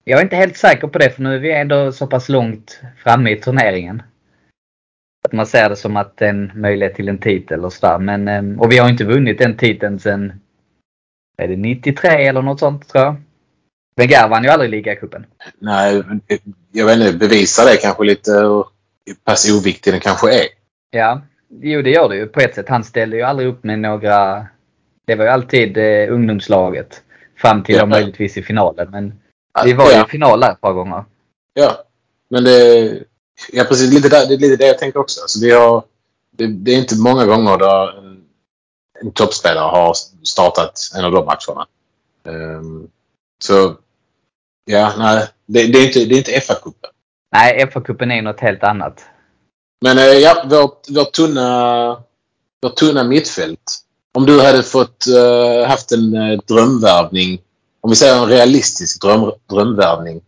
jag 0.03 0.19
är 0.19 0.23
inte 0.23 0.36
helt 0.36 0.57
säker 0.57 0.88
på 0.88 0.99
det 0.99 1.09
för 1.09 1.21
nu 1.21 1.36
är 1.36 1.39
vi 1.39 1.51
ändå 1.51 1.91
så 1.91 2.07
pass 2.07 2.29
långt 2.29 2.79
framme 3.03 3.31
i 3.31 3.36
turneringen. 3.36 4.03
att 5.27 5.33
man 5.33 5.47
ser 5.47 5.69
det 5.69 5.75
som 5.75 5.97
att 5.97 6.21
en 6.21 6.51
möjlighet 6.55 6.95
till 6.95 7.09
en 7.09 7.17
titel 7.17 7.65
och 7.65 7.73
sådär. 7.73 7.99
Men, 7.99 8.27
eh, 8.27 8.61
och 8.61 8.71
vi 8.71 8.77
har 8.77 8.89
inte 8.89 9.03
vunnit 9.03 9.38
den 9.38 9.57
titeln 9.57 9.99
sen 9.99 10.41
är 11.38 11.47
det 11.47 11.55
93 11.55 12.09
eller 12.09 12.41
något 12.41 12.59
sånt 12.59 12.89
tror 12.89 13.03
jag. 13.03 13.15
Wenger 13.96 14.28
vann 14.28 14.43
ju 14.43 14.50
aldrig 14.50 14.70
ligacupen. 14.70 15.26
Nej, 15.60 16.04
jag 16.72 16.86
vet 16.86 16.98
inte. 17.00 17.18
Bevisar 17.18 17.66
det 17.66 17.78
kanske 17.78 18.04
lite 18.04 18.32
hur 18.32 18.66
pass 19.24 19.52
oviktig 19.52 19.93
den 19.93 20.00
kanske 20.02 20.34
är. 20.36 20.48
Ja, 20.89 21.22
jo 21.62 21.82
det 21.82 21.89
gör 21.89 22.10
det 22.10 22.16
ju 22.16 22.28
på 22.28 22.39
ett 22.39 22.56
sätt. 22.56 22.70
Han 22.70 22.84
ställde 22.84 23.18
ju 23.18 23.22
aldrig 23.24 23.48
upp 23.48 23.64
med 23.64 23.80
några... 23.80 24.46
Det 25.06 25.16
var 25.16 25.26
ju 25.26 25.32
alltid 25.32 25.78
eh, 25.78 26.14
ungdomslaget. 26.14 27.02
Fram 27.38 27.64
till 27.64 27.76
Ja. 27.76 27.86
möjligtvis 27.86 28.38
i 28.38 28.43
finalen. 28.43 28.91
Men 28.91 29.20
vi 29.64 29.74
var 29.74 29.86
ju 29.86 29.91
Ja. 29.96 30.06
i 30.06 30.10
final 30.10 30.39
där 30.39 30.52
ett 30.52 30.62
par 30.62 30.74
gånger. 30.74 31.04
Ja, 31.54 31.84
men 32.30 32.43
det... 32.43 32.91
Ja, 33.52 33.64
precis. 33.64 33.93
Lite 33.93 34.10
där, 34.10 34.28
det 34.28 34.34
är 34.34 34.38
lite 34.38 34.56
det 34.56 34.68
jag 34.68 34.78
tänker 34.80 35.00
också. 35.00 35.22
Alltså, 35.22 35.39
vi 35.46 35.52
har, 35.52 35.84
det, 36.32 36.48
det 36.48 36.72
är 36.72 36.78
inte 36.78 36.96
många 36.98 37.26
gånger 37.26 37.58
där 37.58 37.98
en, 37.98 38.24
en 39.02 39.12
toppspelare 39.12 39.70
har 39.70 39.93
startat 40.24 40.80
en 40.98 41.06
av 41.06 41.12
de 41.12 41.26
matcherna. 41.26 41.68
Ehm, 42.28 42.88
så, 43.39 43.76
ja, 44.76 44.93
nej. 44.97 45.28
Det, 45.45 45.67
det 45.67 45.78
är 45.80 45.86
inte, 45.86 46.05
det 46.05 46.15
är 46.15 46.17
inte 46.17 46.32
FA-cupen. 46.32 46.89
Nej, 47.32 47.65
FA-cupen 47.65 48.11
är 48.11 48.21
något 48.21 48.39
helt 48.39 48.63
annat. 48.63 49.05
Men 49.82 49.97
eh, 49.97 50.03
ja, 50.03 50.45
vårt, 50.49 50.89
vårt, 50.89 51.11
tunna, 51.11 52.03
vårt 52.61 52.76
tunna 52.76 53.03
mittfält. 53.03 53.82
Om 54.13 54.26
du 54.26 54.41
hade 54.41 54.63
fått 54.63 55.07
eh, 55.07 55.67
haft 55.69 55.91
en 55.91 56.13
eh, 56.13 56.39
drömvärvning. 56.47 57.41
Om 57.82 57.89
vi 57.89 57.95
säger 57.95 58.23
en 58.23 58.30
realistisk 58.30 59.01
dröm, 59.01 59.32
drömvärvning 59.49 60.21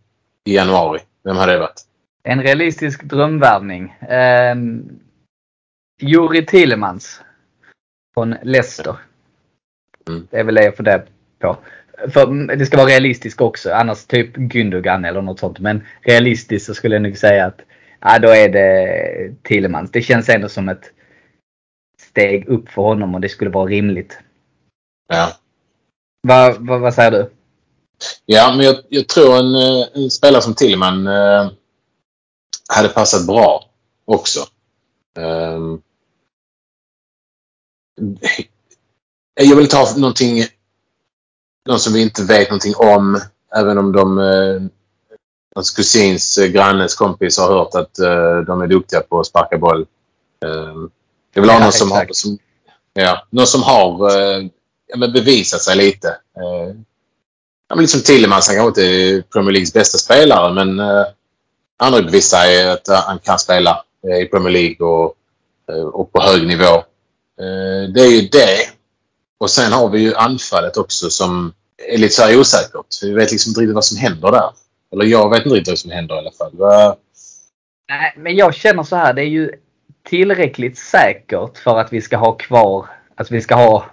i 0.44 0.54
januari. 0.54 1.00
Vem 1.24 1.36
hade 1.36 1.52
det 1.52 1.58
varit? 1.58 1.84
En 2.22 2.42
realistisk 2.42 3.02
drömvärvning. 3.02 3.94
Um, 4.52 5.00
Juri 6.00 6.46
Tillemans. 6.46 7.20
Från 8.14 8.36
Leicester. 8.42 8.96
Mm. 10.08 10.28
Det 10.30 10.38
är 10.38 10.44
väl 10.44 10.54
det 10.54 10.64
jag 10.64 10.76
funderar 10.76 11.06
på. 11.38 11.56
För 12.08 12.56
det 12.56 12.66
ska 12.66 12.76
vara 12.76 12.88
realistiskt 12.88 13.40
också. 13.40 13.72
Annars 13.72 14.04
typ 14.04 14.36
Gündogan 14.36 15.04
eller 15.04 15.22
något 15.22 15.40
sånt. 15.40 15.58
Men 15.58 15.86
realistiskt 16.00 16.66
så 16.66 16.74
skulle 16.74 16.94
jag 16.94 17.02
nog 17.02 17.18
säga 17.18 17.46
att 17.46 17.60
ja, 18.00 18.18
då 18.18 18.28
är 18.28 18.48
det 18.48 19.34
Tillemans. 19.42 19.90
Det 19.90 20.02
känns 20.02 20.28
ändå 20.28 20.48
som 20.48 20.68
ett 20.68 20.92
steg 22.00 22.48
upp 22.48 22.68
för 22.68 22.82
honom 22.82 23.14
och 23.14 23.20
det 23.20 23.28
skulle 23.28 23.50
vara 23.50 23.66
rimligt. 23.66 24.18
Ja. 25.08 25.32
Vad, 26.20 26.66
vad, 26.66 26.80
vad 26.80 26.94
säger 26.94 27.10
du? 27.10 27.30
Ja, 28.26 28.54
men 28.56 28.66
jag, 28.66 28.76
jag 28.88 29.08
tror 29.08 29.36
en, 29.38 29.54
eh, 29.54 29.86
en 29.94 30.10
spelare 30.10 30.42
som 30.42 30.54
Tillman 30.54 31.06
eh, 31.06 31.50
hade 32.68 32.88
passat 32.88 33.26
bra 33.26 33.64
också. 34.04 34.40
Ehm, 35.18 35.82
jag 39.34 39.56
vill 39.56 39.68
ta 39.68 39.94
någonting, 39.96 40.44
någon 41.68 41.80
som 41.80 41.92
vi 41.92 42.02
inte 42.02 42.22
vet 42.22 42.48
någonting 42.50 42.74
om, 42.76 43.20
även 43.56 43.78
om 43.78 43.92
de, 43.92 44.18
eh, 44.18 44.62
hans 45.54 45.70
kusins 45.70 46.38
eh, 46.38 46.46
grannes 46.46 46.94
kompis 46.94 47.38
har 47.38 47.48
hört 47.48 47.74
att 47.74 47.98
eh, 47.98 48.38
de 48.46 48.62
är 48.62 48.66
duktiga 48.66 49.00
på 49.00 49.20
att 49.20 49.26
sparka 49.26 49.58
boll. 49.58 49.86
Ehm, 50.44 50.90
jag 51.34 51.42
vill 51.42 51.50
ha 51.50 51.58
Ja, 51.58 51.64
någon 51.64 51.72
som 51.72 51.92
har, 51.92 52.08
som, 52.12 52.38
ja, 52.92 53.26
någon 53.30 53.46
som 53.46 53.62
har 53.62 54.10
eh, 54.10 55.10
bevisat 55.12 55.62
sig 55.62 55.76
lite. 55.76 56.08
Eh, 56.08 56.74
Ja, 57.70 57.74
men 57.74 57.82
liksom 57.82 58.00
Tillemans, 58.00 58.46
han 58.48 58.56
kanske 58.56 58.68
inte 58.68 58.82
är 58.82 59.22
Premier 59.22 59.52
Leagues 59.52 59.72
bästa 59.72 59.98
spelare, 59.98 60.54
men 60.54 60.80
eh, 60.80 61.04
han 61.78 61.92
har 61.92 62.02
bevisat 62.02 62.40
sig 62.40 62.70
att 62.70 62.88
eh, 62.88 62.96
han 63.06 63.18
kan 63.18 63.38
spela 63.38 63.84
eh, 64.08 64.16
i 64.22 64.26
Premier 64.26 64.52
League 64.52 64.86
och, 64.86 65.14
eh, 65.72 65.84
och 65.84 66.12
på 66.12 66.20
hög 66.20 66.46
nivå. 66.46 66.74
Eh, 67.40 67.90
det 67.94 68.00
är 68.00 68.10
ju 68.10 68.28
det. 68.28 68.58
Och 69.38 69.50
sen 69.50 69.72
har 69.72 69.88
vi 69.88 70.00
ju 70.00 70.14
anfallet 70.14 70.76
också 70.76 71.10
som 71.10 71.52
är 71.78 71.98
lite 71.98 72.14
så 72.14 72.22
här 72.22 72.40
osäkert. 72.40 73.02
Vi 73.02 73.12
vet 73.12 73.30
liksom 73.30 73.50
inte 73.50 73.60
riktigt 73.60 73.74
vad 73.74 73.84
som 73.84 73.98
händer 73.98 74.32
där. 74.32 74.50
Eller 74.92 75.04
jag 75.04 75.30
vet 75.30 75.44
inte 75.44 75.54
riktigt 75.54 75.72
vad 75.72 75.78
som 75.78 75.90
händer 75.90 76.14
i 76.14 76.18
alla 76.18 76.32
fall. 76.32 76.56
Va? 76.56 76.96
Nej, 77.88 78.14
men 78.16 78.36
jag 78.36 78.54
känner 78.54 78.82
så 78.82 78.96
här. 78.96 79.14
Det 79.14 79.22
är 79.22 79.28
ju 79.28 79.52
tillräckligt 80.02 80.78
säkert 80.78 81.58
för 81.58 81.78
att 81.78 81.92
vi 81.92 82.00
ska 82.00 82.16
ha 82.16 82.32
kvar, 82.32 82.86
Att 83.14 83.30
vi 83.30 83.40
ska 83.40 83.54
ha, 83.54 83.84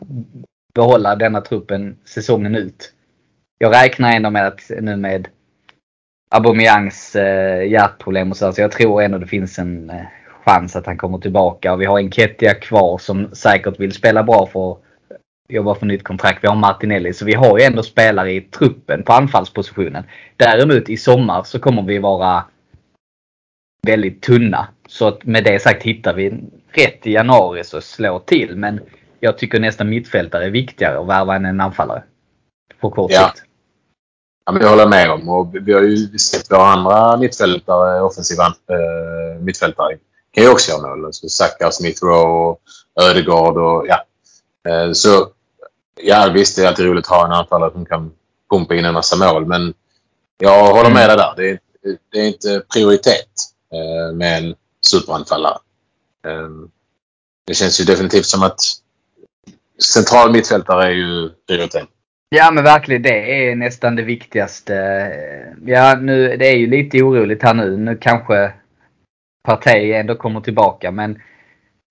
behålla 0.74 1.16
denna 1.16 1.42
truppen 1.42 1.98
säsongen 2.06 2.56
ut. 2.56 2.92
Jag 3.58 3.74
räknar 3.74 4.16
ändå 4.16 4.30
med 4.30 4.48
att 4.48 4.72
nu 4.82 4.96
med 4.96 5.28
Aubameyangs 6.30 7.16
eh, 7.16 7.68
hjärtproblem 7.72 8.32
och 8.32 8.38
så, 8.38 8.52
så 8.52 8.62
jag 8.62 8.72
tror 8.72 9.02
ändå 9.02 9.18
det 9.18 9.28
finns 9.28 9.60
en 9.60 9.90
eh, 9.90 10.06
chans 10.46 10.76
att 10.76 10.86
han 10.86 10.98
kommer 10.98 11.18
tillbaka. 11.18 11.74
Och 11.74 11.82
vi 11.82 11.86
har 11.86 12.00
en 12.00 12.12
Kettia 12.12 12.54
kvar 12.54 12.98
som 12.98 13.36
säkert 13.36 13.80
vill 13.80 13.92
spela 13.92 14.24
bra 14.24 14.48
för 14.48 14.78
jobba 15.48 15.76
för 15.76 15.86
nytt 15.86 16.04
kontrakt. 16.04 16.44
Vi 16.44 16.48
har 16.48 16.56
Martinelli. 16.56 17.14
Så 17.14 17.26
vi 17.26 17.34
har 17.34 17.58
ju 17.58 17.64
ändå 17.64 17.84
spelare 17.84 18.32
i 18.34 18.42
truppen 18.42 19.04
på 19.04 19.14
anfallspositionen. 19.14 20.04
Däremot 20.38 20.90
i 20.90 20.98
sommar 20.98 21.44
så 21.44 21.60
kommer 21.60 21.82
vi 21.82 21.98
vara 22.00 22.44
väldigt 23.88 24.22
tunna. 24.22 24.68
Så 24.88 25.08
att 25.08 25.26
med 25.26 25.44
det 25.44 25.62
sagt 25.62 25.84
hittar 25.84 26.14
vi 26.14 26.30
rätt 26.72 27.08
i 27.08 27.12
januari 27.12 27.64
så 27.64 27.82
slår 27.82 28.20
till. 28.20 28.56
Men 28.56 28.80
jag 29.20 29.38
tycker 29.38 29.60
nästan 29.60 29.90
mittfältare 29.90 30.46
är 30.46 30.50
viktigare 30.50 31.00
att 31.00 31.08
värva 31.08 31.36
än 31.36 31.46
en 31.46 31.62
anfallare. 31.62 32.04
På 32.80 32.90
kort 32.90 33.12
Ja. 33.12 33.28
sikt. 33.28 33.44
Ja, 34.46 34.52
men 34.52 34.62
det 34.62 34.68
håller 34.68 34.82
jag 34.84 34.90
med 34.90 35.12
om. 35.12 35.30
Och 35.30 35.56
vi 35.62 35.74
har 35.74 35.82
ju 35.82 36.18
sett 36.18 36.52
våra 36.52 36.66
andra 36.68 37.18
mittfältare, 37.18 38.02
offensiva 38.02 38.46
äh, 38.46 39.42
mittfältare, 39.42 39.98
kan 40.32 40.44
ju 40.44 40.50
också 40.52 40.72
göra 40.72 40.96
mål. 40.96 41.14
Så 41.14 41.30
Saka, 41.30 41.72
Smith 41.72 42.06
Rowe, 42.06 42.58
Ödegaard 43.02 43.58
och 43.58 43.86
ja. 43.88 44.04
Eh, 44.70 44.92
så 44.92 45.28
ja, 46.02 46.32
visst 46.34 46.56
det 46.56 46.64
är 46.64 46.68
alltid 46.68 46.86
roligt 46.86 47.06
att 47.06 47.18
ha 47.18 47.26
en 47.26 47.32
anfallare 47.32 47.72
som 47.72 47.86
kan 47.86 48.12
pumpa 48.50 48.76
in 48.76 48.86
en 48.86 48.94
massa 48.94 49.16
mål. 49.16 49.46
Men 49.46 49.74
jag 50.38 50.74
håller 50.74 50.90
med 50.90 51.10
dig 51.10 51.18
där. 51.18 51.34
Det 51.38 51.50
är, 51.50 51.60
det 52.12 52.20
är 52.20 52.28
inte 52.28 52.62
prioritet 52.74 53.30
eh, 53.74 54.16
med 54.16 54.38
en 54.38 54.56
superanfallare. 54.82 55.58
Eh, 56.28 56.50
det 57.48 57.54
känns 57.54 57.82
ju 57.82 57.86
definitivt 57.86 58.26
som 58.26 58.44
att 58.44 58.62
central 59.94 60.32
mittfältare 60.32 60.86
är 60.86 60.92
ju 60.92 61.30
prioritet. 61.48 61.88
Ja 62.30 62.52
men 62.52 62.64
verkligen 62.64 63.02
det 63.02 63.50
är 63.50 63.56
nästan 63.56 63.96
det 63.96 64.04
viktigaste. 64.04 64.74
Ja 65.66 65.96
nu 65.96 66.38
det 66.38 66.48
är 66.48 66.56
ju 66.56 66.68
lite 66.68 67.02
oroligt 67.02 67.44
här 67.44 67.54
nu. 67.54 67.78
Nu 67.78 67.98
kanske 67.98 68.54
Partey 69.44 69.92
ändå 69.94 70.16
kommer 70.16 70.42
tillbaka 70.42 70.92
men 70.92 71.22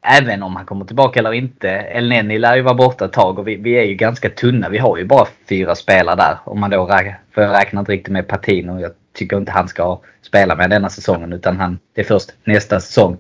även 0.04 0.42
om 0.42 0.56
han 0.56 0.66
kommer 0.66 0.84
tillbaka 0.84 1.18
eller 1.20 1.32
inte. 1.32 1.68
El 1.68 2.08
Neni 2.08 2.38
lär 2.38 2.56
ju 2.56 2.62
vara 2.62 2.74
borta 2.74 3.04
ett 3.04 3.12
tag 3.12 3.38
och 3.38 3.48
vi, 3.48 3.56
vi 3.56 3.72
är 3.72 3.84
ju 3.84 3.94
ganska 3.94 4.30
tunna. 4.30 4.68
Vi 4.68 4.78
har 4.78 4.96
ju 4.96 5.04
bara 5.04 5.26
fyra 5.48 5.74
spelare 5.74 6.16
där. 6.16 6.38
Om 6.44 6.60
man 6.60 6.70
då 6.70 6.84
räknar, 6.86 7.18
för 7.34 7.42
jag 7.42 7.52
räknar 7.52 7.80
inte 7.80 7.92
riktigt 7.92 8.12
med 8.12 8.28
Patino. 8.28 8.80
Jag 8.80 8.92
tycker 9.14 9.36
inte 9.36 9.52
han 9.52 9.68
ska 9.68 10.00
spela 10.22 10.54
med 10.54 10.70
denna 10.70 10.88
säsongen 10.90 11.32
utan 11.32 11.56
han, 11.60 11.78
det 11.94 12.00
är 12.00 12.04
först 12.04 12.32
nästa 12.44 12.80
säsong. 12.80 13.16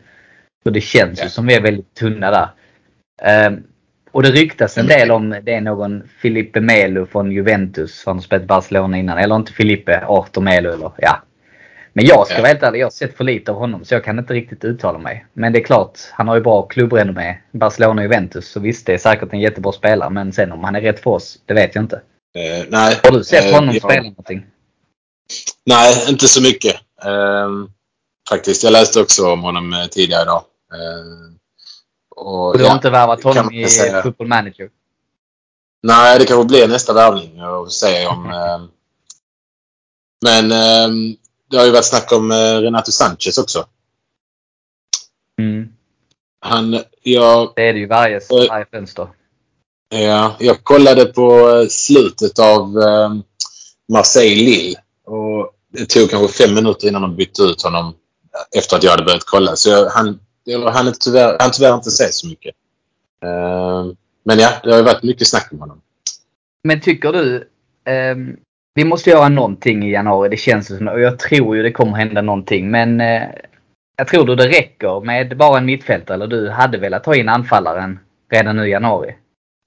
Så 0.64 0.70
det 0.70 0.80
känns 0.80 1.18
ju 1.20 1.24
Ja. 1.24 1.28
som 1.28 1.46
vi 1.46 1.54
är 1.54 1.60
väldigt 1.62 1.94
tunna 1.94 2.30
där. 2.30 2.48
Ehm, 3.22 3.62
och 4.12 4.22
det 4.22 4.30
ryktas 4.30 4.78
en 4.78 4.86
del 4.86 5.10
om 5.10 5.30
det 5.42 5.54
är 5.54 5.60
någon 5.60 6.02
Filippe 6.18 6.60
Melo 6.60 7.06
från 7.06 7.32
Juventus 7.32 8.00
som 8.00 8.16
har 8.16 8.22
spelat 8.22 8.46
Barcelona 8.46 8.98
innan. 8.98 9.18
Eller 9.18 9.36
inte 9.36 9.52
Filippe, 9.52 10.04
Arthur 10.06 10.42
Melo 10.42 10.70
eller 10.72 10.90
ja. 10.98 11.22
Men 11.96 12.06
jag 12.06 12.26
ska 12.26 12.34
Ja. 12.34 12.40
vara 12.40 12.48
helt 12.48 12.62
ärlig, 12.62 12.78
jag 12.80 12.86
har 12.86 12.90
sett 12.90 13.16
för 13.16 13.24
lite 13.24 13.50
av 13.52 13.58
honom 13.58 13.84
så 13.84 13.94
jag 13.94 14.04
kan 14.04 14.18
inte 14.18 14.34
riktigt 14.34 14.64
uttala 14.64 14.98
mig. 14.98 15.26
Men 15.32 15.52
det 15.52 15.58
är 15.58 15.64
klart, 15.64 15.98
han 16.12 16.28
har 16.28 16.34
ju 16.34 16.40
bra 16.40 16.62
klubbrenommé. 16.62 17.38
Barcelona 17.52 18.00
och 18.00 18.02
Juventus. 18.04 18.48
Så 18.48 18.60
visst, 18.60 18.86
det 18.86 18.94
är 18.94 18.98
säkert 18.98 19.32
en 19.32 19.40
jättebra 19.40 19.72
spelare. 19.72 20.10
Men 20.10 20.32
sen 20.32 20.52
om 20.52 20.64
han 20.64 20.76
är 20.76 20.80
rätt 20.80 21.00
för 21.00 21.10
oss, 21.10 21.38
det 21.46 21.54
vet 21.54 21.74
jag 21.74 21.84
inte. 21.84 21.96
Eh, 22.38 22.66
nej. 22.68 23.00
Har 23.02 23.10
du 23.10 23.24
sett 23.24 23.44
Eh, 23.44 23.54
honom 23.54 23.74
jag- 23.74 23.82
spela 23.82 24.02
någonting? 24.02 24.46
Nej, 25.66 26.04
inte 26.08 26.28
så 26.28 26.42
mycket. 26.42 26.76
Ehm, 27.04 27.68
faktiskt. 28.28 28.62
Jag 28.64 28.72
läste 28.72 29.00
också 29.00 29.32
om 29.32 29.42
honom 29.42 29.72
eh, 29.72 29.86
tidigare 29.86 30.22
idag. 30.22 30.42
Ehm, 30.74 31.38
och, 32.16 32.46
Och 32.48 32.58
du 32.58 32.64
har 32.64 32.70
ja, 32.70 32.74
inte 32.76 32.90
värvat 32.90 33.22
honom 33.24 33.52
i 33.52 33.66
säga. 33.66 34.02
Football 34.02 34.26
Manager? 34.28 34.68
Nej, 35.82 36.18
det 36.18 36.24
kanske 36.24 36.48
blir 36.48 36.68
nästa 36.68 36.92
värvning. 36.92 37.36
Jag 37.36 37.72
säger 37.72 38.08
om... 38.08 38.30
ehm, 38.30 38.68
men 40.24 40.52
det 41.54 41.60
har 41.60 41.66
ju 41.66 41.72
varit 41.72 41.84
snack 41.84 42.12
om 42.12 42.30
eh, 42.30 42.36
Renato 42.60 42.92
Sanchez 42.92 43.38
också. 43.38 43.66
Mm. 45.40 45.68
Han, 46.40 46.80
jag, 47.02 47.52
Det 47.56 47.68
är 47.68 47.72
det 47.72 47.78
ju 47.78 47.86
varje, 47.86 48.16
Eh. 48.16 48.48
varje 48.48 48.66
fönster. 48.72 49.08
ja, 49.88 50.36
jag 50.40 50.64
kollade 50.64 51.04
på 51.04 51.48
eh, 51.50 51.66
slutet 51.68 52.38
av 52.38 52.78
eh, 52.78 53.14
Marseille-Lille. 53.92 54.78
Och 55.04 55.52
det 55.72 55.86
tog 55.86 56.10
kanske 56.10 56.44
fem 56.46 56.54
minuter 56.54 56.88
innan 56.88 57.02
de 57.02 57.16
bytte 57.16 57.42
ut 57.42 57.62
honom 57.62 57.94
efter 58.56 58.76
att 58.76 58.82
jag 58.82 58.90
hade 58.90 59.04
börjat 59.04 59.24
kolla. 59.26 59.56
Så 59.56 59.70
jag, 59.70 59.86
han, 59.90 60.20
eller 60.46 60.70
han, 60.70 60.86
är 60.88 60.92
tyvärr, 60.92 61.36
han 61.40 61.50
tyvärr 61.50 61.74
inte 61.74 61.90
sett 61.90 62.14
så 62.14 62.26
mycket. 62.26 62.54
Eh, 63.24 63.86
men 64.24 64.38
ja, 64.38 64.50
det 64.62 64.70
har 64.70 64.76
ju 64.78 64.84
varit 64.84 65.02
mycket 65.02 65.28
snack 65.28 65.48
om 65.52 65.60
honom. 65.60 65.80
Men 66.64 66.80
tycker 66.80 67.12
du, 67.12 67.48
ehm, 67.84 68.36
vi 68.74 68.84
måste 68.84 69.10
göra 69.10 69.28
någonting 69.28 69.84
i 69.84 69.92
januari, 69.92 70.28
det 70.28 70.36
känns 70.36 70.66
som 70.66 70.88
och 70.88 71.00
jag 71.00 71.18
tror 71.18 71.56
ju 71.56 71.62
det 71.62 71.72
kommer 71.72 71.92
hända 71.96 72.22
någonting. 72.22 72.70
Men 72.70 73.00
eh, 73.00 73.22
Jag 73.96 74.08
tror 74.08 74.26
du 74.26 74.34
det 74.36 74.48
räcker 74.48 75.00
med 75.00 75.36
bara 75.36 75.58
en 75.58 75.66
mittfältare 75.66 76.14
eller 76.14 76.26
du 76.26 76.50
hade 76.50 76.78
velat 76.78 77.04
ta 77.04 77.14
in 77.14 77.28
anfallaren 77.28 77.98
redan 78.30 78.56
nu 78.56 78.66
i 78.66 78.70
januari? 78.70 79.14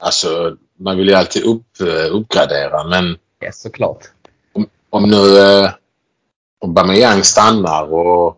Alltså, 0.03 0.55
man 0.79 0.97
vill 0.97 1.07
ju 1.09 1.13
alltid 1.13 1.43
upp, 1.43 1.81
eh, 1.81 2.15
uppgradera 2.15 2.83
men 2.83 3.17
Ja, 3.39 3.51
såklart. 3.51 4.03
om, 4.53 4.65
om 4.89 5.09
nu 5.09 5.37
eh, 5.39 5.69
Aubameyang 6.65 7.23
stannar 7.23 7.93
och 7.93 8.37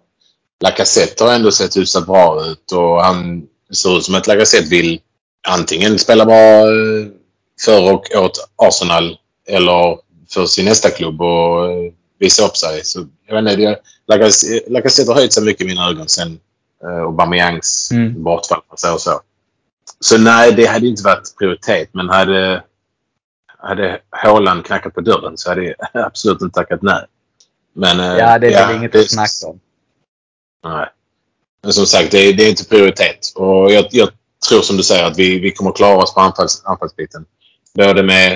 Lacazette 0.63 1.23
har 1.23 1.33
ändå 1.33 1.51
sett 1.51 1.77
hyfsat 1.77 2.05
bra 2.07 2.45
ut 2.45 2.71
och 2.71 3.03
han 3.03 3.47
ser 3.73 3.97
ut 3.97 4.03
som 4.03 4.15
att 4.15 4.27
Lacazette 4.27 4.69
vill 4.69 5.01
antingen 5.47 5.99
spela 5.99 6.25
bra 6.25 6.35
eh, 6.61 7.07
för 7.65 7.93
och 7.93 8.05
åt 8.15 8.49
Arsenal 8.55 9.17
eller 9.47 9.97
för 10.33 10.45
sin 10.45 10.65
nästa 10.65 10.89
klubb 10.89 11.21
och 11.21 11.71
eh, 11.71 11.91
visa 12.19 12.45
upp 12.45 12.57
sig. 12.57 12.83
Så, 12.85 13.07
jag 13.27 13.43
vet 13.43 13.51
inte, 13.59 13.79
Lacazette 14.69 15.11
har 15.11 15.15
höjt 15.15 15.33
sig 15.33 15.43
mycket 15.43 15.61
i 15.61 15.65
mina 15.65 15.89
ögon 15.89 16.07
sen 16.09 16.39
eh, 16.83 17.01
Aubameyangs 17.03 17.89
Mm. 17.91 18.23
bortfall. 18.23 18.61
man 18.69 18.77
säger 18.77 18.97
Så. 18.97 19.21
så 19.99 20.17
nej, 20.17 20.51
det 20.53 20.65
hade 20.65 20.87
inte 20.87 21.03
varit 21.03 21.35
prioritet. 21.37 21.89
Men 21.91 22.09
hade, 22.09 22.63
hade 23.57 23.99
Haaland 24.09 24.65
knackat 24.65 24.93
på 24.93 25.01
dörren 25.01 25.37
så 25.37 25.49
hade 25.49 25.63
jag 25.63 25.75
absolut 26.05 26.41
inte 26.41 26.53
tackat 26.55 26.81
nej. 26.81 27.05
Men, 27.75 27.99
eh, 27.99 28.05
Ja, 28.17 28.39
det 28.39 28.53
är 28.53 28.67
väl 28.67 28.75
inget 28.77 28.91
det- 28.91 28.99
att 28.99 29.11
snacka 29.11 29.47
om. 29.47 29.59
Nej. 30.63 30.87
Men 31.63 31.73
som 31.73 31.85
sagt, 31.85 32.11
det 32.11 32.17
är, 32.17 32.33
det 32.33 32.43
är 32.43 32.49
inte 32.49 32.65
prioritet. 32.65 33.31
Och 33.35 33.71
jag, 33.71 33.85
jag 33.91 34.09
tror 34.49 34.61
som 34.61 34.77
du 34.77 34.83
säger 34.83 35.03
att 35.05 35.17
vi, 35.17 35.39
vi 35.39 35.51
kommer 35.51 35.71
klara 35.71 35.97
oss 35.97 36.13
på 36.13 36.19
anfalls, 36.19 36.61
anfallsbiten. 36.65 37.25
Både 37.73 38.03
med... 38.03 38.33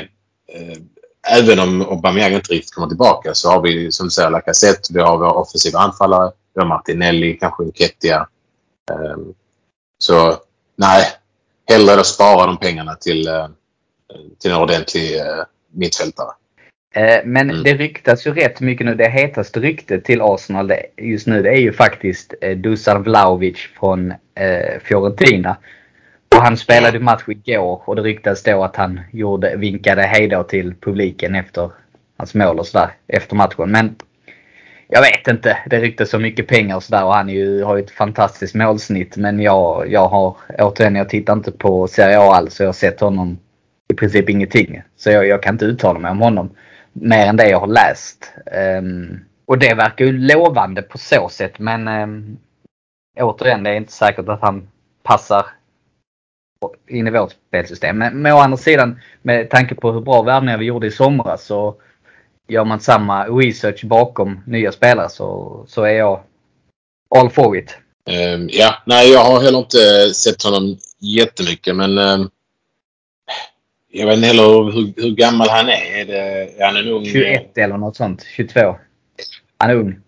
Eh, 0.53 0.77
även 1.29 1.59
om 1.59 1.81
Aubameyang 1.81 2.33
inte 2.33 2.53
riktigt 2.53 2.73
kommer 2.73 2.87
tillbaka 2.87 3.33
så 3.33 3.49
har 3.49 3.61
vi 3.61 3.91
som 3.91 4.05
du 4.07 4.11
säger 4.11 4.29
Lacazette, 4.29 4.93
vi 4.93 4.99
har 5.01 5.17
våra 5.17 5.31
offensiva 5.31 5.79
anfallare, 5.79 6.31
vi 6.55 6.61
har 6.61 6.67
Martinelli, 6.67 7.33
kanske 7.33 7.63
Nketiah. 7.63 8.25
Eh, 8.91 9.17
så 9.97 10.37
nej, 10.75 11.05
hellre 11.69 11.95
då 11.95 12.03
spara 12.03 12.45
de 12.45 12.57
pengarna 12.57 12.95
till, 12.95 13.27
eh, 13.27 13.47
till 14.41 14.51
en 14.51 14.57
ordentlig 14.57 15.19
eh, 15.19 15.43
mittfältare. 15.71 16.31
Eh, 16.95 17.21
Men 17.25 17.49
Mm. 17.49 17.63
det 17.63 17.73
ryktas 17.73 18.27
ju 18.27 18.33
rätt 18.33 18.59
mycket 18.59 18.85
nu. 18.85 18.95
Det 18.95 19.09
hetaste 19.09 19.59
ryktet 19.59 20.05
till 20.05 20.21
Arsenal 20.21 20.73
just 20.97 21.27
nu 21.27 21.41
det 21.41 21.49
är 21.49 21.59
ju 21.59 21.73
faktiskt 21.73 22.33
Dusan 22.57 23.03
Vlahovic 23.03 23.57
från 23.79 24.13
Fiorentina. 24.83 25.57
Och 26.35 26.41
han 26.41 26.57
spelade 26.57 26.99
match 26.99 27.23
igår 27.27 27.81
och 27.85 27.95
det 27.95 28.01
ryktas 28.01 28.43
då 28.43 28.63
att 28.63 28.75
han 28.75 29.01
gjorde, 29.11 29.55
vinkade 29.55 30.01
hejdå 30.01 30.43
till 30.43 30.75
publiken 30.81 31.35
efter 31.35 31.71
hans 32.17 32.33
mål 32.33 32.59
och 32.59 32.67
sådär 32.67 32.91
efter 33.07 33.35
matchen. 33.35 33.71
Men 33.71 33.95
jag 34.87 35.01
vet 35.01 35.27
inte. 35.27 35.57
Det 35.69 35.79
ryktas 35.79 36.09
så 36.09 36.19
mycket 36.19 36.47
pengar 36.47 36.75
och 36.75 36.83
sådär 36.83 37.05
och 37.05 37.13
han 37.13 37.29
är 37.29 37.33
ju, 37.33 37.63
har 37.63 37.75
ju 37.77 37.83
ett 37.83 37.91
fantastiskt 37.91 38.55
målsnitt. 38.55 39.17
Men 39.17 39.39
jag, 39.39 39.91
jag 39.91 40.07
har, 40.07 40.37
återigen, 40.59 40.95
jag 40.95 41.09
tittar 41.09 41.33
inte 41.33 41.51
på 41.51 41.87
Serie 41.87 42.19
A 42.19 42.35
alls. 42.35 42.55
så 42.55 42.63
Jag 42.63 42.67
har 42.67 42.73
sett 42.73 42.99
honom 42.99 43.39
i 43.93 43.93
princip 43.93 44.29
ingenting. 44.29 44.81
Så 44.97 45.09
jag, 45.09 45.27
jag 45.27 45.43
kan 45.43 45.55
inte 45.55 45.65
uttala 45.65 45.99
mig 45.99 46.11
om 46.11 46.21
honom 46.21 46.49
mer 46.93 47.27
än 47.27 47.37
det 47.37 47.49
jag 47.49 47.59
har 47.59 47.67
läst. 47.67 48.33
Ehm, 48.51 49.19
och 49.45 49.57
det 49.57 49.73
verkar 49.73 50.05
ju 50.05 50.11
lovande 50.11 50.81
på 50.81 50.97
så 50.97 51.29
sätt 51.29 51.59
men 51.59 51.87
um, 51.87 52.37
återigen 53.19 53.63
det 53.63 53.69
är 53.69 53.75
inte 53.75 53.91
säkert 53.91 54.29
att 54.29 54.41
han 54.41 54.67
passar 55.03 55.45
in 56.87 57.07
i 57.07 57.11
vårt 57.11 57.31
spelsystem. 57.47 57.97
Men 57.97 58.21
med 58.21 58.33
å 58.33 58.37
andra 58.37 58.57
sidan 58.57 58.99
med 59.21 59.49
tanke 59.49 59.75
på 59.75 59.91
hur 59.91 60.01
bra 60.01 60.21
värvningar 60.21 60.57
vi 60.57 60.65
gjorde 60.65 60.87
i 60.87 60.91
somras 60.91 61.45
så 61.45 61.75
gör 62.47 62.65
man 62.65 62.79
samma 62.79 63.25
research 63.27 63.85
bakom 63.85 64.43
nya 64.47 64.71
spelare 64.71 65.09
så, 65.09 65.63
så 65.67 65.83
är 65.83 65.93
jag 65.93 66.23
all 67.15 67.29
for 67.29 67.57
it. 67.57 67.77
Ehm, 68.09 68.49
ja, 68.51 68.75
nej, 68.85 69.11
jag 69.11 69.23
har 69.23 69.41
heller 69.41 69.59
inte 69.59 70.13
sett 70.13 70.43
honom 70.43 70.77
jättemycket, 70.99 71.75
men 71.75 71.97
ehm, 71.97 72.29
jag 73.91 74.07
vet 74.07 74.15
inte 74.15 74.27
heller 74.27 74.71
hur, 74.71 74.93
hur 74.95 75.15
gammal 75.15 75.49
han 75.49 75.69
är. 75.69 75.99
Är, 75.99 76.05
det, 76.05 76.49
är 76.57 76.65
han 76.65 76.77
en 76.77 76.87
ung... 76.87 77.05
21 77.05 77.57
eller 77.57 77.77
något 77.77 77.95
sånt. 77.95 78.23
22. 78.35 78.75
Han 79.57 79.69
är 79.69 79.75
ung. 79.75 79.99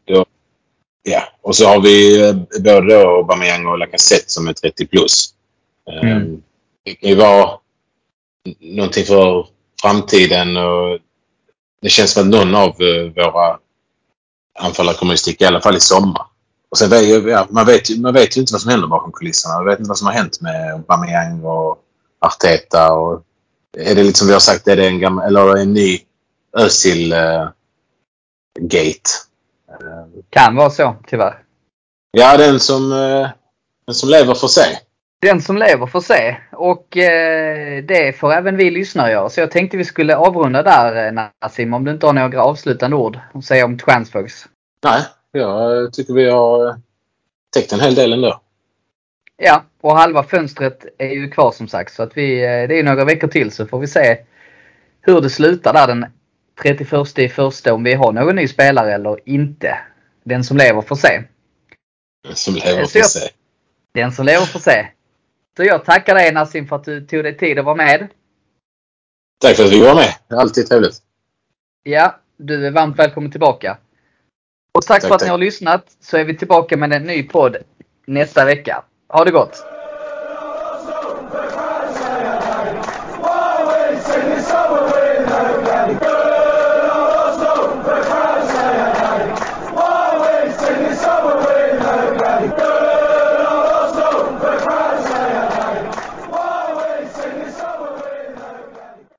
Ja, 1.08 1.24
och 1.42 1.56
så 1.56 1.68
har 1.68 1.82
vi 1.82 2.28
eh, 2.30 2.36
både 2.64 2.94
då 2.94 3.18
Aubameyang 3.18 3.66
och 3.66 3.78
Lacazette 3.78 4.24
som 4.28 4.48
är 4.48 4.54
30 4.54 4.88
plus. 4.88 5.30
Ehm, 5.92 6.08
Mm. 6.08 6.42
Det 6.86 6.96
kan 6.96 7.10
ju 7.10 7.16
vara 7.16 7.60
någonting 8.60 9.06
för 9.06 9.48
framtiden 9.82 10.58
och 10.58 11.00
det 11.82 11.90
känns 11.90 12.12
som 12.12 12.24
att 12.24 12.30
någon 12.30 12.56
av 12.56 12.70
eh, 12.70 13.12
våra 13.16 13.60
anfallare 14.60 14.96
kommer 14.96 15.14
att 15.14 15.20
sticka 15.20 15.46
i 15.46 15.48
alla 15.48 15.62
fall 15.62 15.78
i 15.78 15.80
sommar. 15.80 16.26
Och 16.70 16.78
sen 16.78 17.28
ja, 17.28 17.48
man, 17.50 17.66
vet, 17.66 17.98
man 18.00 18.14
vet 18.14 18.38
ju 18.38 18.42
inte 18.42 18.54
vad 18.54 18.62
som 18.62 18.72
händer 18.72 18.88
bakom 18.88 19.12
kulisserna. 19.12 19.56
Man 19.56 19.66
vet 19.66 19.80
inte 19.80 19.90
vad 19.90 19.98
som 19.98 20.08
har 20.08 20.14
hänt 20.14 20.42
med 20.42 20.74
Aubameyang 20.74 21.44
och 21.44 21.78
Arteta. 22.20 22.94
Och 22.94 23.24
är 23.78 23.96
det 23.96 24.04
lite 24.04 24.20
som 24.20 24.28
vi 24.28 24.34
har 24.34 24.40
sagt, 24.40 24.68
är 24.68 24.76
det 24.76 24.88
en, 24.88 25.00
gammal, 25.00 25.26
eller 25.28 25.58
en 25.58 25.74
ny 25.74 26.00
Özil 26.58 27.14
eh, 27.14 27.50
gate? 28.60 29.10
Eh, 29.70 30.22
Kan 30.30 30.56
vara 30.56 30.70
så 30.70 30.96
tyvärr. 31.08 31.44
Ja, 32.12 32.38
den 32.38 32.60
som, 32.60 32.92
eh, 32.92 33.30
den 33.86 33.96
som 33.96 34.10
lever 34.10 34.36
får 34.36 34.48
se. 34.48 34.80
Den 35.26 35.42
som 35.42 35.58
lever 35.58 35.86
får 35.86 36.02
se. 36.02 36.38
Och 36.52 36.98
eh, 36.98 37.84
det 37.84 38.20
får 38.20 38.34
även 38.34 38.58
vi 38.58 38.72
lyssnare 38.72 39.12
göra. 39.12 39.30
Så 39.30 39.40
jag 39.40 39.52
tänkte 39.52 39.78
vi 39.78 39.86
skulle 39.86 40.16
avrunda 40.16 40.64
där 40.64 41.08
eh, 41.08 41.30
Nassim. 41.42 41.74
Om 41.74 41.86
du 41.86 41.92
inte 41.92 42.06
har 42.06 42.14
några 42.14 42.44
avslutande 42.44 42.96
ord 42.96 43.20
att 43.34 43.46
säga 43.46 43.66
om 43.66 43.78
transfers. 43.78 44.46
Nej, 44.84 45.02
jag 45.32 45.94
tycker 45.94 46.14
vi 46.14 46.30
har 46.30 46.68
eh, 46.68 46.76
täckt 47.54 47.74
en 47.74 47.80
hel 47.80 47.96
del 47.96 48.14
ändå. 48.14 48.42
Ja, 49.38 49.64
och 49.82 49.98
halva 49.98 50.24
fönstret 50.24 50.86
är 50.98 51.10
ju 51.10 51.32
kvar 51.32 51.52
som 51.52 51.68
sagt. 51.68 51.94
Så 51.94 52.04
att 52.04 52.18
vi, 52.18 52.44
eh, 52.44 52.68
det 52.68 52.80
är 52.80 52.84
några 52.84 53.06
veckor 53.06 53.28
till 53.28 53.52
så 53.52 53.66
får 53.66 53.80
vi 53.80 53.88
se 53.88 54.18
hur 55.02 55.22
det 55.22 55.30
slutar 55.30 55.74
där 55.74 55.88
den 55.88 56.06
31 56.62 57.20
i 57.20 57.30
första 57.30 57.74
om 57.74 57.84
vi 57.84 57.94
har 57.94 58.12
någon 58.12 58.36
ny 58.36 58.48
spelare 58.48 58.94
eller 58.94 59.30
inte. 59.30 59.78
Den 60.24 60.44
som 60.44 60.58
lever 60.58 60.82
får 60.82 60.96
se. 60.96 61.24
Den 62.28 62.36
som 62.36 62.56
lever 62.56 62.86
får 62.86 63.02
se. 63.02 63.30
Den 63.94 64.12
som 64.12 64.26
lever 64.26 64.46
får 64.46 64.60
se. 64.60 64.88
Så 65.58 65.64
jag 65.64 65.86
tackar 65.86 66.16
dig 66.16 66.34
Nassim 66.34 66.68
för 66.68 66.76
att 66.76 66.84
du 66.84 67.02
tog 67.06 67.24
dig 67.24 67.38
tid 67.38 67.60
att 67.60 67.66
vara 67.66 67.76
med. 67.76 68.08
Tack 69.42 69.56
för 69.56 69.64
att 69.64 69.72
vi 69.72 69.82
var 69.82 69.96
med. 69.96 70.16
Det 70.28 70.36
är 70.36 70.40
alltid 70.40 70.68
trevligt. 70.68 71.02
Ja, 71.84 72.20
du 72.38 72.68
är 72.68 72.72
varmt 72.72 73.00
välkommen 73.00 73.32
tillbaka. 73.32 73.78
Och 74.72 74.86
tack, 74.86 75.02
Tack, 75.02 75.08
för 75.08 75.16
att 75.16 75.20
tack. 75.20 75.28
ni 75.28 75.32
har 75.32 75.38
lyssnat 75.38 75.86
så 76.02 76.18
är 76.18 76.24
vi 76.24 76.38
tillbaka 76.38 76.78
med 76.78 76.94
en 76.94 77.04
ny 77.04 77.24
podd 77.24 77.58
nästa 78.06 78.46
vecka. 78.46 78.84
Ha 79.08 79.24
det 79.26 79.32
gott! 79.32 79.66